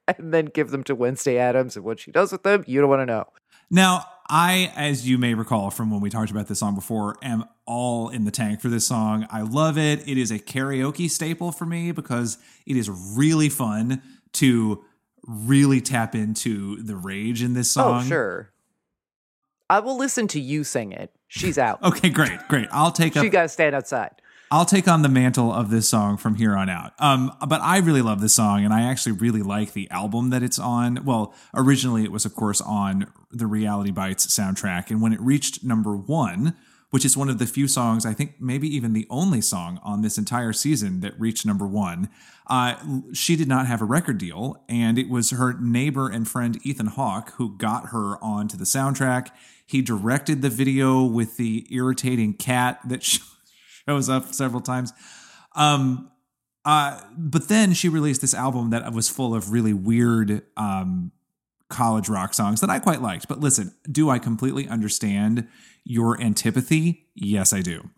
and 0.07 0.33
then 0.33 0.45
give 0.45 0.71
them 0.71 0.83
to 0.83 0.95
Wednesday 0.95 1.37
Addams, 1.37 1.77
and 1.77 1.85
what 1.85 1.99
she 1.99 2.11
does 2.11 2.33
with 2.33 2.43
them, 2.43 2.65
you 2.67 2.81
don't 2.81 2.89
want 2.89 3.01
to 3.01 3.05
know. 3.05 3.27
Now, 3.73 4.05
I, 4.29 4.71
as 4.75 5.09
you 5.09 5.17
may 5.17 5.33
recall 5.33 5.71
from 5.71 5.89
when 5.89 5.99
we 5.99 6.11
talked 6.11 6.29
about 6.29 6.47
this 6.47 6.59
song 6.59 6.75
before, 6.75 7.17
am 7.23 7.45
all 7.65 8.09
in 8.09 8.23
the 8.23 8.29
tank 8.29 8.61
for 8.61 8.69
this 8.69 8.85
song. 8.85 9.25
I 9.31 9.41
love 9.41 9.79
it. 9.79 10.07
It 10.07 10.19
is 10.19 10.29
a 10.29 10.37
karaoke 10.37 11.09
staple 11.09 11.51
for 11.51 11.65
me 11.65 11.91
because 11.91 12.37
it 12.67 12.77
is 12.77 12.87
really 12.87 13.49
fun 13.49 14.03
to 14.33 14.85
really 15.25 15.81
tap 15.81 16.13
into 16.13 16.83
the 16.83 16.95
rage 16.95 17.41
in 17.41 17.55
this 17.55 17.75
oh, 17.75 17.81
song. 17.81 18.01
Oh, 18.03 18.07
sure. 18.07 18.53
I 19.71 19.79
will 19.79 19.97
listen 19.97 20.27
to 20.29 20.39
you 20.39 20.63
sing 20.63 20.91
it. 20.91 21.11
She's 21.27 21.57
out. 21.57 21.81
Okay, 21.83 22.09
great, 22.09 22.47
great. 22.47 22.67
I'll 22.71 22.91
take 22.91 23.17
up 23.17 23.23
She 23.23 23.29
got 23.29 23.41
to 23.41 23.49
stand 23.49 23.73
outside. 23.73 24.11
I'll 24.53 24.65
take 24.65 24.87
on 24.87 25.01
the 25.01 25.09
mantle 25.09 25.51
of 25.51 25.71
this 25.71 25.89
song 25.89 26.15
from 26.15 26.35
here 26.35 26.55
on 26.55 26.69
out. 26.69 26.93
Um, 26.99 27.35
but 27.47 27.59
I 27.61 27.79
really 27.79 28.03
love 28.03 28.21
this 28.21 28.35
song, 28.35 28.63
and 28.63 28.71
I 28.71 28.83
actually 28.83 29.13
really 29.13 29.41
like 29.41 29.73
the 29.73 29.89
album 29.89 30.29
that 30.29 30.43
it's 30.43 30.59
on. 30.59 31.03
Well, 31.03 31.33
originally 31.55 32.03
it 32.03 32.11
was, 32.11 32.23
of 32.23 32.35
course, 32.35 32.61
on 32.61 33.11
the 33.31 33.47
Reality 33.47 33.89
Bites 33.89 34.27
soundtrack, 34.27 34.91
and 34.91 35.01
when 35.01 35.11
it 35.11 35.19
reached 35.19 35.63
number 35.63 35.95
one, 35.95 36.55
which 36.91 37.03
is 37.03 37.17
one 37.17 37.29
of 37.29 37.39
the 37.39 37.47
few 37.47 37.67
songs, 37.67 38.05
I 38.05 38.13
think 38.13 38.35
maybe 38.39 38.67
even 38.67 38.93
the 38.93 39.07
only 39.09 39.41
song 39.41 39.79
on 39.81 40.03
this 40.03 40.19
entire 40.19 40.53
season 40.53 40.99
that 40.99 41.19
reached 41.19 41.47
number 41.47 41.65
one, 41.65 42.09
uh, 42.45 42.75
she 43.11 43.35
did 43.35 43.47
not 43.47 43.65
have 43.65 43.81
a 43.81 43.85
record 43.85 44.19
deal, 44.19 44.63
and 44.69 44.99
it 44.99 45.09
was 45.09 45.31
her 45.31 45.53
neighbor 45.59 46.09
and 46.09 46.27
friend 46.27 46.59
Ethan 46.61 46.89
Hawke 46.89 47.31
who 47.37 47.57
got 47.57 47.87
her 47.87 48.23
onto 48.23 48.55
the 48.55 48.65
soundtrack. 48.65 49.31
He 49.65 49.81
directed 49.81 50.43
the 50.43 50.51
video 50.51 51.01
with 51.01 51.37
the 51.37 51.65
irritating 51.71 52.35
cat 52.35 52.79
that 52.85 53.03
shows 53.87 54.09
up 54.09 54.33
several 54.33 54.61
times. 54.61 54.93
Um, 55.55 56.11
uh, 56.65 57.01
but 57.17 57.49
then 57.49 57.73
she 57.73 57.89
released 57.89 58.21
this 58.21 58.33
album 58.33 58.69
that 58.69 58.93
was 58.93 59.09
full 59.09 59.35
of 59.35 59.51
really 59.51 59.73
weird 59.73 60.43
um, 60.55 61.11
college 61.69 62.07
rock 62.07 62.33
songs 62.33 62.61
that 62.61 62.69
I 62.69 62.79
quite 62.79 63.01
liked. 63.01 63.27
But 63.27 63.39
listen, 63.39 63.73
do 63.91 64.09
I 64.09 64.19
completely 64.19 64.67
understand 64.67 65.47
your 65.83 66.19
antipathy? 66.21 67.07
Yes, 67.15 67.51
I 67.51 67.61
do. 67.61 67.89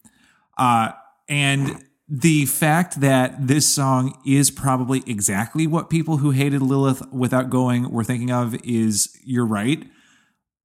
Uh, 0.58 0.92
and 1.30 1.84
the 2.08 2.46
fact 2.46 3.02
that 3.02 3.48
this 3.48 3.68
song 3.68 4.20
is 4.26 4.52
probably 4.52 5.04
exactly 5.06 5.68
what 5.68 5.90
people 5.90 6.18
who 6.18 6.32
hated 6.32 6.62
Lilith 6.62 7.02
without 7.12 7.50
going 7.50 7.92
were 7.92 8.04
thinking 8.04 8.32
of 8.32 8.56
is 8.64 9.16
you're 9.24 9.46
right. 9.46 9.84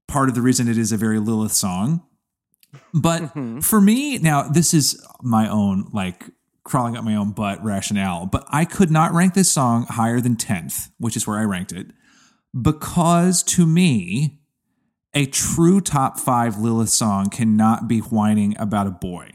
Part 0.06 0.28
of 0.28 0.34
the 0.34 0.42
reason 0.42 0.68
it 0.68 0.78
is 0.78 0.92
a 0.92 0.96
very 0.96 1.18
Lilith 1.18 1.52
song 1.52 2.06
But 2.94 3.22
mm-hmm. 3.22 3.60
for 3.60 3.80
me, 3.80 4.18
now 4.18 4.42
this 4.42 4.74
is 4.74 5.04
my 5.22 5.48
own 5.48 5.88
like 5.92 6.24
crawling 6.64 6.96
up 6.96 7.04
my 7.04 7.16
own 7.16 7.32
butt 7.32 7.62
rationale, 7.64 8.26
but 8.26 8.44
I 8.48 8.64
could 8.64 8.90
not 8.90 9.12
rank 9.12 9.34
this 9.34 9.50
song 9.50 9.86
higher 9.88 10.20
than 10.20 10.36
10th, 10.36 10.90
which 10.98 11.16
is 11.16 11.26
where 11.26 11.38
I 11.38 11.44
ranked 11.44 11.72
it, 11.72 11.88
because 12.60 13.42
to 13.44 13.66
me, 13.66 14.40
a 15.14 15.26
true 15.26 15.80
top 15.80 16.18
five 16.18 16.58
Lilith 16.58 16.90
song 16.90 17.28
cannot 17.28 17.88
be 17.88 17.98
whining 17.98 18.56
about 18.58 18.86
a 18.86 18.92
boy. 18.92 19.32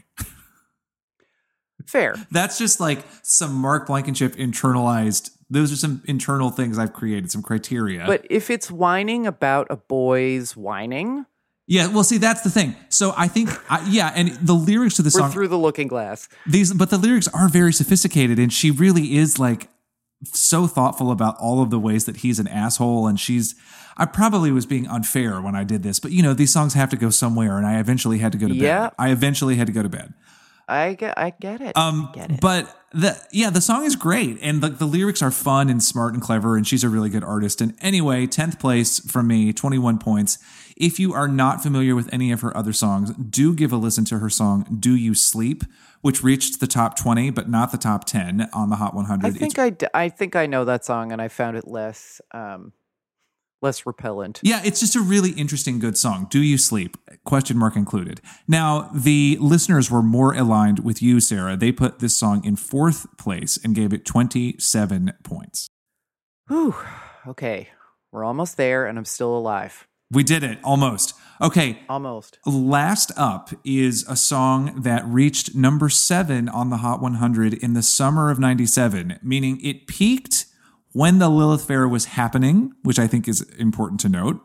Fair. 1.86 2.14
That's 2.30 2.58
just 2.58 2.80
like 2.80 3.04
some 3.22 3.54
Mark 3.54 3.86
Blankenship 3.86 4.34
internalized. 4.36 5.30
Those 5.48 5.72
are 5.72 5.76
some 5.76 6.02
internal 6.06 6.50
things 6.50 6.78
I've 6.78 6.92
created, 6.92 7.30
some 7.30 7.42
criteria. 7.42 8.04
But 8.06 8.26
if 8.28 8.50
it's 8.50 8.70
whining 8.70 9.26
about 9.26 9.68
a 9.70 9.76
boy's 9.76 10.56
whining, 10.56 11.26
yeah, 11.66 11.88
well, 11.88 12.04
see, 12.04 12.18
that's 12.18 12.42
the 12.42 12.50
thing. 12.50 12.76
So 12.88 13.12
I 13.16 13.28
think, 13.28 13.50
I, 13.70 13.86
yeah, 13.88 14.12
and 14.14 14.30
the 14.40 14.52
lyrics 14.54 14.96
to 14.96 15.02
the 15.02 15.08
we're 15.14 15.20
song, 15.20 15.30
through 15.32 15.48
the 15.48 15.58
looking 15.58 15.88
glass. 15.88 16.28
these, 16.46 16.72
but 16.72 16.90
the 16.90 16.98
lyrics 16.98 17.28
are 17.28 17.48
very 17.48 17.72
sophisticated, 17.72 18.38
and 18.38 18.52
she 18.52 18.70
really 18.70 19.16
is 19.16 19.38
like 19.38 19.68
so 20.32 20.66
thoughtful 20.66 21.10
about 21.10 21.36
all 21.38 21.60
of 21.62 21.70
the 21.70 21.78
ways 21.78 22.04
that 22.06 22.18
he's 22.18 22.38
an 22.38 22.48
asshole, 22.48 23.06
and 23.06 23.18
she's. 23.18 23.54
I 23.98 24.04
probably 24.04 24.50
was 24.52 24.66
being 24.66 24.86
unfair 24.86 25.40
when 25.40 25.54
I 25.54 25.64
did 25.64 25.82
this, 25.82 25.98
but 26.00 26.12
you 26.12 26.22
know, 26.22 26.34
these 26.34 26.52
songs 26.52 26.74
have 26.74 26.90
to 26.90 26.96
go 26.96 27.08
somewhere, 27.10 27.56
and 27.56 27.66
I 27.66 27.78
eventually 27.80 28.18
had 28.18 28.32
to 28.32 28.38
go 28.38 28.46
to 28.46 28.54
Yeah. 28.54 28.88
bed. 28.88 28.92
I 28.98 29.10
eventually 29.10 29.56
had 29.56 29.66
to 29.68 29.72
go 29.72 29.82
to 29.82 29.88
bed. 29.88 30.12
I 30.68 30.94
get, 30.94 31.16
I 31.16 31.30
get 31.30 31.60
it. 31.60 31.76
Um, 31.76 32.08
I 32.12 32.14
get 32.14 32.30
it. 32.32 32.40
but 32.40 32.74
the 32.96 33.20
yeah, 33.30 33.50
the 33.50 33.60
song 33.60 33.84
is 33.84 33.94
great, 33.94 34.38
and 34.40 34.62
the, 34.62 34.70
the 34.70 34.86
lyrics 34.86 35.20
are 35.20 35.30
fun 35.30 35.68
and 35.68 35.82
smart 35.82 36.14
and 36.14 36.22
clever, 36.22 36.56
and 36.56 36.66
she's 36.66 36.82
a 36.82 36.88
really 36.88 37.10
good 37.10 37.22
artist. 37.22 37.60
And 37.60 37.74
anyway, 37.80 38.26
tenth 38.26 38.58
place 38.58 39.00
from 39.00 39.26
me, 39.26 39.52
twenty 39.52 39.78
one 39.78 39.98
points. 39.98 40.38
If 40.76 40.98
you 40.98 41.12
are 41.12 41.28
not 41.28 41.62
familiar 41.62 41.94
with 41.94 42.12
any 42.12 42.32
of 42.32 42.40
her 42.40 42.56
other 42.56 42.72
songs, 42.72 43.12
do 43.12 43.54
give 43.54 43.72
a 43.72 43.76
listen 43.76 44.06
to 44.06 44.18
her 44.18 44.30
song 44.30 44.78
"Do 44.80 44.94
You 44.96 45.14
Sleep," 45.14 45.64
which 46.00 46.22
reached 46.22 46.58
the 46.58 46.66
top 46.66 46.96
twenty, 46.96 47.30
but 47.30 47.50
not 47.50 47.70
the 47.70 47.78
top 47.78 48.04
ten 48.04 48.48
on 48.54 48.70
the 48.70 48.76
Hot 48.76 48.94
100 48.94 49.26
I 49.26 49.30
think 49.30 49.58
I, 49.58 49.70
d- 49.70 49.86
I 49.92 50.08
think 50.08 50.34
I 50.34 50.46
know 50.46 50.64
that 50.64 50.84
song, 50.84 51.12
and 51.12 51.20
I 51.20 51.28
found 51.28 51.58
it 51.58 51.68
less 51.68 52.22
um, 52.32 52.72
less 53.62 53.86
repellent. 53.86 54.40
Yeah, 54.42 54.60
it's 54.64 54.80
just 54.80 54.96
a 54.96 55.00
really 55.00 55.30
interesting, 55.30 55.78
good 55.78 55.96
song. 55.96 56.26
Do 56.30 56.42
you 56.42 56.58
sleep? 56.58 56.96
Question 57.24 57.56
mark 57.56 57.76
included. 57.76 58.20
Now, 58.46 58.90
the 58.94 59.38
listeners 59.40 59.90
were 59.90 60.02
more 60.02 60.34
aligned 60.34 60.80
with 60.84 61.02
you, 61.02 61.20
Sarah. 61.20 61.56
They 61.56 61.72
put 61.72 61.98
this 61.98 62.16
song 62.16 62.44
in 62.44 62.56
fourth 62.56 63.06
place 63.18 63.58
and 63.62 63.74
gave 63.74 63.92
it 63.92 64.04
27 64.04 65.12
points. 65.22 65.68
Whew. 66.48 66.74
Okay, 67.26 67.70
we're 68.12 68.24
almost 68.24 68.56
there, 68.56 68.86
and 68.86 68.98
I'm 68.98 69.04
still 69.04 69.36
alive. 69.36 69.86
We 70.12 70.22
did 70.22 70.44
it 70.44 70.58
almost. 70.62 71.14
Okay, 71.40 71.80
Almost. 71.88 72.38
last 72.46 73.10
up 73.16 73.50
is 73.64 74.06
a 74.08 74.16
song 74.16 74.80
that 74.82 75.04
reached 75.04 75.54
number 75.54 75.88
seven 75.88 76.48
on 76.48 76.70
the 76.70 76.78
Hot 76.78 77.02
100 77.02 77.52
in 77.54 77.74
the 77.74 77.82
summer 77.82 78.30
of 78.30 78.38
97, 78.38 79.18
meaning 79.22 79.60
it 79.62 79.86
peaked 79.86 80.46
when 80.96 81.18
the 81.18 81.28
Lilith 81.28 81.66
Fair 81.66 81.86
was 81.86 82.06
happening, 82.06 82.72
which 82.82 82.98
I 82.98 83.06
think 83.06 83.28
is 83.28 83.42
important 83.58 84.00
to 84.00 84.08
note. 84.08 84.40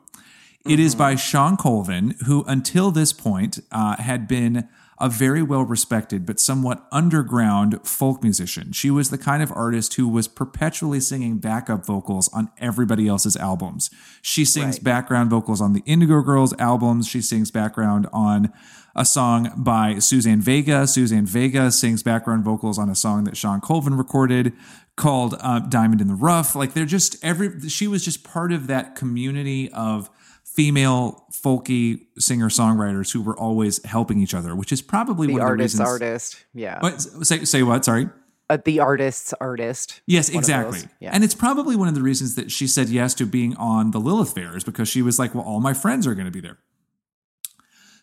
It 0.66 0.82
is 0.82 0.96
by 0.96 1.16
Shawn 1.16 1.56
Colvin, 1.56 2.14
who 2.26 2.44
until 2.44 2.92
this 2.92 3.14
point 3.14 3.60
uh, 3.72 3.96
had 3.96 4.28
been 4.28 4.68
a 5.02 5.10
very 5.10 5.42
well 5.44 5.64
respected 5.64 6.26
but 6.26 6.40
somewhat 6.40 6.86
underground 6.92 7.80
folk 7.86 8.22
musician. 8.24 8.72
She 8.72 8.90
was 8.92 9.10
the 9.10 9.18
kind 9.18 9.42
of 9.44 9.52
artist 9.52 9.96
who 9.96 10.08
was 10.08 10.28
perpetually 10.28 11.00
singing 11.00 11.40
backup 11.40 11.86
vocals 11.86 12.30
on 12.34 12.50
everybody 12.60 13.08
else's 13.08 13.36
albums. 13.36 13.90
She 14.22 14.46
sings 14.46 14.76
Right. 14.76 14.84
background 14.84 15.30
vocals 15.30 15.60
on 15.60 15.74
the 15.74 15.84
Indigo 15.86 16.22
Girls 16.22 16.54
albums. 16.60 17.08
She 17.08 17.22
sings 17.22 17.52
background 17.52 18.08
on 18.14 18.54
a 18.96 19.06
song 19.06 19.52
by 19.58 20.00
Suzanne 20.00 20.42
Vega. 20.42 20.86
Suzanne 20.86 21.26
Vega 21.26 21.72
sings 21.72 22.04
background 22.04 22.44
vocals 22.44 22.78
on 22.78 22.90
a 22.90 22.96
song 22.96 23.24
that 23.24 23.38
Shawn 23.38 23.60
Colvin 23.62 23.96
recorded 23.96 24.54
called 24.98 25.36
uh, 25.40 25.60
Diamond 25.60 26.02
in 26.02 26.08
the 26.10 26.16
Rough. 26.16 26.56
Like 26.56 26.74
they're 26.74 26.86
just 26.86 27.16
every, 27.24 27.70
she 27.70 27.88
was 27.88 28.04
just 28.06 28.24
part 28.24 28.52
of 28.52 28.68
that 28.68 28.96
community 28.96 29.72
of 29.72 30.10
female 30.56 31.26
folky 31.32 32.08
singer 32.18 32.50
songwriters 32.50 33.12
who 33.14 33.22
were 33.22 33.38
always 33.38 33.84
helping 33.86 34.20
each 34.22 34.34
other, 34.34 34.56
which 34.56 34.72
is 34.72 34.82
probably 34.82 35.28
The 35.28 35.34
one 35.34 35.42
of 35.44 35.48
the 35.50 35.64
reasons. 35.64 35.82
artist. 35.82 36.46
Yeah. 36.54 36.80
What, 36.80 37.02
say, 37.02 37.46
say 37.46 37.64
what? 37.64 37.86
Sorry. 37.86 38.10
Uh, 38.50 38.58
the 38.66 38.82
artist's 38.82 39.34
artist. 39.40 40.02
Yes, 40.08 40.28
exactly. 40.28 40.82
Yeah. 41.00 41.12
And 41.14 41.24
it's 41.24 41.34
probably 41.36 41.78
one 41.78 41.88
of 41.88 41.96
the 41.96 42.02
reasons 42.02 42.36
that 42.36 42.52
she 42.52 42.68
said 42.68 42.90
yes 42.90 43.14
to 43.16 43.26
being 43.26 43.56
on 43.56 43.92
the 43.92 44.00
Lilith 44.00 44.34
Fairs 44.36 44.66
because 44.66 44.90
she 44.90 45.02
was 45.02 45.18
like, 45.18 45.34
well, 45.34 45.46
all 45.46 45.62
my 45.62 45.74
friends 45.74 46.06
are 46.06 46.14
going 46.16 46.26
to 46.26 46.32
be 46.32 46.42
there. 46.42 46.58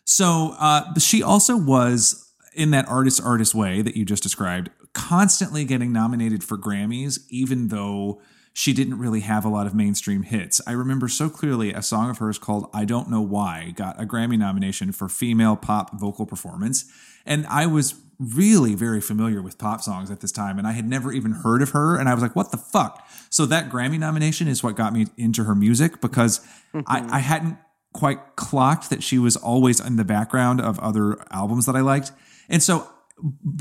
So 0.05 0.55
uh, 0.59 0.93
she 0.99 1.21
also 1.21 1.55
was 1.55 2.31
in 2.55 2.71
that 2.71 2.87
artist 2.87 3.21
artist 3.23 3.53
way 3.53 3.83
that 3.83 3.95
you 3.95 4.05
just 4.05 4.23
described, 4.23 4.71
constantly 4.93 5.65
getting 5.65 5.91
nominated 5.93 6.43
for 6.43 6.57
Grammys, 6.57 7.19
even 7.29 7.67
though 7.67 8.19
she 8.59 8.73
didn't 8.73 8.99
really 8.99 9.21
have 9.21 9.45
a 9.45 9.47
lot 9.47 9.65
of 9.65 9.73
mainstream 9.73 10.23
hits. 10.23 10.59
I 10.67 10.73
remember 10.73 11.07
so 11.07 11.29
clearly 11.29 11.71
a 11.71 11.81
song 11.81 12.09
of 12.09 12.17
hers 12.17 12.37
called 12.37 12.69
I 12.73 12.83
Don't 12.83 13.09
Know 13.09 13.21
Why 13.21 13.71
got 13.73 13.97
a 14.01 14.05
Grammy 14.05 14.37
nomination 14.37 14.91
for 14.91 15.07
female 15.07 15.55
pop 15.55 15.97
vocal 15.97 16.25
performance. 16.25 16.83
And 17.25 17.47
I 17.47 17.67
was 17.67 17.95
really 18.19 18.75
very 18.75 18.99
familiar 18.99 19.41
with 19.41 19.57
pop 19.57 19.79
songs 19.79 20.11
at 20.11 20.19
this 20.19 20.33
time, 20.33 20.57
and 20.57 20.67
I 20.67 20.73
had 20.73 20.89
never 20.89 21.13
even 21.13 21.31
heard 21.31 21.61
of 21.61 21.69
her. 21.69 21.97
And 21.97 22.09
I 22.09 22.13
was 22.13 22.21
like, 22.21 22.35
what 22.35 22.51
the 22.51 22.57
fuck? 22.57 23.07
So 23.29 23.45
that 23.45 23.69
Grammy 23.69 23.97
nomination 23.97 24.49
is 24.49 24.61
what 24.61 24.75
got 24.75 24.91
me 24.91 25.05
into 25.15 25.45
her 25.45 25.55
music 25.55 26.01
because 26.01 26.41
I, 26.73 26.99
mm-hmm. 26.99 27.13
I 27.13 27.19
hadn't 27.19 27.57
quite 27.93 28.35
clocked 28.35 28.89
that 28.89 29.03
she 29.03 29.17
was 29.17 29.37
always 29.37 29.79
in 29.79 29.95
the 29.95 30.03
background 30.03 30.59
of 30.59 30.77
other 30.79 31.17
albums 31.31 31.65
that 31.65 31.77
I 31.77 31.79
liked. 31.79 32.11
And 32.49 32.61
so 32.61 32.89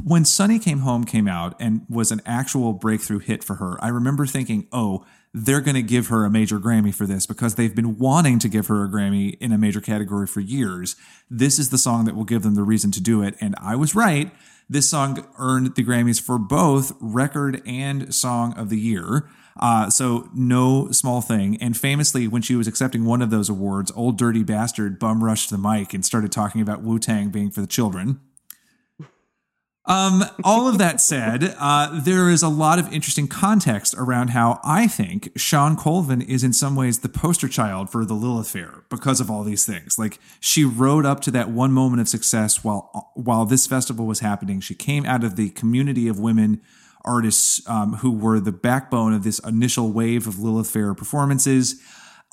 when 0.04 0.24
Sunny 0.24 0.58
Came 0.58 0.80
Home 0.80 1.04
came 1.04 1.28
out 1.28 1.54
and 1.60 1.82
was 1.88 2.10
an 2.10 2.20
actual 2.24 2.72
breakthrough 2.72 3.18
hit 3.18 3.42
for 3.42 3.56
her, 3.56 3.82
I 3.82 3.88
remember 3.88 4.26
thinking, 4.26 4.68
oh, 4.72 5.04
they're 5.34 5.60
going 5.60 5.74
to 5.74 5.82
give 5.82 6.08
her 6.08 6.24
a 6.24 6.30
major 6.30 6.58
Grammy 6.58 6.94
for 6.94 7.06
this 7.06 7.26
because 7.26 7.54
they've 7.54 7.74
been 7.74 7.98
wanting 7.98 8.38
to 8.38 8.48
give 8.48 8.68
her 8.68 8.84
a 8.84 8.88
Grammy 8.88 9.36
in 9.40 9.52
a 9.52 9.58
major 9.58 9.80
category 9.80 10.26
for 10.26 10.40
years. 10.40 10.96
This 11.28 11.58
is 11.58 11.70
the 11.70 11.78
song 11.78 12.04
that 12.06 12.14
will 12.14 12.24
give 12.24 12.42
them 12.42 12.54
the 12.54 12.62
reason 12.62 12.90
to 12.92 13.00
do 13.00 13.22
it. 13.22 13.34
And 13.40 13.54
I 13.60 13.76
was 13.76 13.94
right. 13.94 14.32
This 14.70 14.88
song 14.90 15.26
earned 15.38 15.74
the 15.74 15.84
Grammys 15.84 16.20
for 16.20 16.38
both 16.38 16.92
record 17.00 17.62
and 17.66 18.14
song 18.14 18.56
of 18.58 18.68
the 18.68 18.78
year. 18.78 19.28
Uh, 19.58 19.90
so 19.90 20.28
no 20.34 20.90
small 20.92 21.20
thing. 21.20 21.56
And 21.60 21.76
famously, 21.76 22.28
when 22.28 22.42
she 22.42 22.54
was 22.54 22.68
accepting 22.68 23.04
one 23.04 23.22
of 23.22 23.30
those 23.30 23.48
awards, 23.48 23.90
Ol' 23.96 24.12
Dirty 24.12 24.44
Bastard 24.44 24.98
bum 24.98 25.24
rushed 25.24 25.50
the 25.50 25.58
mic 25.58 25.94
and 25.94 26.04
started 26.04 26.30
talking 26.32 26.60
about 26.60 26.82
Wu 26.82 26.98
Tang 26.98 27.30
being 27.30 27.50
for 27.50 27.60
the 27.60 27.66
children. 27.66 28.20
Um, 29.88 30.22
all 30.44 30.68
of 30.68 30.76
that 30.78 31.00
said, 31.00 31.56
uh, 31.58 31.98
there 32.00 32.28
is 32.28 32.42
a 32.42 32.48
lot 32.50 32.78
of 32.78 32.92
interesting 32.92 33.26
context 33.26 33.94
around 33.96 34.28
how 34.28 34.60
I 34.62 34.86
think 34.86 35.30
Shawn 35.34 35.76
Colvin 35.76 36.20
is 36.20 36.44
in 36.44 36.52
some 36.52 36.76
ways 36.76 36.98
the 36.98 37.08
poster 37.08 37.48
child 37.48 37.90
for 37.90 38.04
the 38.04 38.12
Lilith 38.12 38.50
Fair 38.50 38.84
because 38.90 39.18
of 39.18 39.30
all 39.30 39.44
these 39.44 39.64
things. 39.64 39.98
Like 39.98 40.18
she 40.40 40.62
rode 40.62 41.06
up 41.06 41.20
to 41.22 41.30
that 41.30 41.48
one 41.48 41.72
moment 41.72 42.02
of 42.02 42.08
success 42.08 42.62
while 42.62 43.10
while 43.14 43.46
this 43.46 43.66
festival 43.66 44.06
was 44.06 44.20
happening. 44.20 44.60
She 44.60 44.74
came 44.74 45.06
out 45.06 45.24
of 45.24 45.36
the 45.36 45.48
community 45.50 46.06
of 46.06 46.20
women 46.20 46.60
artists 47.02 47.66
um, 47.66 47.94
who 47.94 48.10
were 48.10 48.40
the 48.40 48.52
backbone 48.52 49.14
of 49.14 49.24
this 49.24 49.38
initial 49.38 49.90
wave 49.90 50.26
of 50.26 50.38
Lilith 50.38 50.70
Fair 50.70 50.92
performances. 50.92 51.80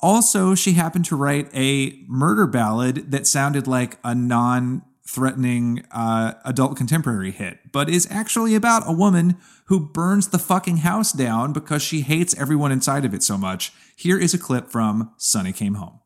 Also, 0.00 0.54
she 0.54 0.74
happened 0.74 1.06
to 1.06 1.16
write 1.16 1.48
a 1.54 2.04
murder 2.06 2.46
ballad 2.46 3.10
that 3.12 3.26
sounded 3.26 3.66
like 3.66 3.98
a 4.04 4.14
non 4.14 4.82
threatening 5.06 5.84
uh, 5.92 6.34
adult 6.44 6.76
contemporary 6.76 7.30
hit, 7.30 7.72
but 7.72 7.88
is 7.88 8.06
actually 8.10 8.54
about 8.54 8.82
a 8.86 8.92
woman 8.92 9.36
who 9.66 9.80
burns 9.80 10.28
the 10.28 10.38
fucking 10.38 10.78
house 10.78 11.12
down 11.12 11.52
because 11.52 11.82
she 11.82 12.00
hates 12.02 12.34
everyone 12.38 12.72
inside 12.72 13.04
of 13.04 13.14
it 13.14 13.22
so 13.22 13.38
much. 13.38 13.72
Here 13.96 14.18
is 14.18 14.34
a 14.34 14.38
clip 14.38 14.68
from 14.68 15.12
Sunny 15.16 15.52
Came 15.52 15.74
Home. 15.74 16.00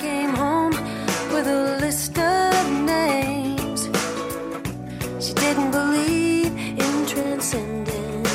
Came 0.00 0.34
home 0.34 0.72
with 1.32 1.46
a 1.46 1.78
list 1.80 2.18
of 2.18 2.70
names. 2.84 3.84
She 5.24 5.32
didn't 5.32 5.70
believe 5.70 6.52
in 6.52 7.06
transcendence. 7.06 8.28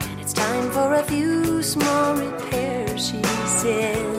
And 0.00 0.20
it's 0.20 0.32
time 0.32 0.70
for 0.72 0.94
a 0.94 1.04
few 1.04 1.62
small 1.62 2.16
repairs, 2.16 3.10
she 3.10 3.22
said. 3.46 4.09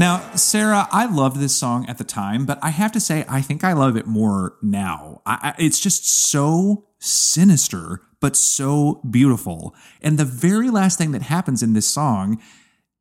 Now, 0.00 0.34
Sarah, 0.34 0.88
I 0.90 1.04
loved 1.04 1.36
this 1.40 1.54
song 1.54 1.86
at 1.86 1.98
the 1.98 2.04
time, 2.04 2.46
but 2.46 2.58
I 2.62 2.70
have 2.70 2.90
to 2.92 3.00
say, 3.00 3.26
I 3.28 3.42
think 3.42 3.62
I 3.62 3.74
love 3.74 3.98
it 3.98 4.06
more 4.06 4.56
now. 4.62 5.20
I, 5.26 5.54
it's 5.58 5.78
just 5.78 6.08
so 6.08 6.86
sinister, 6.98 8.00
but 8.18 8.34
so 8.34 9.02
beautiful. 9.10 9.74
And 10.00 10.18
the 10.18 10.24
very 10.24 10.70
last 10.70 10.96
thing 10.96 11.12
that 11.12 11.20
happens 11.20 11.62
in 11.62 11.74
this 11.74 11.86
song 11.86 12.40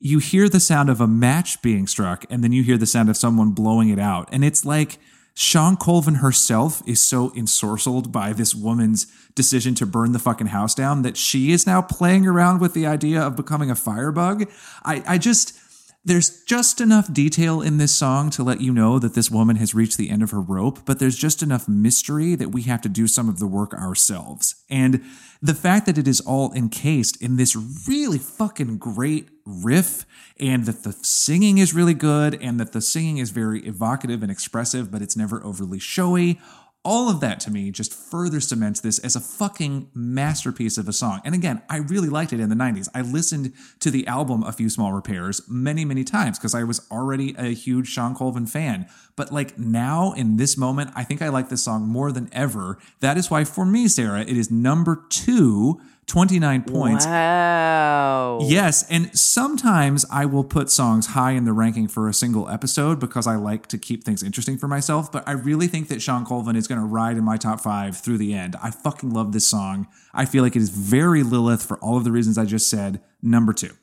you 0.01 0.19
hear 0.19 0.47
the 0.47 0.59
sound 0.59 0.89
of 0.89 1.01
a 1.01 1.07
match 1.07 1.61
being 1.61 1.85
struck 1.85 2.25
and 2.29 2.43
then 2.43 2.53
you 2.53 2.63
hear 2.63 2.77
the 2.77 2.85
sound 2.85 3.09
of 3.09 3.17
someone 3.17 3.51
blowing 3.51 3.89
it 3.89 3.99
out. 3.99 4.29
And 4.31 4.45
it's 4.45 4.63
like 4.63 4.97
Shawn 5.41 5.77
Colvin 5.77 6.15
herself 6.15 6.83
is 6.85 6.99
so 6.99 7.29
ensorcelled 7.29 8.11
by 8.11 8.33
this 8.33 8.53
woman's 8.53 9.07
decision 9.35 9.73
to 9.75 9.85
burn 9.85 10.11
the 10.11 10.19
fucking 10.19 10.47
house 10.47 10.75
down 10.75 11.01
that 11.03 11.15
she 11.15 11.53
is 11.53 11.65
now 11.65 11.81
playing 11.81 12.27
around 12.27 12.59
with 12.59 12.73
the 12.73 12.85
idea 12.85 13.21
of 13.21 13.37
becoming 13.37 13.71
a 13.71 13.75
firebug. 13.75 14.51
I, 14.83 15.01
I 15.07 15.17
just, 15.17 15.57
there's 16.09 16.41
just 16.41 16.81
enough 16.81 17.13
detail 17.13 17.61
in 17.61 17.77
this 17.77 17.93
song 17.93 18.31
to 18.31 18.43
let 18.43 18.61
you 18.61 18.73
know 18.73 18.97
that 18.97 19.13
this 19.13 19.29
woman 19.29 19.57
has 19.57 19.75
reached 19.75 19.95
the 19.95 20.09
end 20.09 20.23
of 20.23 20.31
her 20.31 20.41
rope, 20.41 20.79
but 20.83 20.97
there's 20.97 21.15
just 21.15 21.43
enough 21.43 21.67
mystery 21.67 22.33
that 22.33 22.49
we 22.49 22.63
have 22.63 22.81
to 22.81 22.89
do 22.89 23.05
some 23.05 23.29
of 23.29 23.37
the 23.37 23.45
work 23.45 23.75
ourselves. 23.75 24.55
And 24.71 25.03
the 25.39 25.53
fact 25.53 25.85
that 25.85 25.99
it 25.99 26.07
is 26.07 26.19
all 26.19 26.51
encased 26.53 27.21
in 27.21 27.37
this 27.37 27.55
really 27.87 28.17
fucking 28.17 28.79
great 28.79 29.29
riff 29.45 30.07
and 30.39 30.65
that 30.65 30.81
the 30.83 30.93
singing 30.93 31.59
is 31.59 31.75
really 31.75 31.93
good 31.93 32.41
and 32.41 32.59
that 32.59 32.71
the 32.71 32.81
singing 32.81 33.19
is 33.19 33.29
very 33.29 33.59
evocative 33.67 34.23
and 34.23 34.31
expressive, 34.31 34.89
but 34.89 35.03
it's 35.03 35.15
never 35.15 35.45
overly 35.45 35.77
showy. 35.77 36.39
All 36.89 37.07
of 37.07 37.19
that 37.19 37.39
to 37.41 37.51
me 37.51 37.69
just 37.69 37.93
further 37.93 38.39
cements 38.39 38.79
this 38.79 38.97
as 38.97 39.15
a 39.15 39.19
fucking 39.19 39.91
masterpiece 39.93 40.75
of 40.75 40.87
a 40.87 40.91
song. 40.91 41.21
And 41.23 41.35
again, 41.35 41.61
I 41.69 41.77
really 41.77 42.09
liked 42.09 42.33
it 42.33 42.39
in 42.39 42.49
the 42.49 42.55
90s. 42.55 42.89
I 42.95 43.01
listened 43.01 43.53
to 43.81 43.91
the 43.91 44.07
album 44.07 44.41
A 44.41 44.51
Few 44.51 44.71
Small 44.71 44.91
Repairs 44.91 45.43
many, 45.47 45.85
many 45.85 46.03
times 46.03 46.39
because 46.39 46.55
I 46.55 46.63
was 46.63 46.87
already 46.89 47.35
a 47.37 47.53
huge 47.53 47.89
Shawn 47.89 48.15
Colvin 48.15 48.47
fan. 48.47 48.87
But 49.19 49.33
like 49.33 49.59
now 49.59 50.13
in 50.13 50.37
this 50.37 50.55
moment, 50.57 50.91
I 50.95 51.03
think 51.03 51.21
I 51.21 51.27
like 51.27 51.49
this 51.49 51.61
song 51.61 51.85
more 51.85 52.09
than 52.13 52.29
ever. 52.31 52.77
That 53.01 53.17
is 53.17 53.29
why 53.29 53.43
for 53.43 53.65
me, 53.65 53.89
Sarah, 53.89 54.21
it 54.21 54.37
is 54.37 54.49
number 54.49 55.03
two 55.09 55.81
29 56.07 56.63
points. 56.63 57.05
Wow. 57.05 58.39
Yes, 58.41 58.89
and 58.89 59.13
sometimes 59.13 60.05
I 60.09 60.25
will 60.25 60.45
put 60.45 60.69
songs 60.69 61.07
high 61.07 61.31
in 61.31 61.43
the 61.43 61.51
ranking 61.51 61.89
for 61.89 62.07
a 62.07 62.13
single 62.13 62.47
episode 62.47 62.97
because 62.97 63.27
I 63.27 63.35
like 63.35 63.67
to 63.67 63.77
keep 63.77 64.05
things 64.05 64.23
interesting 64.23 64.57
for 64.57 64.69
myself. 64.69 65.11
But 65.11 65.27
I 65.27 65.33
really 65.33 65.67
think 65.67 65.89
that 65.89 66.01
Shawn 66.01 66.25
Colvin 66.25 66.55
is 66.55 66.65
going 66.65 66.79
to 66.79 66.87
ride 66.87 67.17
in 67.17 67.25
my 67.25 67.35
top 67.35 67.59
five 67.59 67.97
through 67.97 68.19
the 68.19 68.33
end. 68.33 68.55
I 68.63 68.71
fucking 68.71 69.09
love 69.09 69.33
this 69.33 69.45
song. 69.45 69.89
I 70.13 70.23
feel 70.23 70.43
like 70.43 70.55
it 70.55 70.61
is 70.61 70.69
very 70.69 71.23
Lilith 71.23 71.63
for 71.63 71.77
all 71.79 71.97
of 71.97 72.05
the 72.05 72.11
reasons 72.11 72.37
I 72.37 72.45
just 72.45 72.69
said. 72.69 73.01
Number 73.21 73.51
two. 73.51 73.75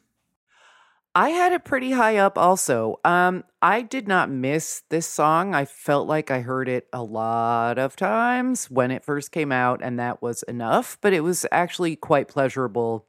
I 1.16 1.30
had 1.30 1.52
it 1.52 1.64
pretty 1.64 1.92
high 1.92 2.18
up 2.18 2.36
also. 2.36 3.00
Um, 3.02 3.42
I 3.62 3.80
did 3.80 4.06
not 4.06 4.28
miss 4.28 4.82
this 4.90 5.06
song. 5.06 5.54
I 5.54 5.64
felt 5.64 6.06
like 6.06 6.30
I 6.30 6.40
heard 6.42 6.68
it 6.68 6.88
a 6.92 7.02
lot 7.02 7.78
of 7.78 7.96
times 7.96 8.70
when 8.70 8.90
it 8.90 9.02
first 9.02 9.32
came 9.32 9.50
out, 9.50 9.80
and 9.82 9.98
that 9.98 10.20
was 10.20 10.42
enough. 10.42 10.98
But 11.00 11.14
it 11.14 11.20
was 11.22 11.46
actually 11.50 11.96
quite 11.96 12.28
pleasurable 12.28 13.06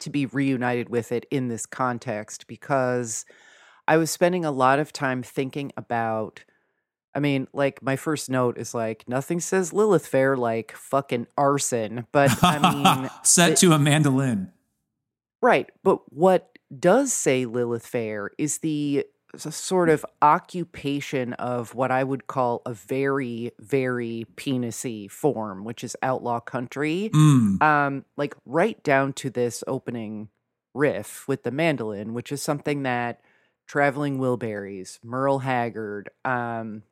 to 0.00 0.10
be 0.10 0.26
reunited 0.26 0.88
with 0.88 1.12
it 1.12 1.24
in 1.30 1.46
this 1.46 1.66
context 1.66 2.48
because 2.48 3.24
I 3.86 3.96
was 3.96 4.10
spending 4.10 4.44
a 4.44 4.50
lot 4.50 4.80
of 4.80 4.92
time 4.92 5.22
thinking 5.22 5.70
about. 5.76 6.42
I 7.14 7.20
mean, 7.20 7.46
like 7.52 7.80
my 7.80 7.94
first 7.94 8.28
note 8.28 8.58
is 8.58 8.74
like 8.74 9.08
nothing 9.08 9.38
says 9.38 9.72
Lilith 9.72 10.06
Fair 10.06 10.36
like 10.36 10.72
fucking 10.72 11.28
arson, 11.36 12.06
but 12.10 12.36
I 12.42 12.72
mean, 13.02 13.10
Set 13.22 13.52
it- 13.52 13.56
to 13.58 13.70
a 13.72 13.78
mandolin. 13.78 14.50
Right. 15.42 15.70
But 15.82 16.12
what 16.12 16.49
does 16.76 17.12
say 17.12 17.44
Lilith 17.46 17.86
Fair 17.86 18.30
is 18.38 18.58
the 18.58 19.04
sort 19.36 19.88
of 19.88 20.04
occupation 20.22 21.32
of 21.34 21.74
what 21.74 21.90
I 21.90 22.02
would 22.02 22.26
call 22.26 22.62
a 22.66 22.74
very, 22.74 23.52
very 23.60 24.26
penisy 24.36 25.10
form, 25.10 25.64
which 25.64 25.84
is 25.84 25.96
outlaw 26.02 26.40
country. 26.40 27.10
Mm. 27.14 27.62
Um, 27.62 28.04
like 28.16 28.34
right 28.44 28.82
down 28.82 29.12
to 29.14 29.30
this 29.30 29.62
opening 29.66 30.28
riff 30.74 31.26
with 31.28 31.42
the 31.44 31.50
mandolin, 31.50 32.12
which 32.12 32.32
is 32.32 32.42
something 32.42 32.82
that 32.82 33.20
Traveling 33.68 34.18
Wilburys, 34.18 34.98
Merle 35.04 35.40
Haggard, 35.40 36.10
um, 36.24 36.82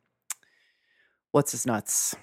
what's 1.31 1.51
his 1.51 1.65
nuts? 1.65 2.15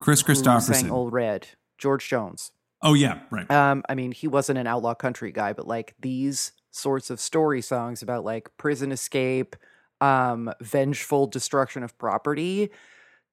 Kris 0.00 0.22
Kristofferson. 0.22 0.90
Old 0.90 1.12
Red, 1.12 1.48
George 1.78 2.08
Jones. 2.08 2.50
Oh, 2.82 2.94
yeah, 2.94 3.20
right. 3.30 3.48
Um, 3.50 3.84
I 3.88 3.94
mean, 3.94 4.10
he 4.10 4.26
wasn't 4.26 4.58
an 4.58 4.66
outlaw 4.66 4.94
country 4.94 5.30
guy, 5.30 5.52
but 5.52 5.68
like 5.68 5.94
these 6.00 6.52
sorts 6.70 7.10
of 7.10 7.20
story 7.20 7.60
songs 7.60 8.02
about 8.02 8.24
like 8.24 8.56
prison 8.56 8.92
escape, 8.92 9.56
um, 10.00 10.52
vengeful 10.60 11.26
destruction 11.26 11.82
of 11.82 11.96
property. 11.98 12.70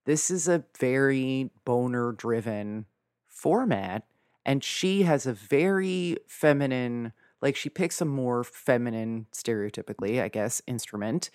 This 0.04 0.30
is 0.30 0.48
a 0.48 0.64
very 0.78 1.50
boner 1.64 2.12
driven 2.12 2.86
format. 3.26 4.04
And 4.46 4.64
she 4.64 5.02
has 5.02 5.26
a 5.26 5.34
very 5.34 6.16
feminine, 6.26 7.12
like 7.42 7.56
she 7.56 7.68
picks 7.68 8.00
a 8.00 8.06
more 8.06 8.42
feminine, 8.42 9.26
stereotypically, 9.32 10.22
I 10.22 10.28
guess, 10.28 10.62
instrument. 10.66 11.30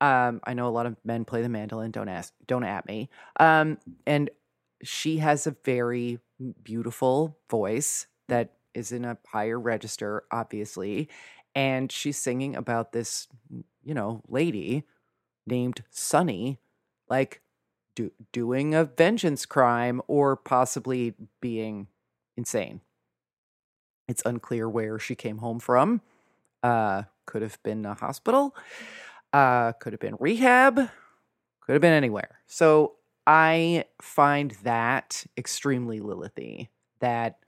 Um, 0.00 0.40
I 0.44 0.54
know 0.54 0.68
a 0.68 0.70
lot 0.70 0.86
of 0.86 0.96
men 1.04 1.24
play 1.24 1.42
the 1.42 1.48
mandolin. 1.48 1.90
Don't 1.90 2.08
ask, 2.08 2.32
don't 2.46 2.64
at 2.64 2.86
me. 2.86 3.10
Um, 3.38 3.78
and 4.06 4.30
she 4.82 5.18
has 5.18 5.46
a 5.46 5.56
very 5.64 6.18
beautiful 6.62 7.38
voice 7.50 8.06
that 8.28 8.54
is 8.74 8.92
in 8.92 9.04
a 9.04 9.18
higher 9.28 9.60
register, 9.60 10.24
obviously. 10.30 11.08
And 11.54 11.92
she's 11.92 12.18
singing 12.18 12.56
about 12.56 12.92
this, 12.92 13.28
you 13.82 13.94
know, 13.94 14.22
lady 14.28 14.84
named 15.46 15.82
Sunny, 15.90 16.58
like 17.08 17.42
do, 17.94 18.12
doing 18.32 18.74
a 18.74 18.84
vengeance 18.84 19.44
crime 19.44 20.00
or 20.06 20.36
possibly 20.36 21.14
being 21.40 21.88
insane. 22.36 22.80
It's 24.08 24.22
unclear 24.24 24.68
where 24.68 24.98
she 24.98 25.14
came 25.14 25.38
home 25.38 25.60
from. 25.60 26.00
Uh, 26.62 27.02
could 27.26 27.42
have 27.42 27.62
been 27.62 27.84
a 27.84 27.94
hospital, 27.94 28.54
uh, 29.32 29.72
could 29.72 29.92
have 29.92 30.00
been 30.00 30.16
rehab, 30.20 30.76
could 30.76 31.72
have 31.72 31.80
been 31.80 31.92
anywhere. 31.92 32.38
So 32.46 32.94
I 33.26 33.84
find 34.00 34.52
that 34.62 35.24
extremely 35.36 36.00
Lilithy. 36.00 36.68
That 37.00 37.38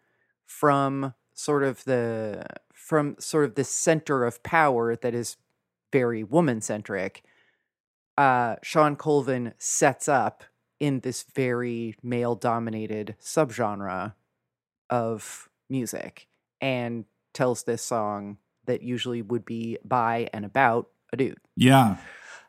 from 0.47 1.15
sort 1.35 1.63
of 1.63 1.85
the 1.85 2.47
from 2.73 3.17
sort 3.19 3.45
of 3.45 3.55
the 3.55 3.65
center 3.65 4.25
of 4.25 4.43
power 4.43 4.95
that 4.97 5.15
is 5.15 5.37
very 5.93 6.23
woman 6.23 6.61
centric, 6.61 7.23
uh, 8.17 8.57
Shawn 8.63 8.97
Colvin 8.97 9.55
sets 9.59 10.09
up 10.09 10.45
in 10.81 11.01
this 11.01 11.25
very 11.35 11.95
male 12.03 12.35
dominated 12.35 13.17
subgenre 13.21 14.15
of 14.91 15.49
music 15.71 16.29
and 16.61 17.05
tells 17.33 17.65
this 17.65 17.83
song 17.83 18.39
that 18.67 18.83
usually 18.83 19.23
would 19.23 19.45
be 19.45 19.79
by 19.85 20.29
and 20.33 20.45
about 20.45 20.89
a 21.13 21.17
dude. 21.17 21.39
Yeah. 21.57 21.97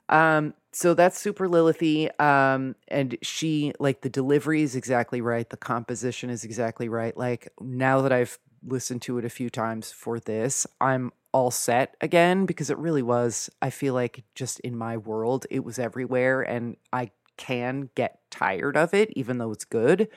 Um, 0.10 0.54
so 0.72 0.94
that's 0.94 1.20
super 1.20 1.48
Lilithy. 1.48 2.20
Um, 2.20 2.76
and 2.88 3.18
she 3.22 3.74
like 3.80 4.02
the 4.02 4.10
delivery 4.10 4.62
is 4.62 4.76
exactly 4.76 5.22
right. 5.22 5.50
The 5.50 5.58
composition 5.58 6.30
is 6.30 6.44
exactly 6.44 6.90
right. 6.90 7.16
Like 7.16 7.52
now 7.60 8.02
that 8.02 8.12
I've 8.12 8.38
listened 8.66 9.02
to 9.04 9.18
it 9.18 9.26
a 9.26 9.30
few 9.30 9.50
times 9.50 9.92
for 9.92 10.20
this, 10.20 10.66
I'm 10.82 11.12
all 11.32 11.52
set 11.52 11.96
again 12.02 12.46
because 12.46 12.70
it 12.70 12.78
really 12.78 13.02
was. 13.02 13.50
I 13.62 13.70
feel 13.70 13.94
like 13.94 14.24
just 14.36 14.60
in 14.62 14.76
my 14.78 14.98
world, 14.98 15.46
it 15.50 15.64
was 15.64 15.78
everywhere, 15.78 16.42
and 16.42 16.78
I 16.94 17.12
can 17.38 17.90
get 17.96 18.20
tired 18.32 18.78
of 18.78 18.94
it, 18.94 19.12
even 19.16 19.38
though 19.38 19.52
it's 19.52 19.66
good. 19.66 20.08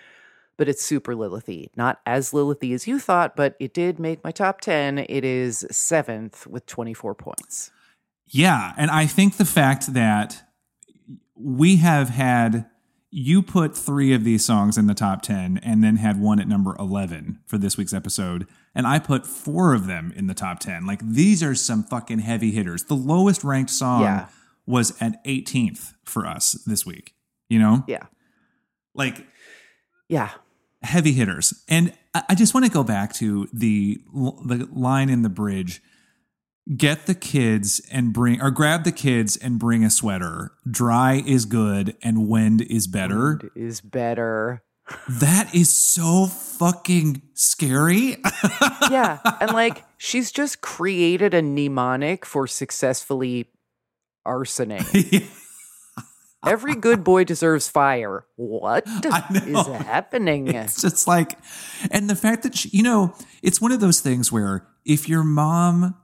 But 0.57 0.69
it's 0.69 0.83
super 0.83 1.15
Lilithy. 1.15 1.69
Not 1.77 2.01
as 2.05 2.33
Lilithy 2.33 2.75
as 2.75 2.89
you 2.89 2.99
thought, 2.99 3.37
but 3.37 3.55
it 3.61 3.73
did 3.73 4.01
make 4.01 4.25
my 4.25 4.33
top 4.33 4.61
10. 4.61 4.99
It 4.99 5.25
is 5.25 5.65
seventh 5.71 6.47
with 6.49 6.67
24 6.67 7.15
points. 7.15 7.71
Yeah. 8.27 8.73
And 8.77 8.91
I 8.91 9.07
think 9.07 9.37
the 9.37 9.45
fact 9.45 9.95
that 9.95 10.43
we 11.37 11.77
have 11.77 12.09
had 12.09 12.67
you 13.11 13.41
put 13.43 13.75
three 13.77 14.13
of 14.13 14.23
these 14.25 14.45
songs 14.45 14.77
in 14.77 14.87
the 14.87 14.95
top 14.95 15.23
10 15.23 15.59
and 15.63 15.83
then 15.83 15.97
had 15.97 16.21
one 16.21 16.39
at 16.39 16.47
number 16.47 16.77
11 16.79 17.39
for 17.47 17.57
this 17.57 17.77
week's 17.79 17.95
episode. 17.95 18.47
And 18.75 18.87
I 18.87 18.99
put 18.99 19.27
four 19.27 19.73
of 19.73 19.87
them 19.87 20.13
in 20.15 20.27
the 20.27 20.35
top 20.35 20.59
10. 20.59 20.85
Like 20.87 21.01
these 21.03 21.43
are 21.43 21.55
some 21.55 21.83
fucking 21.85 22.19
heavy 22.19 22.51
hitters. 22.51 22.85
The 22.85 22.95
lowest 22.95 23.45
ranked 23.45 23.71
song 23.71 24.03
Yeah. 24.03 24.27
was 24.67 24.95
at 25.01 25.25
18th 25.25 25.95
for 26.05 26.27
us 26.27 26.53
this 26.67 26.85
week, 26.85 27.15
you 27.49 27.59
know? 27.59 27.83
Yeah. 27.89 28.07
Like 28.95 29.27
Yeah. 30.09 30.31
heavy 30.83 31.13
hitters. 31.13 31.65
And 31.69 31.93
I 32.15 32.23
I 32.31 32.35
just 32.35 32.53
want 32.53 32.67
to 32.67 32.73
go 32.73 32.85
back 32.85 33.13
to 33.15 33.49
the 33.53 34.01
the 34.45 34.69
line 34.73 35.09
in 35.09 35.23
the 35.23 35.29
bridge. 35.31 35.81
Get 36.77 37.07
the 37.07 37.15
kids 37.15 37.81
and 37.91 38.13
bring 38.13 38.43
or 38.43 38.51
grab 38.51 38.85
the 38.85 38.93
kids 38.93 39.37
and 39.37 39.59
bring 39.59 39.85
a 39.85 39.91
sweater. 39.91 40.53
Dry 40.71 41.23
is 41.27 41.47
good 41.47 41.97
and 42.03 42.29
wind 42.29 42.61
is 42.63 42.87
better. 42.87 43.41
Is 43.55 43.81
better. 43.81 44.63
That 45.09 45.55
is 45.55 45.71
so 45.71 46.27
fucking 46.27 47.23
scary. 47.35 48.17
yeah, 48.91 49.19
and 49.41 49.53
like 49.53 49.85
she's 49.97 50.31
just 50.31 50.61
created 50.61 51.35
a 51.35 51.43
mnemonic 51.43 52.27
for 52.27 52.47
successfully 52.47 53.47
arsoning. 54.27 55.27
Every 56.47 56.75
good 56.75 57.03
boy 57.03 57.25
deserves 57.25 57.69
fire. 57.69 58.25
What 58.37 58.85
is 59.05 59.67
happening? 59.67 60.49
It's 60.49 60.81
just 60.81 61.09
like, 61.09 61.37
and 61.91 62.09
the 62.09 62.15
fact 62.15 62.45
that 62.45 62.57
she, 62.57 62.69
you 62.69 62.83
know, 62.83 63.15
it's 63.43 63.61
one 63.61 63.73
of 63.73 63.81
those 63.81 64.01
things 64.01 64.31
where 64.31 64.67
if 64.85 65.09
your 65.09 65.25
mom 65.25 65.97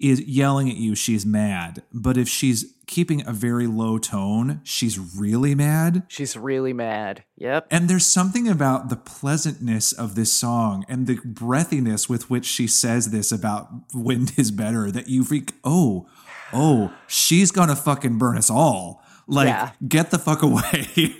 is 0.00 0.20
yelling 0.22 0.68
at 0.68 0.76
you, 0.76 0.94
she's 0.94 1.24
mad. 1.24 1.82
But 1.92 2.16
if 2.16 2.28
she's 2.28 2.74
keeping 2.86 3.26
a 3.26 3.32
very 3.32 3.66
low 3.66 3.96
tone, 3.98 4.60
she's 4.64 4.98
really 4.98 5.54
mad. 5.54 6.02
She's 6.08 6.36
really 6.36 6.72
mad. 6.72 7.24
Yep. 7.36 7.68
And 7.70 7.88
there's 7.88 8.04
something 8.04 8.46
about 8.48 8.88
the 8.90 8.96
pleasantness 8.96 9.92
of 9.92 10.14
this 10.14 10.32
song 10.32 10.84
and 10.88 11.06
the 11.06 11.16
breathiness 11.18 12.08
with 12.08 12.28
which 12.28 12.44
she 12.44 12.66
says 12.66 13.10
this 13.10 13.32
about 13.32 13.68
wind 13.94 14.32
is 14.36 14.50
better 14.50 14.90
that 14.90 15.08
you 15.08 15.24
freak, 15.24 15.52
oh, 15.64 16.06
oh, 16.52 16.92
she's 17.06 17.50
gonna 17.50 17.76
fucking 17.76 18.18
burn 18.18 18.36
us 18.36 18.50
all. 18.50 19.02
Like, 19.26 19.46
Yeah. 19.46 19.70
get 19.88 20.10
the 20.10 20.18
fuck 20.18 20.42
away. 20.42 21.16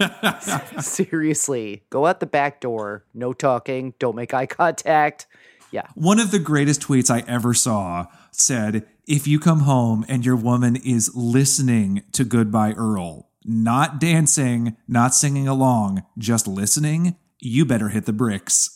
Seriously. 0.83 1.85
Go 1.91 2.07
out 2.07 2.21
the 2.21 2.27
back 2.27 2.61
door. 2.61 3.05
No 3.15 3.33
talking. 3.33 3.95
Don't 3.99 4.17
make 4.17 4.35
eye 4.35 4.47
contact. 4.47 5.27
Yeah. 5.71 5.87
One 5.95 6.21
of 6.21 6.31
the 6.31 6.39
greatest 6.39 6.83
tweets 6.83 7.11
I 7.11 7.25
ever 7.27 7.55
saw 7.55 8.07
said, 8.35 8.87
if 9.07 9.27
you 9.27 9.39
come 9.39 9.61
home 9.61 10.05
and 10.09 10.25
your 10.25 10.37
woman 10.37 10.77
is 10.77 11.15
listening 11.15 12.03
to 12.13 12.25
Goodbye 12.25 12.73
Earl, 12.73 13.29
not 13.45 14.01
dancing, 14.01 14.77
not 14.89 15.15
singing 15.15 15.47
along, 15.47 16.05
just 16.17 16.47
listening, 16.49 17.17
you 17.41 17.67
better 17.67 17.91
hit 17.91 18.07
the 18.07 18.13
bricks. 18.13 18.71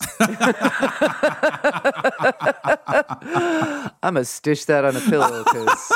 I'm 4.03 4.15
going 4.15 4.15
to 4.15 4.25
stitch 4.25 4.67
that 4.67 4.85
on 4.85 4.97
a 4.97 5.01
pillow 5.01 5.45
because. 5.45 5.93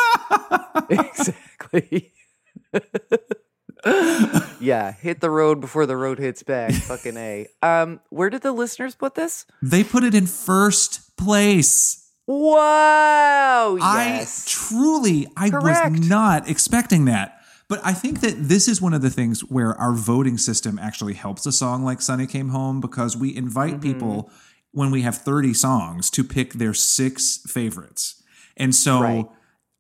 exactly. 0.91 2.13
yeah. 4.61 4.93
Hit 4.93 5.21
the 5.21 5.31
road 5.31 5.61
before 5.61 5.85
the 5.87 5.97
road 5.97 6.19
hits 6.19 6.43
back. 6.43 6.73
Fucking 6.73 7.17
A. 7.17 7.47
Um, 7.61 8.01
where 8.09 8.31
did 8.31 8.43
the 8.43 8.53
listeners 8.53 8.95
put 8.95 9.15
this? 9.15 9.45
they 9.61 9.85
put 9.85 10.05
it 10.05 10.15
in 10.15 10.27
first 10.27 11.17
place. 11.17 12.02
Wow. 12.41 13.77
Yes. 13.81 14.47
I 14.47 14.51
truly, 14.51 15.27
I 15.37 15.51
Correct. 15.51 15.91
was 15.93 16.09
not 16.09 16.49
expecting 16.49 17.05
that. 17.07 17.39
But 17.69 17.81
I 17.85 17.93
think 17.95 18.21
that 18.21 18.35
this 18.49 18.69
is 18.69 18.83
one 18.83 18.93
of 18.93 19.01
the 19.03 19.11
things 19.11 19.41
where 19.41 19.75
our 19.81 19.95
voting 19.95 20.37
system 20.37 20.79
actually 20.79 21.15
helps 21.15 21.47
a 21.47 21.53
song 21.53 21.85
like 21.85 22.03
Sunny 22.03 22.27
Came 22.27 22.51
Home 22.51 22.81
because 22.81 23.17
we 23.17 23.35
invite 23.35 23.75
Mm-hmm. 23.75 23.81
people 23.81 24.31
when 24.73 24.91
we 24.91 25.03
have 25.03 25.17
30 25.19 25.55
songs 25.55 26.11
to 26.11 26.25
pick 26.25 26.55
their 26.55 26.75
six 26.75 27.39
favorites. 27.47 28.23
And 28.57 28.75
so 28.75 29.01
Right. 29.01 29.27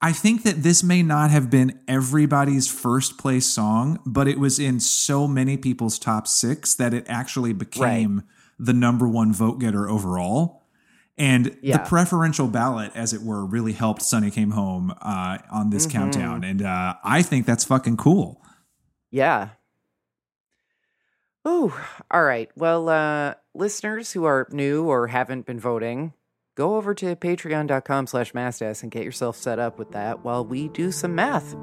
I 0.00 0.12
think 0.12 0.42
that 0.42 0.62
this 0.62 0.82
may 0.82 1.02
not 1.02 1.30
have 1.30 1.48
been 1.50 1.78
everybody's 1.86 2.66
first 2.68 3.18
place 3.18 3.46
song, 3.46 4.00
but 4.04 4.26
it 4.26 4.38
was 4.38 4.58
in 4.58 4.80
so 4.80 5.28
many 5.28 5.56
people's 5.56 5.98
top 5.98 6.26
six 6.26 6.74
that 6.74 6.92
it 6.92 7.06
actually 7.08 7.52
became 7.52 8.22
the 8.58 8.72
number 8.72 9.06
one 9.06 9.32
vote 9.32 9.60
getter 9.60 9.88
overall. 9.88 10.61
And 11.22 11.56
Yeah. 11.62 11.78
the 11.78 11.88
preferential 11.88 12.48
ballot, 12.48 12.90
as 12.96 13.12
it 13.12 13.22
were, 13.22 13.46
really 13.46 13.72
helped 13.72 14.02
Sunny 14.02 14.30
Came 14.30 14.50
Home 14.50 14.92
uh, 15.00 15.38
on 15.52 15.70
this 15.70 15.86
Mm-hmm. 15.86 15.98
countdown. 15.98 16.42
And 16.44 16.62
uh, 16.62 16.94
I 17.04 17.22
think 17.22 17.46
that's 17.46 17.64
fucking 17.64 17.96
cool. 17.96 18.42
Yeah. 19.12 19.50
Oh, 21.44 21.76
all 22.10 22.24
right. 22.24 22.50
Well, 22.56 22.88
uh, 22.88 23.34
listeners 23.54 24.12
who 24.12 24.24
are 24.24 24.48
new 24.50 24.84
or 24.84 25.06
haven't 25.08 25.46
been 25.46 25.60
voting, 25.60 26.12
go 26.56 26.74
over 26.76 26.94
to 26.94 27.14
patreon.com 27.16 28.06
slash 28.08 28.32
mastas 28.32 28.82
and 28.82 28.90
get 28.90 29.04
yourself 29.04 29.36
set 29.36 29.58
up 29.58 29.78
with 29.78 29.92
that 29.92 30.24
while 30.24 30.44
we 30.44 30.68
do 30.68 30.90
some 30.92 31.14
math. 31.14 31.54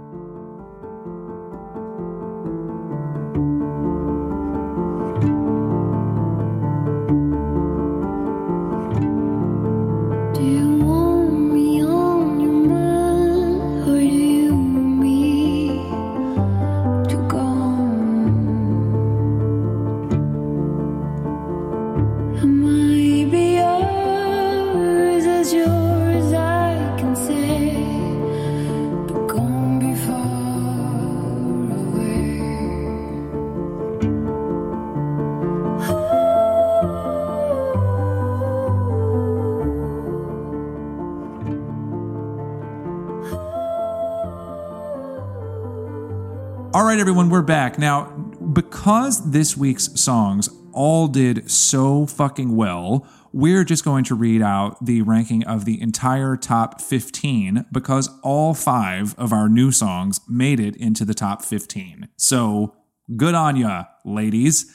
Right, 47.00 47.04
everyone, 47.04 47.30
we're 47.30 47.42
back. 47.42 47.80
Now, 47.80 48.08
because 48.52 49.32
this 49.32 49.56
week's 49.56 49.98
songs 49.98 50.50
all 50.74 51.08
did 51.08 51.50
so 51.50 52.06
fucking 52.06 52.58
well, 52.58 53.08
we're 53.32 53.64
just 53.64 53.86
going 53.86 54.04
to 54.04 54.16
read 54.16 54.42
out 54.42 54.84
the 54.84 55.02
ranking 55.04 55.46
of 55.46 55.64
the 55.64 55.82
entire 55.82 56.36
top 56.36 56.82
15 56.82 57.68
because 57.72 58.10
all 58.22 58.54
five 58.54 59.16
of 59.18 59.32
our 59.32 59.48
new 59.48 59.72
songs 59.72 60.20
made 60.28 60.60
it 60.60 60.76
into 60.76 61.06
the 61.06 61.14
top 61.14 61.42
15. 61.42 62.10
So 62.18 62.76
good 63.16 63.34
on 63.34 63.56
ya, 63.56 63.86
ladies. 64.04 64.70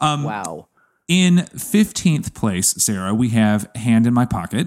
Um, 0.00 0.24
wow. 0.24 0.68
In 1.08 1.46
15th 1.54 2.34
place, 2.34 2.72
Sarah, 2.72 3.14
we 3.14 3.30
have 3.30 3.70
Hand 3.74 4.06
in 4.06 4.12
My 4.12 4.26
Pocket. 4.26 4.66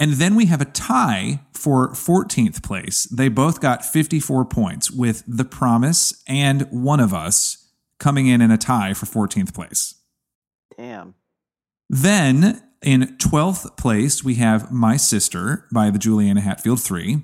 And 0.00 0.14
then 0.14 0.34
we 0.34 0.46
have 0.46 0.62
a 0.62 0.64
tie 0.64 1.42
for 1.52 1.90
14th 1.90 2.62
place. 2.62 3.04
They 3.04 3.28
both 3.28 3.60
got 3.60 3.84
54 3.84 4.46
points, 4.46 4.90
with 4.90 5.22
The 5.28 5.44
Promise 5.44 6.24
and 6.26 6.62
One 6.70 7.00
of 7.00 7.12
Us 7.12 7.68
coming 7.98 8.26
in 8.26 8.40
in 8.40 8.50
a 8.50 8.56
tie 8.56 8.94
for 8.94 9.04
14th 9.04 9.54
place. 9.54 9.96
Damn. 10.76 11.14
Then 11.90 12.62
in 12.82 13.18
12th 13.18 13.76
place, 13.76 14.24
we 14.24 14.36
have 14.36 14.72
My 14.72 14.96
Sister 14.96 15.66
by 15.70 15.90
the 15.90 15.98
Juliana 15.98 16.40
Hatfield 16.40 16.80
3. 16.80 17.22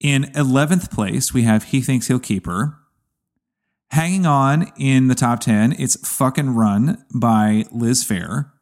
In 0.00 0.24
11th 0.34 0.92
place, 0.92 1.34
we 1.34 1.42
have 1.42 1.64
He 1.64 1.80
Thinks 1.80 2.06
He'll 2.06 2.20
Keep 2.20 2.46
Her. 2.46 2.76
Hanging 3.90 4.24
on 4.24 4.72
in 4.76 5.08
the 5.08 5.14
top 5.16 5.40
10, 5.40 5.74
it's 5.80 5.96
Fucking 6.08 6.54
Run 6.54 7.04
by 7.12 7.64
Liz 7.72 8.04
Phair. 8.04 8.52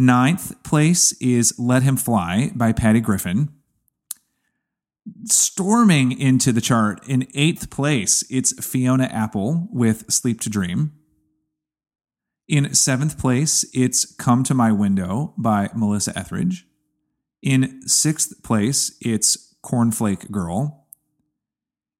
Ninth 0.00 0.62
place 0.62 1.10
is 1.20 1.58
Let 1.58 1.82
Him 1.82 1.96
Fly 1.96 2.52
by 2.54 2.70
Patty 2.72 3.00
Griffin. 3.00 3.48
Storming 5.24 6.16
into 6.16 6.52
the 6.52 6.60
chart 6.60 7.00
in 7.08 7.26
eighth 7.34 7.68
place, 7.68 8.22
it's 8.30 8.64
Fiona 8.64 9.06
Apple 9.06 9.66
with 9.72 10.08
Sleep 10.08 10.40
to 10.42 10.48
Dream. 10.48 10.92
In 12.46 12.74
seventh 12.74 13.18
place, 13.18 13.68
it's 13.74 14.14
Come 14.14 14.44
to 14.44 14.54
My 14.54 14.70
Window 14.70 15.34
by 15.36 15.68
Melissa 15.74 16.16
Etheridge. 16.16 16.64
In 17.42 17.82
sixth 17.88 18.44
place, 18.44 18.96
it's 19.00 19.56
Cornflake 19.64 20.30
Girl. 20.30 20.86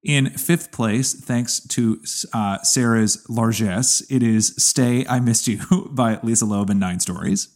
In 0.03 0.29
fifth 0.29 0.71
place, 0.71 1.13
thanks 1.13 1.59
to 1.67 2.01
uh, 2.33 2.59
Sarah's 2.63 3.25
largesse, 3.29 4.09
it 4.09 4.23
is 4.23 4.55
Stay, 4.55 5.05
I 5.05 5.19
Missed 5.19 5.49
You 5.49 5.89
by 5.91 6.17
Lisa 6.23 6.45
Loeb 6.45 6.69
and 6.69 6.79
Nine 6.79 7.01
Stories. 7.01 7.49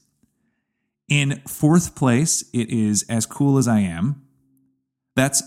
In 1.10 1.42
fourth 1.48 1.96
place, 1.96 2.44
it 2.54 2.70
is 2.70 3.04
As 3.10 3.26
Cool 3.26 3.58
as 3.58 3.68
I 3.68 3.80
Am. 3.80 4.22
That's, 5.16 5.44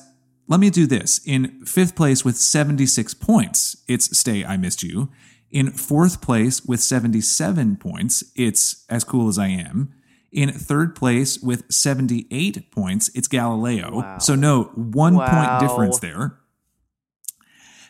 let 0.46 0.60
me 0.60 0.70
do 0.70 0.86
this. 0.86 1.20
In 1.26 1.64
fifth 1.64 1.96
place 1.96 2.24
with 2.24 2.36
76 2.36 3.14
points, 3.14 3.76
it's 3.88 4.16
Stay, 4.16 4.44
I 4.44 4.56
Missed 4.56 4.82
You. 4.82 5.10
In 5.50 5.70
fourth 5.70 6.20
place 6.20 6.64
with 6.64 6.80
77 6.80 7.76
points, 7.76 8.22
it's 8.36 8.84
As 8.88 9.02
Cool 9.04 9.28
as 9.28 9.38
I 9.38 9.48
Am. 9.48 9.92
In 10.30 10.52
third 10.52 10.94
place 10.94 11.38
with 11.40 11.64
78 11.72 12.70
points, 12.70 13.10
it's 13.14 13.28
Galileo. 13.28 13.96
Wow. 14.00 14.18
So, 14.18 14.34
no, 14.34 14.64
one 14.74 15.14
Wow. 15.14 15.26
point 15.58 15.60
difference 15.60 15.98
there. 16.00 16.38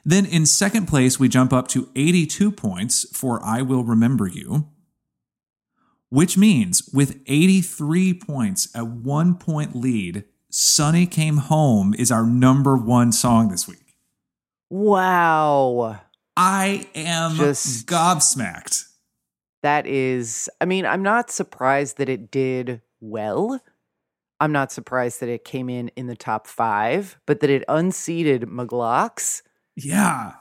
Then 0.05 0.25
in 0.25 0.47
second 0.47 0.87
place, 0.87 1.19
we 1.19 1.29
jump 1.29 1.53
up 1.53 1.67
to 1.69 1.89
82 1.97 2.53
points 2.53 3.05
for 3.13 3.45
I 3.45 3.63
Will 3.63 3.83
Remember 3.83 4.29
You, 4.29 4.69
which 6.11 6.37
means 6.37 6.89
with 6.93 7.21
83 7.27 8.15
points, 8.15 8.69
a 8.75 8.85
one 8.85 9.35
point 9.37 9.75
lead, 9.75 10.25
Sunny 10.51 11.07
Came 11.07 11.39
Home 11.39 11.95
is 11.99 12.11
our 12.11 12.25
number 12.25 12.77
one 12.77 13.13
song 13.13 13.49
this 13.49 13.67
week. 13.69 13.97
Wow. 14.71 16.01
I 16.37 16.89
am 16.95 17.37
Just- 17.37 17.87
gobsmacked. 17.87 18.85
That 19.63 19.87
is, 19.87 20.49
I 20.61 20.65
mean, 20.65 20.87
I'm 20.87 21.03
not 21.03 21.31
surprised 21.31 21.99
that 21.99 22.09
it 22.09 22.31
did 22.31 22.83
well. 23.01 23.61
I'm 24.39 24.53
not 24.53 24.71
surprised 24.71 25.21
that 25.21 25.29
it 25.29 25.45
came 25.45 25.69
in 25.69 25.89
in 25.97 26.07
the 26.07 26.15
top 26.15 26.47
five, 26.47 27.19
but 27.27 27.41
that 27.41 27.51
it 27.51 27.65
unseated 27.69 28.43
McGlocks. 28.43 29.43
Yeah. 29.75 30.35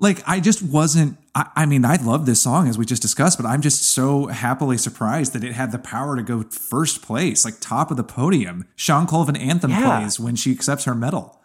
Like 0.00 0.22
I 0.26 0.40
just 0.40 0.62
wasn't 0.62 1.18
I, 1.38 1.50
I 1.54 1.66
mean, 1.66 1.84
I 1.84 1.94
love 1.96 2.26
this 2.26 2.42
song 2.42 2.68
as 2.68 2.76
we 2.76 2.84
just 2.84 3.00
discussed, 3.00 3.38
but 3.38 3.46
I'm 3.46 3.62
just 3.62 3.82
so 3.82 4.26
happily 4.26 4.76
surprised 4.76 5.32
that 5.34 5.44
it 5.44 5.52
had 5.52 5.70
the 5.70 5.78
power 5.78 6.16
to 6.16 6.22
go 6.22 6.42
first 6.42 7.00
place, 7.00 7.44
like 7.44 7.60
top 7.60 7.92
of 7.92 7.96
the 7.96 8.02
podium. 8.02 8.66
Shawn 8.74 9.06
Colvin 9.06 9.36
anthem 9.36 9.70
Yeah. 9.70 9.98
plays 9.98 10.18
when 10.18 10.34
she 10.34 10.50
accepts 10.50 10.84
her 10.84 10.96
medal. 10.96 11.40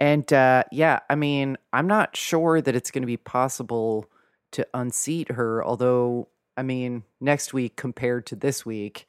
And 0.00 0.30
uh, 0.32 0.64
yeah, 0.70 1.00
I 1.08 1.14
mean, 1.14 1.56
I'm 1.72 1.86
not 1.86 2.14
sure 2.14 2.60
that 2.60 2.74
it's 2.74 2.90
going 2.90 3.02
to 3.02 3.06
be 3.06 3.16
possible 3.16 4.10
to 4.52 4.66
unseat 4.74 5.30
her. 5.30 5.64
Although, 5.64 6.28
I 6.56 6.62
mean, 6.62 7.04
next 7.22 7.54
week 7.54 7.76
compared 7.76 8.26
to 8.26 8.36
this 8.36 8.66
week 8.66 9.06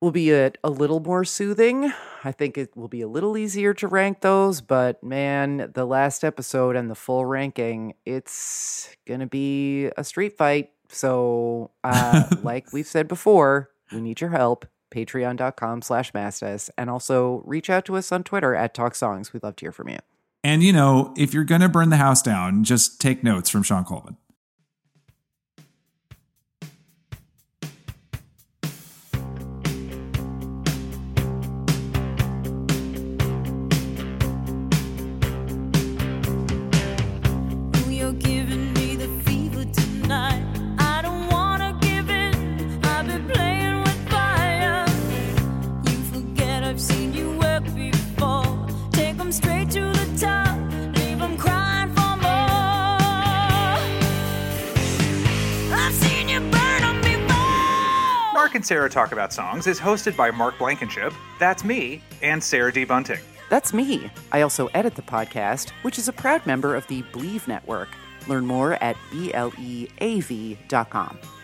will 0.00 0.10
be 0.10 0.30
a, 0.32 0.52
a 0.62 0.70
little 0.70 1.00
more 1.00 1.24
soothing. 1.24 1.92
I 2.24 2.32
think 2.32 2.58
it 2.58 2.76
will 2.76 2.88
be 2.88 3.00
a 3.00 3.08
little 3.08 3.36
easier 3.36 3.72
to 3.74 3.88
rank 3.88 4.20
those. 4.20 4.60
But 4.60 5.02
man, 5.02 5.70
the 5.74 5.84
last 5.84 6.24
episode 6.24 6.76
and 6.76 6.90
the 6.90 6.94
full 6.94 7.24
ranking, 7.24 7.94
it's 8.04 8.94
going 9.06 9.20
to 9.20 9.26
be 9.26 9.86
a 9.96 10.04
street 10.04 10.36
fight. 10.36 10.70
So, 10.88 11.70
uh, 11.82 12.24
like 12.42 12.72
we've 12.72 12.86
said 12.86 13.08
before, 13.08 13.70
we 13.92 14.00
need 14.00 14.20
your 14.20 14.30
help. 14.30 14.66
Patreon.com 14.90 15.82
slash 15.82 16.12
Mastas. 16.12 16.70
And 16.78 16.90
also 16.90 17.42
reach 17.44 17.70
out 17.70 17.84
to 17.86 17.96
us 17.96 18.12
on 18.12 18.22
Twitter 18.22 18.54
at 18.54 18.74
Talk 18.74 18.94
Songs. 18.94 19.32
We'd 19.32 19.42
love 19.42 19.56
to 19.56 19.64
hear 19.64 19.72
from 19.72 19.88
you. 19.88 19.98
And 20.44 20.62
you 20.62 20.72
know, 20.72 21.12
if 21.16 21.34
you're 21.34 21.42
gonna 21.42 21.68
burn 21.68 21.90
the 21.90 21.96
house 21.96 22.22
down, 22.22 22.62
just 22.62 23.00
take 23.00 23.24
notes 23.24 23.50
from 23.50 23.64
Shawn 23.64 23.84
Colvin. 23.84 24.16
Mark 58.46 58.54
and 58.54 58.64
Sarah 58.64 58.88
Talk 58.88 59.10
About 59.10 59.32
Songs 59.32 59.66
is 59.66 59.80
hosted 59.80 60.16
by 60.16 60.30
Mark 60.30 60.56
Blankenship, 60.56 61.12
that's 61.40 61.64
me, 61.64 62.00
and 62.22 62.40
Sarah 62.40 62.72
D. 62.72 62.84
Bunting. 62.84 63.18
That's 63.50 63.72
me. 63.72 64.08
I 64.30 64.42
also 64.42 64.68
edit 64.68 64.94
the 64.94 65.02
podcast, 65.02 65.70
which 65.82 65.98
is 65.98 66.06
a 66.06 66.12
proud 66.12 66.46
member 66.46 66.76
of 66.76 66.86
the 66.86 67.02
Believe 67.10 67.48
Network. 67.48 67.88
Learn 68.28 68.46
more 68.46 68.74
at 68.74 68.94
BLEAV.com. 69.10 69.88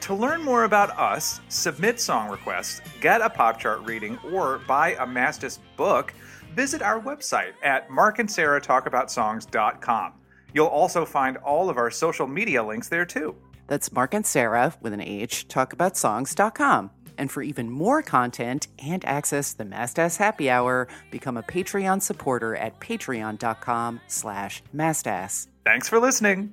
To 0.03 0.14
learn 0.14 0.44
more 0.44 0.62
about 0.62 0.96
us, 0.96 1.40
submit 1.48 1.98
song 1.98 2.30
requests, 2.30 2.80
get 3.00 3.20
a 3.20 3.28
pop 3.28 3.59
chart 3.59 3.80
reading, 3.80 4.16
or 4.32 4.59
buy 4.59 4.90
a 4.90 5.05
Mastas 5.05 5.59
book, 5.76 6.14
visit 6.55 6.82
our 6.82 7.00
website 7.00 7.55
at 7.64 7.88
markandsarahtalkaboutsongs.com. 7.88 10.12
You'll 10.55 10.66
also 10.68 11.05
find 11.05 11.36
all 11.38 11.68
of 11.68 11.78
our 11.78 11.90
social 11.90 12.28
media 12.28 12.62
links 12.62 12.88
there 12.88 13.07
too. 13.07 13.34
That's 13.72 13.90
Mark 13.90 14.12
and 14.12 14.26
Sarah 14.26 14.74
with 14.82 14.92
an 14.92 15.00
H, 15.00 15.48
talkaboutsongs.com. 15.48 16.90
And 17.16 17.32
for 17.32 17.42
even 17.42 17.70
more 17.70 18.02
content 18.02 18.68
and 18.78 19.02
access 19.06 19.52
to 19.52 19.58
the 19.58 19.64
Mastas 19.64 20.18
Happy 20.18 20.50
Hour, 20.50 20.88
become 21.10 21.38
a 21.38 21.42
Patreon 21.42 22.02
supporter 22.02 22.54
at 22.54 22.78
patreon.com 22.80 24.02
slash 24.08 24.62
mastas. 24.76 25.46
Thanks 25.64 25.88
for 25.88 25.98
listening. 26.00 26.52